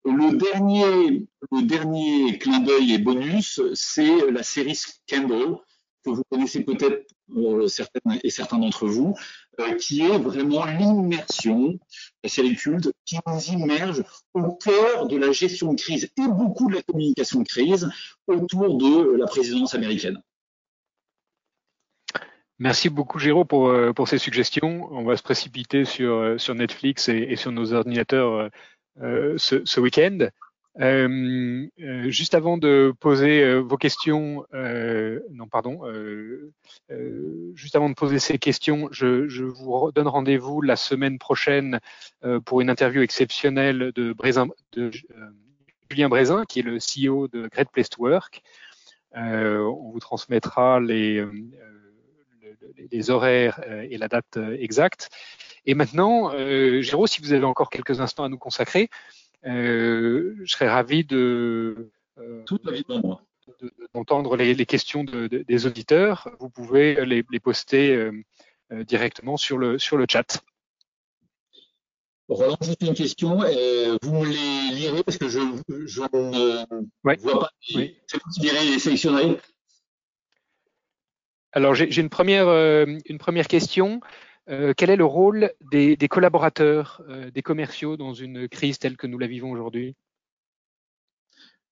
Le 0.05 1.63
dernier, 1.63 2.39
clin 2.39 2.61
d'œil 2.61 2.95
et 2.95 2.99
bonus, 2.99 3.61
c'est 3.75 4.31
la 4.31 4.43
série 4.43 4.75
Scandal, 4.75 5.57
que 6.05 6.11
vous 6.11 6.23
connaissez 6.31 6.65
peut-être 6.65 7.07
euh, 7.37 7.69
et 8.25 8.31
certains 8.31 8.59
d'entre 8.59 8.87
vous, 8.87 9.15
euh, 9.61 9.75
qui 9.75 10.01
est 10.01 10.19
vraiment 10.19 10.65
l'immersion, 10.65 11.79
la 12.25 12.31
série 12.31 12.57
culte, 12.57 12.93
qui 13.05 13.19
nous 13.27 13.41
immerge 13.53 14.03
au 14.35 14.53
cœur 14.55 15.07
de 15.07 15.17
la 15.17 15.31
gestion 15.33 15.75
de 15.75 15.81
crise 15.81 16.05
et 16.05 16.29
beaucoup 16.29 16.69
de 16.71 16.77
la 16.77 16.83
communication 16.83 17.41
de 17.41 17.49
crise 17.49 17.91
autour 18.27 18.79
de 18.79 19.17
la 19.17 19.27
présidence 19.27 19.75
américaine. 19.75 20.21
Merci 22.59 22.91
beaucoup, 22.91 23.19
Géraud, 23.19 23.45
pour, 23.45 23.69
euh, 23.69 23.93
ces 24.07 24.19
suggestions. 24.19 24.89
On 24.91 25.05
va 25.05 25.17
se 25.17 25.23
précipiter 25.23 25.85
sur, 25.85 26.37
Netflix 26.55 27.09
et, 27.09 27.37
sur 27.37 27.53
nos 27.53 27.73
ordinateurs 27.73 28.51
ce, 28.99 29.63
ce 29.65 29.81
week-end. 29.81 30.29
Euh, 30.81 31.67
juste 32.11 32.35
avant 32.35 32.57
de 32.57 32.95
poser 33.01 33.59
vos 33.61 33.77
questions, 33.77 34.45
non 34.53 35.49
pardon, 35.51 35.81
juste 37.55 37.77
avant 37.77 37.89
de 37.89 37.95
poser 37.95 38.19
ces 38.19 38.39
questions, 38.39 38.89
je, 38.93 39.29
je 39.29 39.45
vous 39.45 39.91
donne 39.93 40.09
rendez-vous 40.09 40.63
la 40.63 40.77
semaine 40.77 41.19
prochaine 41.19 41.81
pour 42.45 42.61
une 42.61 42.71
interview 42.71 43.03
exceptionnelle 43.03 43.93
de, 43.95 44.13
Brézin, 44.13 44.49
de 44.73 44.91
Julien 45.91 46.09
Brézin, 46.09 46.45
qui 46.45 46.61
est 46.61 46.63
le 46.63 46.79
CEO 46.79 47.29
de 47.29 47.49
Great 47.49 47.71
Place 47.71 47.91
to 47.91 48.03
Work. 48.03 48.43
on 49.15 49.91
vous 49.93 50.01
transmettra 50.01 50.81
les 50.81 51.27
horaires 53.11 53.61
euh, 53.67 53.87
et 53.89 53.99
la 53.99 54.09
date 54.09 54.37
euh, 54.37 54.57
exacte. 54.59 55.11
Et 55.67 55.75
maintenant, 55.75 56.33
euh, 56.35 56.83
Géraud, 56.83 57.07
si 57.07 57.21
vous 57.21 57.33
avez 57.33 57.45
encore 57.45 57.71
quelques 57.71 58.01
instants 58.01 58.25
à 58.25 58.29
nous 58.29 58.39
consacrer, 58.39 58.89
je 59.43 60.45
serais 60.47 60.69
ravi 60.69 61.05
de, 61.05 61.91
d'entendre 63.95 64.37
les, 64.37 64.55
les, 64.55 64.67
questions 64.67 65.05
de, 65.05 65.27
des 65.27 65.67
auditeurs. 65.67 66.29
Vous 66.41 66.51
pouvez 66.51 67.05
les, 67.07 67.25
les 67.31 67.41
poster 67.41 68.11
directement 68.71 69.37
sur 69.37 69.57
le, 69.57 69.79
sur 69.79 69.97
le 69.97 70.07
chat. 70.09 70.43
Roland, 72.31 72.57
juste 72.63 72.83
une 72.83 72.95
question. 72.95 73.43
Euh, 73.43 73.97
vous 74.03 74.21
me 74.21 74.25
les 74.25 74.75
lirez 74.77 75.03
parce 75.03 75.19
que 75.19 75.29
je, 75.29 75.41
je 75.87 76.01
ne 76.01 77.23
vois 77.23 77.41
pas. 77.41 77.51
Oui. 77.75 77.97
C'est 78.07 78.21
les 78.43 78.79
sélectionnerez 78.79 79.37
alors 81.53 81.75
j'ai 81.75 82.01
une 82.01 82.11
première, 82.11 82.47
euh, 82.47 82.87
une 83.07 83.19
première 83.19 83.49
question. 83.49 84.01
Euh, 84.51 84.75
quel 84.77 84.91
est 84.91 84.97
le 84.97 85.05
rôle 85.05 85.53
des, 85.71 85.97
des 85.97 86.09
collaborateurs, 86.09 87.03
euh, 87.09 87.31
des 87.31 87.43
commerciaux 87.43 87.97
dans 87.97 88.15
une 88.15 88.49
crise 88.49 88.79
telle 88.79 88.97
que 88.97 89.07
nous 89.07 89.19
la 89.19 89.29
vivons 89.29 89.53
aujourd'hui? 89.53 89.95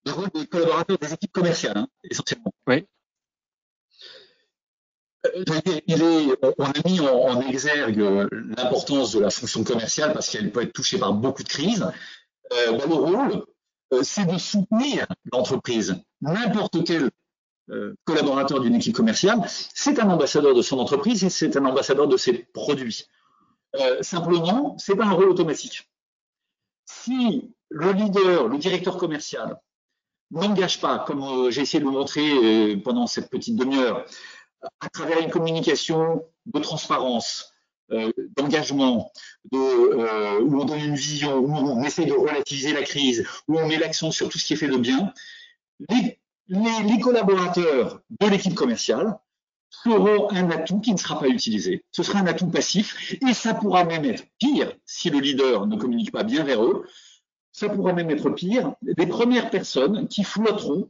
Le 0.07 0.13
rôle 0.13 0.29
des 0.33 0.47
collaborateurs 0.47 0.99
des 0.99 1.13
équipes 1.13 1.33
commerciales, 1.33 1.77
hein, 1.77 1.89
essentiellement. 2.05 2.53
Oui. 2.69 2.87
Il 5.87 6.03
est, 6.03 6.39
on 6.59 6.65
a 6.65 6.89
mis 6.89 7.01
en, 7.01 7.07
en 7.07 7.41
exergue 7.41 7.99
l'importance 8.57 9.13
de 9.13 9.21
la 9.21 9.31
fonction 9.31 9.65
commerciale 9.65 10.13
parce 10.13 10.31
qu'elle 10.31 10.53
peut 10.53 10.63
être 10.63 10.73
touchée 10.73 10.99
par 10.99 11.13
beaucoup 11.13 11.43
de 11.43 11.49
crises. 11.49 11.85
Euh, 12.53 12.79
ben, 12.79 12.89
le 12.89 12.95
rôle, 12.95 13.45
c'est 14.03 14.25
de 14.25 14.39
soutenir 14.39 15.07
l'entreprise. 15.33 16.01
N'importe 16.21 16.85
quelle 16.85 17.05
euh, 17.05 17.11
collaborateur 18.05 18.61
d'une 18.61 18.75
équipe 18.75 18.95
commerciale, 18.95 19.41
c'est 19.47 19.99
un 19.99 20.09
ambassadeur 20.09 20.55
de 20.55 20.63
son 20.63 20.79
entreprise 20.79 21.25
et 21.25 21.31
c'est 21.31 21.57
un 21.57 21.65
ambassadeur 21.65 22.09
de 22.09 22.17
ses 22.17 22.33
produits. 22.53 23.07
Euh, 23.77 24.03
simplement, 24.03 24.77
c'est 24.79 24.97
pas 24.97 25.05
un 25.05 25.13
rôle 25.13 25.29
automatique. 25.29 25.91
Si 26.87 27.55
le 27.69 27.93
leader, 27.93 28.49
le 28.49 28.59
directeur 28.59 28.97
commercial, 28.97 29.61
n'engage 30.31 30.81
pas, 30.81 31.01
comme 31.01 31.23
euh, 31.23 31.51
j'ai 31.51 31.63
essayé 31.63 31.81
de 31.81 31.85
le 31.85 31.93
montrer 31.93 32.31
euh, 32.31 32.81
pendant 32.83 33.07
cette 33.07 33.31
petite 33.31 33.57
demi-heure, 33.57 34.07
à 34.81 34.89
travers 34.89 35.21
une 35.21 35.31
communication 35.31 36.25
de 36.47 36.59
transparence, 36.61 37.53
euh, 37.91 38.13
d'engagement, 38.37 39.13
de, 39.53 39.59
euh, 39.59 40.41
où 40.41 40.61
on 40.61 40.65
donne 40.65 40.81
une 40.81 40.95
vision, 40.95 41.37
où 41.37 41.55
on 41.55 41.83
essaie 41.85 42.05
de 42.05 42.13
relativiser 42.13 42.73
la 42.73 42.83
crise, 42.83 43.27
où 43.49 43.59
on 43.59 43.67
met 43.67 43.79
l'accent 43.79 44.11
sur 44.11 44.29
tout 44.29 44.39
ce 44.39 44.45
qui 44.45 44.55
est 44.55 44.57
fait 44.57 44.69
de 44.69 44.77
bien, 44.77 45.13
les 45.89 46.19
les, 46.49 46.99
collaborateurs 47.01 48.01
de 48.21 48.27
l'équipe 48.27 48.55
commerciale 48.55 49.19
seront 49.71 50.31
un 50.31 50.51
atout 50.51 50.81
qui 50.81 50.93
ne 50.93 50.97
sera 50.97 51.19
pas 51.19 51.29
utilisé. 51.29 51.85
Ce 51.93 52.03
sera 52.03 52.21
un 52.21 52.27
atout 52.27 52.49
passif 52.49 53.17
et 53.27 53.35
ça 53.35 53.55
pourra 53.55 53.85
même 53.85 54.05
être 54.05 54.25
pire 54.39 54.73
si 54.87 55.11
le 55.11 55.19
leader 55.19 55.67
ne 55.67 55.77
communique 55.77 56.11
pas 56.13 56.25
bien 56.25 56.43
vers 56.45 56.65
eux. 56.65 56.87
Ça 57.53 57.69
pourra 57.69 57.93
même 57.93 58.11
être 58.11 58.31
pire 58.31 58.75
des 58.83 59.07
premières 59.07 59.51
personnes 59.51 60.09
qui 60.09 60.25
flotteront 60.25 60.89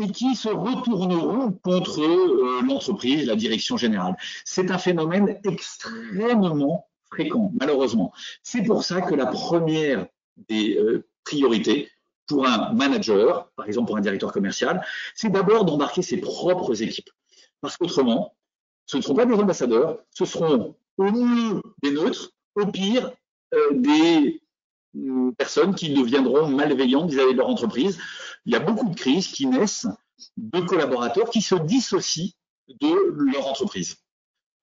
et 0.00 0.10
qui 0.10 0.36
se 0.36 0.48
retourneront 0.48 1.52
contre 1.52 2.00
euh, 2.00 2.62
l'entreprise, 2.62 3.26
la 3.26 3.36
direction 3.36 3.76
générale. 3.76 4.16
C'est 4.44 4.70
un 4.70 4.78
phénomène 4.78 5.40
extrêmement 5.44 6.88
fréquent, 7.10 7.52
malheureusement. 7.58 8.12
C'est 8.42 8.62
pour 8.62 8.84
ça 8.84 9.00
que 9.00 9.14
la 9.14 9.26
première 9.26 10.06
des 10.48 10.76
euh, 10.76 11.04
priorités, 11.24 11.90
pour 12.28 12.46
un 12.46 12.72
manager, 12.72 13.50
par 13.56 13.66
exemple 13.66 13.88
pour 13.88 13.96
un 13.96 14.00
directeur 14.00 14.32
commercial, 14.32 14.84
c'est 15.14 15.30
d'abord 15.30 15.64
d'embarquer 15.64 16.02
ses 16.02 16.18
propres 16.18 16.82
équipes. 16.82 17.10
Parce 17.60 17.76
qu'autrement, 17.76 18.36
ce 18.86 18.96
ne 18.96 19.02
seront 19.02 19.14
pas 19.14 19.26
des 19.26 19.34
ambassadeurs, 19.34 19.98
ce 20.10 20.24
seront 20.24 20.76
au 20.98 21.10
mieux 21.10 21.60
des 21.82 21.90
neutres, 21.90 22.30
au 22.54 22.66
pire 22.66 23.10
euh, 23.54 23.72
des 23.72 24.42
euh, 24.96 25.32
personnes 25.32 25.74
qui 25.74 25.92
deviendront 25.92 26.48
malveillantes 26.48 27.10
vis-à-vis 27.10 27.32
de 27.32 27.38
leur 27.38 27.48
entreprise. 27.48 27.98
Il 28.46 28.52
y 28.52 28.56
a 28.56 28.60
beaucoup 28.60 28.88
de 28.88 28.94
crises 28.94 29.28
qui 29.28 29.46
naissent 29.46 29.86
de 30.36 30.60
collaborateurs 30.60 31.30
qui 31.30 31.42
se 31.42 31.54
dissocient 31.54 32.32
de 32.68 33.32
leur 33.32 33.46
entreprise. 33.46 33.96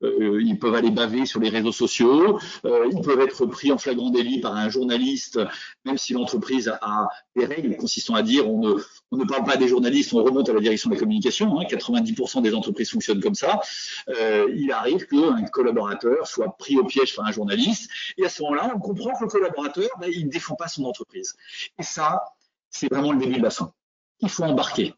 Euh, 0.04 0.42
ils 0.44 0.60
peuvent 0.60 0.76
aller 0.76 0.92
baver 0.92 1.26
sur 1.26 1.40
les 1.40 1.50
réseaux 1.50 1.72
sociaux, 1.72 2.40
euh, 2.66 2.90
ils 2.92 3.02
peuvent 3.02 3.22
être 3.22 3.46
pris 3.46 3.72
en 3.72 3.78
flagrant 3.78 4.10
délit 4.10 4.42
par 4.42 4.56
un 4.56 4.70
journaliste, 4.70 5.40
même 5.86 5.98
si 5.98 6.14
l'entreprise 6.14 6.68
a 6.82 7.08
des 7.36 7.46
règles 7.46 7.78
consistant 7.78 8.16
à 8.16 8.22
dire 8.22 8.50
on 8.50 8.78
ne, 9.12 9.24
parle 9.24 9.46
pas 9.46 9.58
des 9.58 9.68
journalistes, 9.68 10.14
on 10.14 10.24
remonte 10.24 10.50
à 10.50 10.54
la 10.54 10.60
direction 10.60 10.90
de 10.90 10.96
la 10.96 11.00
communication. 11.00 11.60
Hein, 11.60 11.66
90% 11.70 12.42
des 12.42 12.54
entreprises 12.54 12.92
fonctionnent 12.92 13.22
comme 13.22 13.36
ça. 13.36 13.62
Euh, 14.10 14.52
il 14.56 14.72
arrive 14.72 15.08
qu'un 15.08 15.44
collaborateur 15.46 16.28
soit 16.28 16.56
pris 16.58 16.78
au 16.78 16.84
piège 16.84 17.16
par 17.16 17.26
un 17.26 17.32
journaliste, 17.32 17.90
et 18.18 18.26
à 18.26 18.30
ce 18.30 18.42
moment-là, 18.44 18.74
on 18.76 18.80
comprend 18.80 19.18
que 19.18 19.24
le 19.24 19.30
collaborateur, 19.30 19.90
ben, 20.00 20.10
il 20.12 20.26
ne 20.26 20.32
défend 20.32 20.56
pas 20.56 20.68
son 20.68 20.84
entreprise. 20.84 21.36
Et 21.80 21.84
ça, 21.84 22.22
c'est 22.70 22.92
vraiment 22.92 23.14
le 23.14 23.20
début 23.20 23.38
de 23.38 23.44
la 23.44 23.50
fin. 23.50 23.72
Il 24.20 24.30
faut 24.30 24.44
embarquer. 24.44 24.94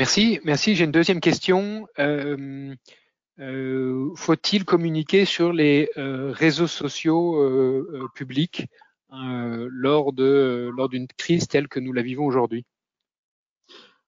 Merci, 0.00 0.40
merci. 0.44 0.76
J'ai 0.76 0.84
une 0.84 0.92
deuxième 0.92 1.20
question. 1.20 1.86
Euh, 1.98 2.74
euh, 3.38 4.10
Faut-il 4.16 4.64
communiquer 4.64 5.26
sur 5.26 5.52
les 5.52 5.90
euh, 5.98 6.32
réseaux 6.32 6.66
sociaux 6.66 8.08
publics 8.14 8.64
lors 9.10 10.14
de 10.14 10.70
lors 10.74 10.88
d'une 10.88 11.06
crise 11.06 11.48
telle 11.48 11.68
que 11.68 11.80
nous 11.80 11.92
la 11.92 12.00
vivons 12.00 12.24
aujourd'hui? 12.24 12.64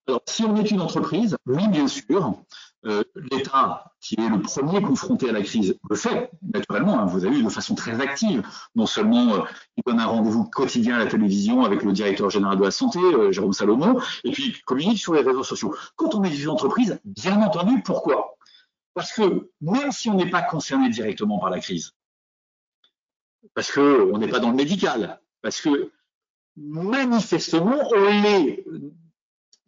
Alors, 0.08 0.22
si 0.26 0.44
on 0.44 0.56
est 0.56 0.70
une 0.70 0.80
entreprise, 0.80 1.36
oui, 1.44 1.68
bien 1.68 1.86
sûr. 1.86 2.42
Euh, 2.84 3.04
L'État, 3.30 3.92
qui 4.00 4.16
est 4.18 4.28
le 4.28 4.42
premier 4.42 4.82
confronté 4.82 5.28
à 5.28 5.32
la 5.32 5.42
crise, 5.42 5.78
le 5.88 5.94
fait 5.94 6.32
naturellement. 6.42 6.98
Hein, 6.98 7.06
vous 7.06 7.24
avez 7.24 7.36
vu 7.36 7.44
de 7.44 7.48
façon 7.48 7.76
très 7.76 8.00
active. 8.00 8.42
Non 8.74 8.86
seulement 8.86 9.34
euh, 9.34 9.40
il 9.76 9.82
donne 9.86 10.00
un 10.00 10.06
rendez-vous 10.06 10.44
quotidien 10.44 10.96
à 10.96 10.98
la 10.98 11.06
télévision 11.06 11.64
avec 11.64 11.84
le 11.84 11.92
directeur 11.92 12.28
général 12.28 12.58
de 12.58 12.64
la 12.64 12.72
santé, 12.72 12.98
euh, 12.98 13.30
Jérôme 13.30 13.52
Salomon, 13.52 14.00
et 14.24 14.32
puis 14.32 14.48
il 14.48 14.62
communique 14.62 14.98
sur 14.98 15.14
les 15.14 15.22
réseaux 15.22 15.44
sociaux. 15.44 15.76
Quand 15.94 16.14
on 16.16 16.24
est 16.24 16.36
une 16.36 16.48
entreprise, 16.48 17.00
bien 17.04 17.40
entendu, 17.40 17.82
pourquoi? 17.82 18.36
Parce 18.94 19.12
que 19.12 19.50
même 19.60 19.92
si 19.92 20.10
on 20.10 20.14
n'est 20.14 20.30
pas 20.30 20.42
concerné 20.42 20.90
directement 20.90 21.38
par 21.38 21.50
la 21.50 21.60
crise, 21.60 21.92
parce 23.54 23.70
que 23.70 24.10
on 24.12 24.18
n'est 24.18 24.28
pas 24.28 24.40
dans 24.40 24.50
le 24.50 24.56
médical, 24.56 25.20
parce 25.40 25.60
que 25.60 25.92
manifestement 26.56 27.76
on 27.94 28.22
l'est 28.22 28.64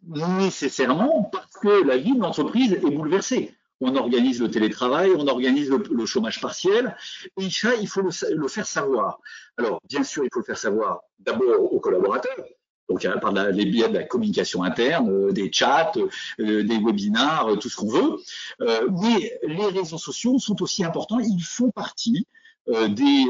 nécessairement 0.07 1.23
parce 1.31 1.57
que 1.61 1.83
la 1.83 1.97
vie 1.97 2.13
de 2.13 2.21
l'entreprise 2.21 2.73
est 2.73 2.79
bouleversée. 2.79 3.55
On 3.81 3.95
organise 3.95 4.41
le 4.41 4.49
télétravail, 4.49 5.11
on 5.17 5.27
organise 5.27 5.69
le, 5.69 6.05
chômage 6.05 6.39
partiel, 6.39 6.95
et 7.37 7.49
ça, 7.49 7.75
il 7.75 7.87
faut 7.87 8.01
le, 8.01 8.47
faire 8.47 8.65
savoir. 8.65 9.19
Alors, 9.57 9.81
bien 9.89 10.03
sûr, 10.03 10.23
il 10.23 10.29
faut 10.33 10.39
le 10.39 10.45
faire 10.45 10.57
savoir 10.57 11.01
d'abord 11.19 11.73
aux 11.73 11.79
collaborateurs, 11.81 12.45
donc 12.87 13.05
par 13.19 13.33
les 13.33 13.65
biais 13.65 13.89
de 13.89 13.95
la 13.95 14.03
communication 14.03 14.63
interne, 14.63 15.33
des 15.33 15.51
chats, 15.51 15.91
des 16.39 16.77
webinars, 16.77 17.59
tout 17.59 17.69
ce 17.69 17.75
qu'on 17.75 17.89
veut. 17.89 18.15
mais 18.59 19.37
les 19.43 19.65
réseaux 19.65 19.97
sociaux 19.97 20.39
sont 20.39 20.61
aussi 20.61 20.85
importants, 20.85 21.19
ils 21.19 21.43
font 21.43 21.71
partie 21.71 22.27
des 22.67 23.25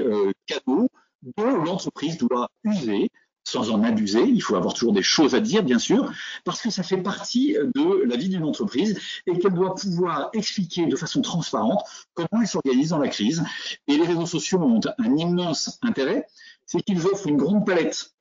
canaux 0.45 0.89
dont 1.37 1.63
l'entreprise 1.63 2.17
doit 2.17 2.49
user 2.63 3.09
sans 3.45 3.71
en 3.71 3.83
abuser. 3.83 4.23
Il 4.23 4.41
faut 4.41 4.55
avoir 4.55 4.73
toujours 4.73 4.91
des 4.91 5.03
choses 5.03 5.35
à 5.35 5.39
dire, 5.39 5.63
bien 5.63 5.79
sûr, 5.79 6.11
parce 6.43 6.61
que 6.61 6.69
ça 6.69 6.83
fait 6.83 6.97
partie 6.97 7.53
de 7.53 8.03
la 8.05 8.17
vie 8.17 8.29
d'une 8.29 8.43
entreprise 8.43 8.99
et 9.27 9.37
qu'elle 9.39 9.53
doit 9.53 9.75
pouvoir 9.75 10.29
expliquer 10.33 10.87
de 10.87 10.95
façon 10.95 11.21
transparente 11.21 11.81
comment 12.13 12.41
elle 12.41 12.47
s'organise 12.47 12.89
dans 12.89 12.99
la 12.99 13.07
crise. 13.07 13.43
Et 13.87 13.97
les 13.97 14.05
réseaux 14.05 14.25
sociaux 14.25 14.59
ont 14.59 14.81
un 14.97 15.15
immense 15.15 15.79
intérêt, 15.81 16.27
c'est 16.65 16.81
qu'ils 16.81 17.05
offrent 17.05 17.27
une 17.27 17.37
grande 17.37 17.65
palette 17.65 18.15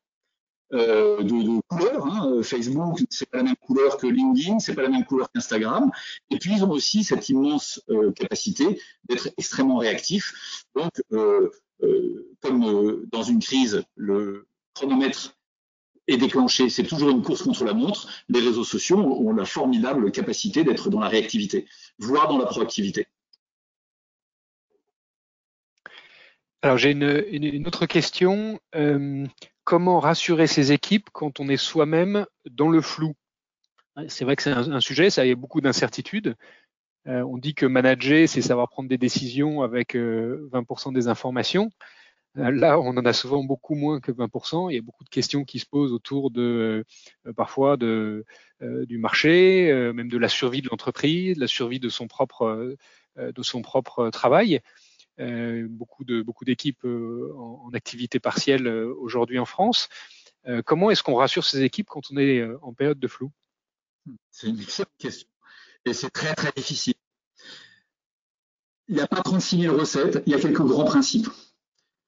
euh, 0.73 1.23
de, 1.23 1.61
couleurs. 1.69 2.07
Hein. 2.07 2.43
Facebook, 2.43 3.01
c'est 3.11 3.29
pas 3.29 3.39
la 3.39 3.45
même 3.45 3.57
couleur 3.57 3.97
que 3.97 4.07
LinkedIn, 4.07 4.59
c'est 4.59 4.75
pas 4.75 4.83
la 4.83 4.89
même 4.89 5.05
couleur 5.05 5.31
qu'Instagram. 5.33 5.91
Et 6.31 6.39
puis 6.39 6.53
ils 6.57 6.65
ont 6.65 6.71
aussi 6.71 7.05
cette 7.05 7.29
immense 7.29 7.81
euh, 7.91 8.13
capacité 8.13 8.81
d'être 9.05 9.29
extrêmement 9.37 9.79
réactifs. 9.79 10.65
Donc, 10.75 10.91
euh, 11.13 11.51
comme 12.41 13.07
dans 13.13 13.23
une 13.23 13.41
crise, 13.41 13.85
le 13.95 14.47
chronomètre 14.75 15.37
est 16.07 16.17
déclenché, 16.19 16.69
c'est 16.69 16.83
toujours 16.83 17.11
une 17.11 17.23
course 17.23 17.43
contre 17.43 17.65
la 17.65 17.73
montre, 17.73 18.09
les 18.29 18.41
réseaux 18.41 18.65
sociaux 18.65 18.99
ont 18.99 19.33
la 19.33 19.47
formidable 19.47 20.11
capacité 20.13 20.65
d'être 20.65 20.91
dans 20.91 21.01
la 21.01 21.09
réactivité, 21.09 21.67
voire 21.99 22.29
dans 22.29 22.39
la 22.39 22.47
proactivité. 22.47 23.07
Alors 26.65 26.79
j'ai 26.79 26.93
une, 26.93 27.67
autre 27.67 27.85
question. 27.85 28.59
Euh, 28.75 29.27
comment 29.65 30.01
rassurer 30.01 30.47
ses 30.47 30.73
équipes 30.73 31.11
quand 31.13 31.39
on 31.39 31.49
est 31.49 31.59
soi-même 31.59 32.27
dans 32.51 32.71
le 32.71 32.81
flou? 32.81 33.15
C'est 34.09 34.25
vrai 34.25 34.35
que 34.35 34.43
c'est 34.43 34.51
un, 34.51 34.81
sujet, 34.81 35.11
ça 35.11 35.23
a 35.23 35.35
beaucoup 35.35 35.61
d'incertitudes. 35.61 36.37
Euh, 37.07 37.23
on 37.23 37.37
dit 37.37 37.55
que 37.55 37.67
manager, 37.67 38.27
c'est 38.29 38.41
savoir 38.41 38.71
prendre 38.71 38.89
des 38.89 38.97
décisions 38.97 39.61
avec 39.61 39.95
20% 39.95 39.99
euh, 39.99 40.93
des 40.93 41.09
informations. 41.09 41.71
Euh, 42.37 42.51
là, 42.51 42.81
on 42.81 42.97
en 42.97 43.05
a 43.05 43.13
souvent 43.13 43.45
beaucoup 43.45 43.75
moins 43.75 44.01
que 44.01 44.13
20%. 44.13 44.71
Il 44.71 44.75
y 44.75 44.79
a 44.79 44.83
beaucoup 44.83 45.05
de 45.05 45.09
questions 45.09 45.45
qui 45.45 45.59
se 45.59 45.67
posent 45.67 45.93
autour 45.93 46.31
de 46.31 46.85
euh, 47.27 47.33
parfois 47.33 47.77
euh, 47.83 48.25
du 48.61 48.99
marché, 48.99 49.73
même 49.95 50.09
de 50.09 50.19
la 50.19 50.29
survie 50.29 50.63
de 50.63 50.69
l'entreprise, 50.69 51.37
de 51.37 51.41
la 51.41 51.47
survie 51.47 51.81
de 51.81 51.89
son 51.89 52.09
propre, 52.09 52.77
de 53.17 53.43
son 53.43 53.63
propre 53.63 54.09
travail. 54.11 54.61
beaucoup 55.19 56.05
de 56.05 56.23
beaucoup 56.23 56.45
d'équipes 56.45 56.85
en, 56.85 57.71
activité 57.75 58.21
partielle 58.21 58.67
aujourd'hui 58.69 59.39
en 59.39 59.45
France. 59.45 59.89
comment 60.65 60.91
est-ce 60.91 61.03
qu'on 61.03 61.17
rassure 61.17 61.45
ces 61.45 61.63
équipes 61.63 61.89
quand 61.89 62.11
on 62.11 62.17
est 62.17 62.43
en 62.63 62.73
période 62.73 62.99
de 62.99 63.09
flou? 63.09 63.31
C'est 64.31 64.49
une 64.49 64.61
excellente 64.61 64.97
question 64.97 65.29
et 65.85 65.93
c'est 65.93 66.11
très 66.11 66.35
très 66.35 66.53
difficile. 66.53 66.95
Il 68.89 68.95
n'y 68.95 69.03
a 69.03 69.07
pas 69.07 69.23
36 69.23 69.63
000 69.63 69.77
recettes, 69.77 70.23
il 70.27 70.33
y 70.33 70.37
a 70.37 70.41
quelques 70.41 70.63
grands 70.63 70.85
principes. 70.85 71.29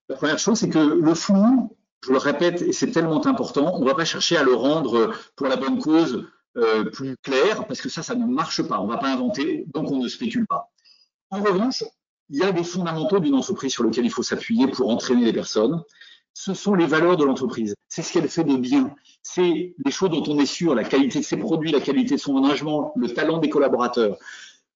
La 0.09 0.17
première 0.17 0.39
chose, 0.39 0.59
c'est 0.59 0.69
que 0.69 0.79
le 0.79 1.15
flou, 1.15 1.77
je 2.05 2.13
le 2.13 2.19
répète, 2.19 2.63
et 2.63 2.73
c'est 2.73 2.91
tellement 2.91 3.25
important, 3.27 3.75
on 3.75 3.81
ne 3.81 3.87
va 3.87 3.95
pas 3.95 4.05
chercher 4.05 4.37
à 4.37 4.43
le 4.43 4.55
rendre 4.55 5.13
pour 5.35 5.49
la 5.49 5.57
bonne 5.57 5.79
cause 5.81 6.27
euh, 6.57 6.85
plus 6.85 7.17
clair, 7.19 7.67
parce 7.67 7.81
que 7.81 7.89
ça, 7.89 8.03
ça 8.03 8.15
ne 8.15 8.25
marche 8.25 8.63
pas. 8.63 8.81
On 8.81 8.87
ne 8.87 8.93
va 8.93 8.99
pas 8.99 9.13
inventer, 9.13 9.67
donc 9.75 9.91
on 9.91 9.99
ne 9.99 10.09
spécule 10.09 10.47
pas. 10.47 10.71
En 11.31 11.43
revanche, 11.43 11.85
il 12.31 12.39
y 12.39 12.43
a 12.43 12.53
des 12.53 12.65
fondamentaux 12.65 13.19
d'une 13.19 13.35
entreprise 13.35 13.73
sur 13.73 13.85
lesquels 13.85 14.05
il 14.05 14.11
faut 14.11 14.23
s'appuyer 14.23 14.69
pour 14.69 14.89
entraîner 14.89 15.25
les 15.25 15.33
personnes. 15.33 15.83
Ce 16.35 16.55
sont 16.55 16.75
les 16.75 16.87
valeurs 16.87 17.17
de 17.17 17.25
l'entreprise. 17.25 17.75
C'est 17.89 18.03
ce 18.03 18.13
qu'elle 18.13 18.29
fait 18.29 18.45
de 18.45 18.57
bien. 18.57 18.95
C'est 19.23 19.75
les 19.85 19.91
choses 19.91 20.11
dont 20.11 20.25
on 20.27 20.39
est 20.39 20.47
sûr, 20.47 20.75
la 20.75 20.85
qualité 20.85 21.19
de 21.19 21.25
ses 21.25 21.37
produits, 21.37 21.73
la 21.73 21.81
qualité 21.81 22.17
de 22.17 22.21
son 22.21 22.37
engagement, 22.37 22.93
le 22.97 23.13
talent 23.13 23.39
des 23.39 23.49
collaborateurs. 23.49 24.19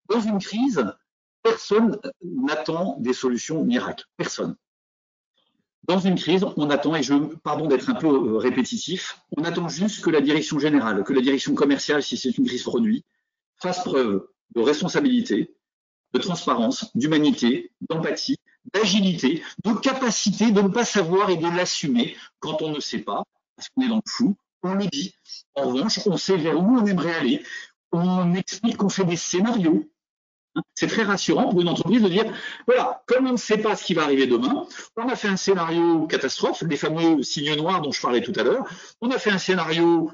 Dans 0.09 0.21
une 0.21 0.39
crise, 0.39 0.85
personne 1.43 1.99
n'attend 2.23 2.97
des 2.99 3.13
solutions 3.13 3.63
miracles. 3.65 4.05
Personne. 4.17 4.57
Dans 5.91 5.99
une 5.99 6.15
crise, 6.15 6.47
on 6.57 6.71
attend, 6.71 6.95
et 6.95 7.03
je 7.03 7.15
pardon 7.43 7.67
d'être 7.67 7.91
un 7.91 7.97
peu 7.97 8.07
euh, 8.07 8.37
répétitif, 8.37 9.19
on 9.37 9.43
attend 9.43 9.69
juste 9.69 10.05
que 10.05 10.11
la 10.11 10.21
direction 10.21 10.61
générale, 10.61 11.03
que 11.03 11.13
la 11.13 11.21
direction 11.21 11.53
commerciale, 11.57 12.01
si 12.01 12.17
c'est 12.17 12.39
une 12.39 12.47
crise 12.47 12.63
produit, 12.63 13.05
fasse 13.61 13.83
preuve 13.83 14.25
de 14.55 14.61
responsabilité, 14.61 15.53
de 16.15 16.19
transparence, 16.21 16.97
d'humanité, 16.97 17.73
d'empathie, 17.89 18.37
d'agilité, 18.73 19.43
de 19.65 19.73
capacité 19.73 20.53
de 20.53 20.63
ne 20.63 20.69
pas 20.69 20.85
savoir 20.85 21.29
et 21.29 21.37
de 21.37 21.49
l'assumer 21.49 22.17
quand 22.39 22.63
on 22.63 22.71
ne 22.71 22.79
sait 22.79 23.01
pas, 23.01 23.25
parce 23.57 23.69
qu'on 23.71 23.83
est 23.83 23.89
dans 23.89 23.97
le 23.97 24.09
flou, 24.09 24.37
on 24.63 24.75
le 24.75 24.87
dit. 24.87 25.13
En 25.57 25.73
revanche, 25.73 25.99
on 26.07 26.17
sait 26.17 26.37
vers 26.37 26.57
où 26.57 26.79
on 26.79 26.87
aimerait 26.87 27.17
aller, 27.17 27.43
on 27.91 28.33
explique 28.35 28.77
qu'on 28.77 28.91
fait 28.91 29.05
des 29.05 29.17
scénarios, 29.17 29.91
c'est 30.75 30.89
très 30.89 31.03
rassurant 31.03 31.49
pour 31.51 31.61
une 31.61 31.69
entreprise 31.69 32.03
de 32.03 32.09
dire, 32.09 32.33
voilà, 32.67 33.03
comme 33.07 33.27
on 33.27 33.33
ne 33.33 33.37
sait 33.37 33.59
pas 33.59 33.77
ce 33.77 33.85
qui 33.85 33.95
va 33.95 34.03
arriver 34.03 34.27
demain, 34.27 34.67
on 34.97 35.09
a 35.09 35.17
fait 35.17 35.29
un 35.29 35.37
scénario 35.37 36.07
catastrophe, 36.07 36.63
les 36.63 36.77
fameux 36.77 37.23
signes 37.23 37.57
noirs 37.57 37.81
dont 37.81 37.93
je 37.93 38.01
parlais 38.01 38.21
tout 38.21 38.33
à 38.37 38.43
l'heure, 38.43 38.67
on 39.01 39.11
a 39.11 39.19
fait 39.19 39.31
un 39.31 39.39
scénario 39.39 40.11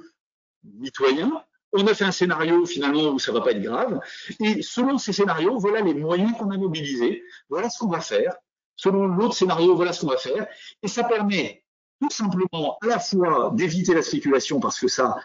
mitoyen, 0.64 1.32
on 1.72 1.86
a 1.86 1.94
fait 1.94 2.04
un 2.04 2.12
scénario 2.12 2.64
finalement 2.66 3.10
où 3.10 3.18
ça 3.18 3.32
va 3.32 3.40
pas 3.40 3.52
être 3.52 3.62
grave, 3.62 4.00
et 4.40 4.62
selon 4.62 4.98
ces 4.98 5.12
scénarios, 5.12 5.58
voilà 5.58 5.80
les 5.80 5.94
moyens 5.94 6.32
qu'on 6.38 6.50
a 6.50 6.56
mobilisés, 6.56 7.22
voilà 7.48 7.70
ce 7.70 7.78
qu'on 7.78 7.88
va 7.88 8.00
faire, 8.00 8.34
selon 8.76 9.06
l'autre 9.06 9.34
scénario, 9.34 9.74
voilà 9.74 9.92
ce 9.92 10.02
qu'on 10.02 10.10
va 10.10 10.18
faire, 10.18 10.46
et 10.82 10.88
ça 10.88 11.04
permet 11.04 11.64
tout 12.00 12.10
simplement 12.10 12.78
à 12.82 12.86
la 12.86 12.98
fois 12.98 13.52
d'éviter 13.54 13.94
la 13.94 14.02
spéculation 14.02 14.60
parce 14.60 14.78
que 14.78 14.88
ça, 14.88 15.16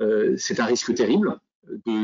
euh, 0.00 0.34
c'est 0.36 0.58
un 0.58 0.64
risque 0.64 0.92
terrible, 0.94 1.38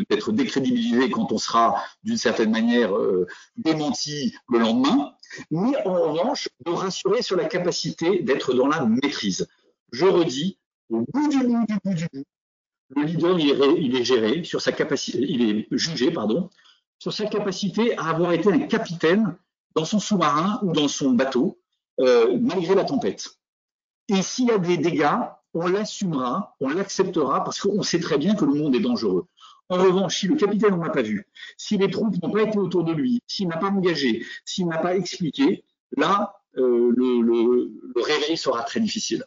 d'être 0.09 0.33
décrédibilisé 0.33 1.11
quand 1.11 1.33
on 1.33 1.39
sera 1.39 1.83
d'une 2.03 2.17
certaine 2.17 2.51
manière 2.51 2.97
euh, 2.97 3.27
démenti 3.57 4.35
le 4.49 4.59
lendemain, 4.59 5.13
mais 5.51 5.77
en 5.87 5.95
revanche 5.95 6.49
de 6.65 6.71
rassurer 6.71 7.23
sur 7.23 7.37
la 7.37 7.45
capacité 7.45 8.21
d'être 8.21 8.55
dans 8.55 8.69
la 8.69 8.85
maîtrise. 8.85 9.49
Je 9.93 10.07
redis, 10.07 10.59
au 10.91 11.05
bout 11.13 11.29
du 11.29 11.39
bout 11.39 11.67
du 11.67 11.75
bout 11.85 11.95
du 11.95 12.07
bout, 12.13 12.25
le 12.95 13.05
leader 13.05 13.39
est, 14.01 14.05
géré 14.05 14.45
sur 14.45 14.61
sa 14.61 14.73
capacité, 14.73 15.19
il 15.21 15.43
est 15.43 15.69
jugé 15.71 16.13
sur 16.99 17.13
sa 17.13 17.27
capacité 17.27 17.97
à 17.99 18.11
avoir 18.11 18.33
été 18.33 18.53
un 18.53 18.61
capitaine 18.61 19.37
dans 19.75 19.85
son 19.85 19.99
sous-marin 19.99 20.61
ou 20.63 20.73
dans 20.73 20.89
son 20.89 21.13
bateau 21.13 21.59
euh, 22.01 22.39
malgré 22.41 22.75
la 22.75 22.85
tempête. 22.85 23.39
Et 24.09 24.23
s'il 24.23 24.47
y 24.47 24.51
a 24.51 24.59
des 24.59 24.77
dégâts, 24.77 25.19
on 25.55 25.67
l'assumera, 25.67 26.57
on 26.61 26.69
l'acceptera 26.69 27.45
parce 27.45 27.61
qu'on 27.61 27.83
sait 27.83 28.01
très 28.01 28.19
bien 28.19 28.35
que 28.35 28.45
le 28.45 28.55
monde 28.55 28.75
est 28.75 28.81
dangereux. 28.81 29.27
En 29.69 29.77
revanche, 29.77 30.19
si 30.19 30.29
le 30.29 30.37
capitaine 30.37 30.77
n'a 30.79 30.91
pas 30.91 31.03
vu, 31.03 31.27
si 31.57 31.79
les 31.79 31.91
troupes 31.91 32.21
n'ont 32.23 32.31
pas 32.31 32.43
été 32.43 32.59
autour 32.59 32.85
de 32.85 32.93
lui, 32.93 33.23
s'il 33.27 33.49
n'a 33.49 33.57
pas 33.57 33.69
engagé, 33.69 34.25
s'il 34.45 34.67
n'a 34.67 34.79
pas 34.79 34.97
expliqué, 34.97 35.65
là, 35.97 36.43
euh, 36.57 36.93
le, 36.95 38.03
réveil 38.03 38.37
sera 38.37 38.63
très 38.65 38.81
difficile. 38.81 39.25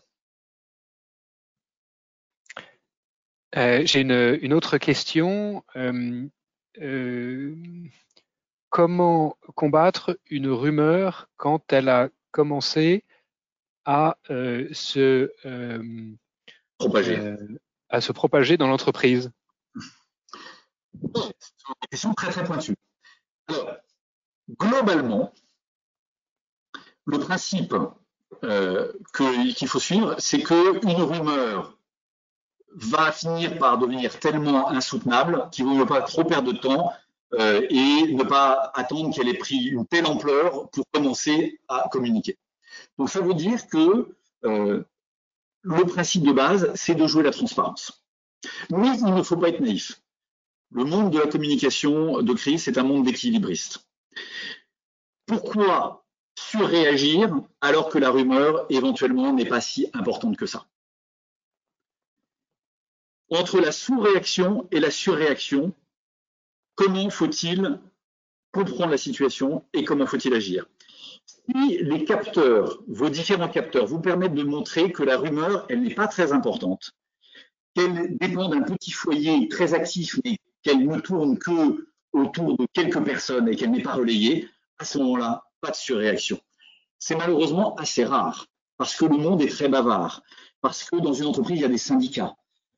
Euh, 3.55 3.81
j'ai 3.85 4.01
une, 4.01 4.53
autre 4.53 4.77
question. 4.77 5.63
Euh, 5.75 7.55
comment 8.69 9.37
combattre 9.55 10.19
une 10.29 10.49
rumeur 10.49 11.29
quand 11.37 11.71
elle 11.71 11.89
a 11.89 12.09
commencé 12.31 13.03
à 13.85 14.17
se 14.27 15.31
propager, 16.77 17.35
à 17.89 18.01
se 18.01 18.11
propager 18.11 18.57
dans 18.57 18.67
l'entreprise? 18.67 19.31
C'est 21.13 21.67
une 21.67 21.75
question 21.89 22.13
très 22.13 22.31
très 22.31 22.43
pointue. 22.43 22.75
Alors, 23.47 23.75
globalement, 24.59 25.33
le 27.05 27.19
principe 27.19 27.75
euh, 28.43 28.91
qu'il 29.15 29.67
faut 29.67 29.79
suivre, 29.79 30.15
c'est 30.19 30.41
qu'une 30.41 31.01
rumeur 31.01 31.77
va 32.75 33.11
finir 33.11 33.57
par 33.57 33.77
devenir 33.77 34.19
tellement 34.19 34.69
insoutenable 34.69 35.49
qu'il 35.51 35.65
ne 35.65 35.79
faut 35.79 35.85
pas 35.85 36.01
trop 36.01 36.23
perdre 36.23 36.51
de 36.51 36.57
temps 36.57 36.91
euh, 37.33 37.65
et 37.69 38.13
ne 38.13 38.23
pas 38.23 38.71
attendre 38.75 39.13
qu'elle 39.13 39.29
ait 39.29 39.37
pris 39.37 39.65
une 39.65 39.85
telle 39.85 40.05
ampleur 40.05 40.69
pour 40.69 40.85
commencer 40.91 41.59
à 41.67 41.87
communiquer. 41.91 42.37
Donc 42.97 43.09
ça 43.09 43.21
veut 43.21 43.33
dire 43.33 43.67
que 43.67 44.15
euh, 44.43 44.83
le 45.61 45.85
principe 45.85 46.23
de 46.23 46.31
base, 46.31 46.71
c'est 46.75 46.95
de 46.95 47.07
jouer 47.07 47.23
la 47.23 47.31
transparence. 47.31 48.03
Mais 48.69 48.97
il 48.97 49.05
ne 49.05 49.23
faut 49.23 49.37
pas 49.37 49.49
être 49.49 49.59
naïf. 49.59 50.01
Le 50.75 50.83
monde 50.83 51.13
de 51.13 51.19
la 51.19 51.27
communication 51.27 52.21
de 52.21 52.33
crise, 52.33 52.63
c'est 52.63 52.77
un 52.77 52.83
monde 52.83 53.05
d'équilibriste. 53.05 53.87
Pourquoi 55.25 56.05
surréagir 56.37 57.33
alors 57.61 57.87
que 57.87 57.97
la 57.97 58.09
rumeur 58.09 58.65
éventuellement 58.69 59.31
n'est 59.31 59.47
pas 59.47 59.61
si 59.61 59.87
importante 59.93 60.35
que 60.35 60.45
ça? 60.45 60.67
Entre 63.29 63.61
la 63.61 63.71
sous-réaction 63.71 64.67
et 64.69 64.81
la 64.81 64.91
surréaction, 64.91 65.73
comment 66.75 67.09
faut-il 67.09 67.79
comprendre 68.51 68.91
la 68.91 68.97
situation 68.97 69.63
et 69.71 69.85
comment 69.85 70.05
faut-il 70.05 70.33
agir? 70.33 70.65
Si 71.25 71.77
les 71.77 72.03
capteurs, 72.03 72.83
vos 72.89 73.09
différents 73.09 73.47
capteurs, 73.47 73.85
vous 73.85 74.01
permettent 74.01 74.35
de 74.35 74.43
montrer 74.43 74.91
que 74.91 75.03
la 75.03 75.17
rumeur, 75.17 75.65
elle 75.69 75.83
n'est 75.83 75.95
pas 75.95 76.09
très 76.09 76.33
importante, 76.33 76.91
qu'elle 77.73 78.17
dépend 78.17 78.49
d'un 78.49 78.61
petit 78.61 78.91
foyer 78.91 79.47
très 79.47 79.73
actif, 79.73 80.19
mais 80.25 80.37
qu'elle 80.65 80.85
ne 80.87 80.99
tourne 80.99 81.37
que 81.37 81.87
autour 82.11 82.57
de 82.57 82.65
quelques 82.73 83.03
personnes 83.03 83.47
et 83.47 83.55
qu'elle 83.55 83.69
n'est 83.69 83.83
pas 83.83 83.93
relayée, 83.93 84.49
à 84.79 84.85
ce 84.85 84.97
moment-là, 84.97 85.43
pas 85.61 85.69
de 85.69 85.75
surréaction. 85.75 86.39
C'est 86.97 87.15
malheureusement 87.15 87.75
assez 87.75 88.03
rare 88.03 88.47
parce 88.77 88.95
que 88.95 89.05
le 89.05 89.17
monde 89.17 89.41
est 89.41 89.47
très 89.47 89.69
bavard, 89.69 90.23
parce 90.61 90.83
que 90.83 90.95
dans 90.97 91.13
une 91.13 91.27
entreprise, 91.27 91.59
il 91.59 91.61
y 91.61 91.65
a 91.65 91.69
des 91.69 91.77
syndicats, 91.77 92.35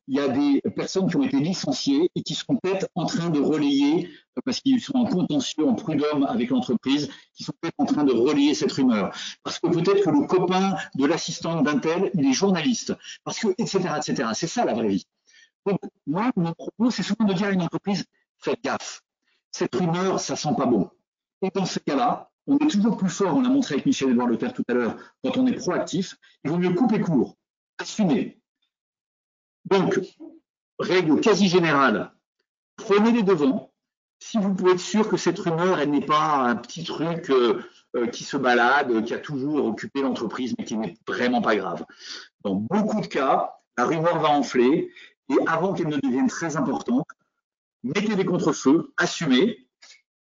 il 0.08 0.16
y 0.16 0.20
a 0.20 0.28
des 0.28 0.62
personnes 0.76 1.10
qui 1.10 1.16
ont 1.16 1.24
été 1.24 1.38
licenciées 1.38 2.10
et 2.14 2.24
qui 2.24 2.36
sont 2.36 2.58
peut-être 2.58 2.88
en 2.96 3.06
train 3.06 3.30
de 3.30 3.40
relayer, 3.40 4.10
parce 4.46 4.60
qu'ils 4.60 4.82
sont 4.82 4.96
en 4.96 5.06
contentieux, 5.06 5.66
en 5.66 5.76
prud'homme 5.76 6.24
avec 6.24 6.50
l'entreprise, 6.50 7.10
qui 7.34 7.44
sont 7.44 7.54
peut-être 7.62 7.80
en 7.80 7.86
train 7.86 8.04
de 8.04 8.14
relayer 8.14 8.54
cette 8.54 8.72
rumeur. 8.72 9.16
Parce 9.44 9.60
que 9.60 9.68
peut-être 9.68 10.04
que 10.04 10.10
le 10.10 10.28
copain 10.28 10.76
de 10.96 11.06
l'assistante 11.06 11.64
d'un 11.64 11.80
tel, 11.80 12.12
il 12.14 12.26
est 12.26 12.34
journaliste. 12.34 12.94
Parce 13.24 13.40
que, 13.40 13.48
etc., 13.58 13.80
etc. 13.98 14.30
C'est 14.34 14.48
ça 14.48 14.66
la 14.66 14.74
vraie 14.74 14.90
vie. 14.90 15.06
Donc, 15.68 15.80
moi, 16.08 16.32
mon 16.36 16.54
propos, 16.54 16.90
c'est 16.90 17.04
souvent 17.04 17.26
de 17.26 17.34
dire 17.34 17.48
à 17.48 17.52
une 17.52 17.62
entreprise, 17.62 18.06
faites 18.38 18.64
gaffe. 18.64 19.02
Cette 19.52 19.76
rumeur, 19.76 20.20
ça 20.20 20.36
sent 20.36 20.56
pas 20.58 20.66
bon. 20.66 20.90
Et 21.42 21.52
dans 21.54 21.66
ce 21.66 21.80
cas-là, 21.80 22.32
on 22.48 22.58
est 22.58 22.72
toujours 22.72 22.98
plus 22.98 23.10
fort, 23.10 23.36
on 23.36 23.42
l'a 23.42 23.50
montré 23.50 23.76
avec 23.76 23.86
Michel-Edouard 23.86 24.28
Lepère 24.28 24.54
tout 24.54 24.64
à 24.70 24.74
l'heure, 24.74 24.96
quand 25.24 25.38
on 25.38 25.46
est 25.46 25.54
proactif. 25.54 26.16
Il 26.44 26.50
vaut 26.50 26.58
mieux 26.58 26.74
couper 26.74 27.00
court, 27.02 27.38
assumer, 27.78 28.38
donc, 29.70 30.00
règle 30.80 31.20
quasi 31.20 31.50
générale, 31.50 32.14
prenez 32.78 33.12
les 33.12 33.24
devants. 33.24 33.72
Si 34.20 34.38
vous 34.38 34.54
pouvez 34.54 34.72
être 34.72 34.80
sûr 34.80 35.10
que 35.10 35.18
cette 35.18 35.38
rumeur, 35.38 35.80
elle 35.80 35.92
n'est 35.92 36.06
pas 36.06 36.38
un 36.38 36.56
petit 36.56 36.84
truc 36.84 37.30
euh, 37.30 37.62
euh, 37.96 38.08
qui 38.08 38.24
se 38.24 38.38
balade, 38.38 39.04
qui 39.04 39.14
a 39.14 39.20
toujours 39.20 39.66
occupé 39.66 40.02
l'entreprise, 40.02 40.56
mais 40.58 40.66
qui 40.66 40.78
n'est 40.78 40.98
vraiment 41.06 41.42
pas 41.42 41.56
grave. 41.56 41.86
Dans 42.44 42.56
beaucoup 42.56 43.02
de 43.02 43.08
cas, 43.08 43.60
la 43.78 43.86
rumeur 43.86 44.20
va 44.20 44.30
enfler 44.30 44.92
et 45.30 45.38
avant 45.48 45.74
qu'elle 45.74 45.88
ne 45.88 45.98
devienne 45.98 46.28
très 46.28 46.58
importante, 46.58 47.08
mettez 47.84 48.16
des 48.16 48.26
contre-feux, 48.26 48.94
assumez, 48.98 49.68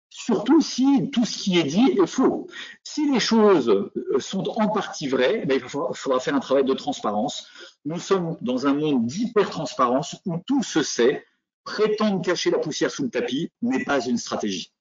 surtout 0.09 0.61
si 0.61 1.09
tout 1.11 1.25
ce 1.25 1.37
qui 1.37 1.59
est 1.59 1.63
dit 1.63 1.97
est 2.01 2.07
faux. 2.07 2.47
Si 2.83 3.11
les 3.11 3.19
choses 3.19 3.69
euh, 3.69 4.19
sont 4.19 4.47
en 4.49 4.69
partie 4.69 5.07
vraies, 5.07 5.45
ben, 5.45 5.59
il 5.61 5.69
faudra 5.95 6.19
faire 6.19 6.35
un 6.35 6.39
travail 6.39 6.63
de 6.63 6.73
transparence. 6.73 7.47
Nous 7.83 7.99
sommes 7.99 8.37
dans 8.41 8.65
un 8.65 8.73
monde 8.73 9.05
d'hyper-transparence 9.05 10.15
où 10.25 10.37
tout 10.45 10.63
se 10.63 10.83
sait. 10.83 11.25
Prétendre 11.63 12.21
cacher 12.21 12.51
la 12.51 12.59
poussière 12.59 12.91
sous 12.91 13.03
le 13.03 13.09
tapis 13.09 13.51
n'est 13.63 13.83
pas 13.83 13.99
une 14.05 14.17
stratégie. 14.17 14.71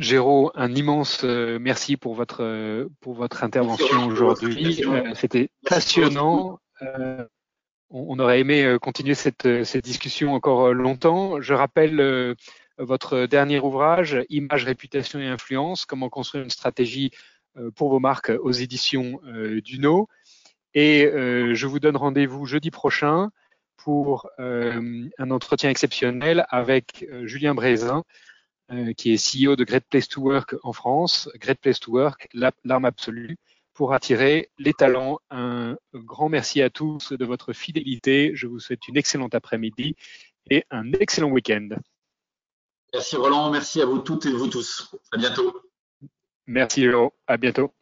Géraud, 0.00 0.50
un 0.54 0.74
immense 0.74 1.22
euh, 1.22 1.58
merci 1.60 1.96
pour 1.96 2.14
votre, 2.14 2.42
euh, 2.42 2.88
pour 3.00 3.14
votre 3.14 3.44
intervention 3.44 4.06
aujourd'hui. 4.06 4.82
C'était 5.14 5.50
passionnant 5.64 6.58
on, 7.90 8.18
aurait 8.18 8.40
aimé 8.40 8.64
euh, 8.64 8.78
continuer 8.78 9.14
cette, 9.14 9.46
euh, 9.46 9.64
cette, 9.64 9.84
discussion 9.84 10.34
encore 10.34 10.68
euh, 10.68 10.72
longtemps. 10.72 11.40
Je 11.40 11.54
rappelle 11.54 12.36
votre 12.78 13.26
dernier 13.26 13.60
ouvrage, 13.60 14.18
Image, 14.30 14.64
réputation 14.64 15.18
et 15.18 15.26
influence, 15.26 15.84
comment 15.84 16.08
construire 16.08 16.44
une 16.44 16.50
stratégie 16.50 17.10
pour 17.76 17.90
vos 17.90 17.98
marques 17.98 18.32
aux 18.40 18.52
éditions 18.52 19.20
Duno. 19.62 20.08
Et 20.72 21.10
je 21.12 21.66
vous 21.66 21.78
donne 21.78 21.98
rendez-vous 21.98 22.46
jeudi 22.46 22.70
prochain 22.70 23.28
pour 23.76 24.30
un 24.38 25.30
entretien 25.30 25.68
exceptionnel 25.68 26.46
avec 26.48 27.06
Julien 27.24 27.54
Brézin, 27.54 28.02
qui 28.96 29.12
est 29.12 29.44
CEO 29.46 29.56
de 29.56 29.64
Great 29.64 29.84
Place 29.88 30.08
to 30.08 30.20
Work 30.20 30.56
en 30.62 30.72
France. 30.72 31.28
Great 31.36 31.58
Place 31.60 31.80
to 31.80 31.92
Work, 31.92 32.28
l'arme 32.34 32.84
absolue 32.84 33.36
pour 33.74 33.92
attirer 33.94 34.50
les 34.58 34.72
talents. 34.72 35.20
Un 35.30 35.76
grand 35.94 36.28
merci 36.28 36.62
à 36.62 36.70
tous 36.70 37.12
de 37.12 37.24
votre 37.24 37.52
fidélité. 37.52 38.32
Je 38.34 38.46
vous 38.46 38.60
souhaite 38.60 38.86
une 38.88 38.96
excellente 38.96 39.34
après-midi 39.34 39.96
et 40.50 40.64
un 40.70 40.92
excellent 40.92 41.30
week-end. 41.30 41.68
Merci 42.92 43.16
Roland, 43.16 43.50
merci 43.50 43.80
à 43.80 43.86
vous 43.86 44.00
toutes 44.00 44.26
et 44.26 44.32
vous 44.32 44.48
tous. 44.48 44.94
À 45.12 45.16
bientôt. 45.16 45.62
Merci 46.46 46.80
Léo, 46.80 47.12
à 47.26 47.36
bientôt. 47.36 47.72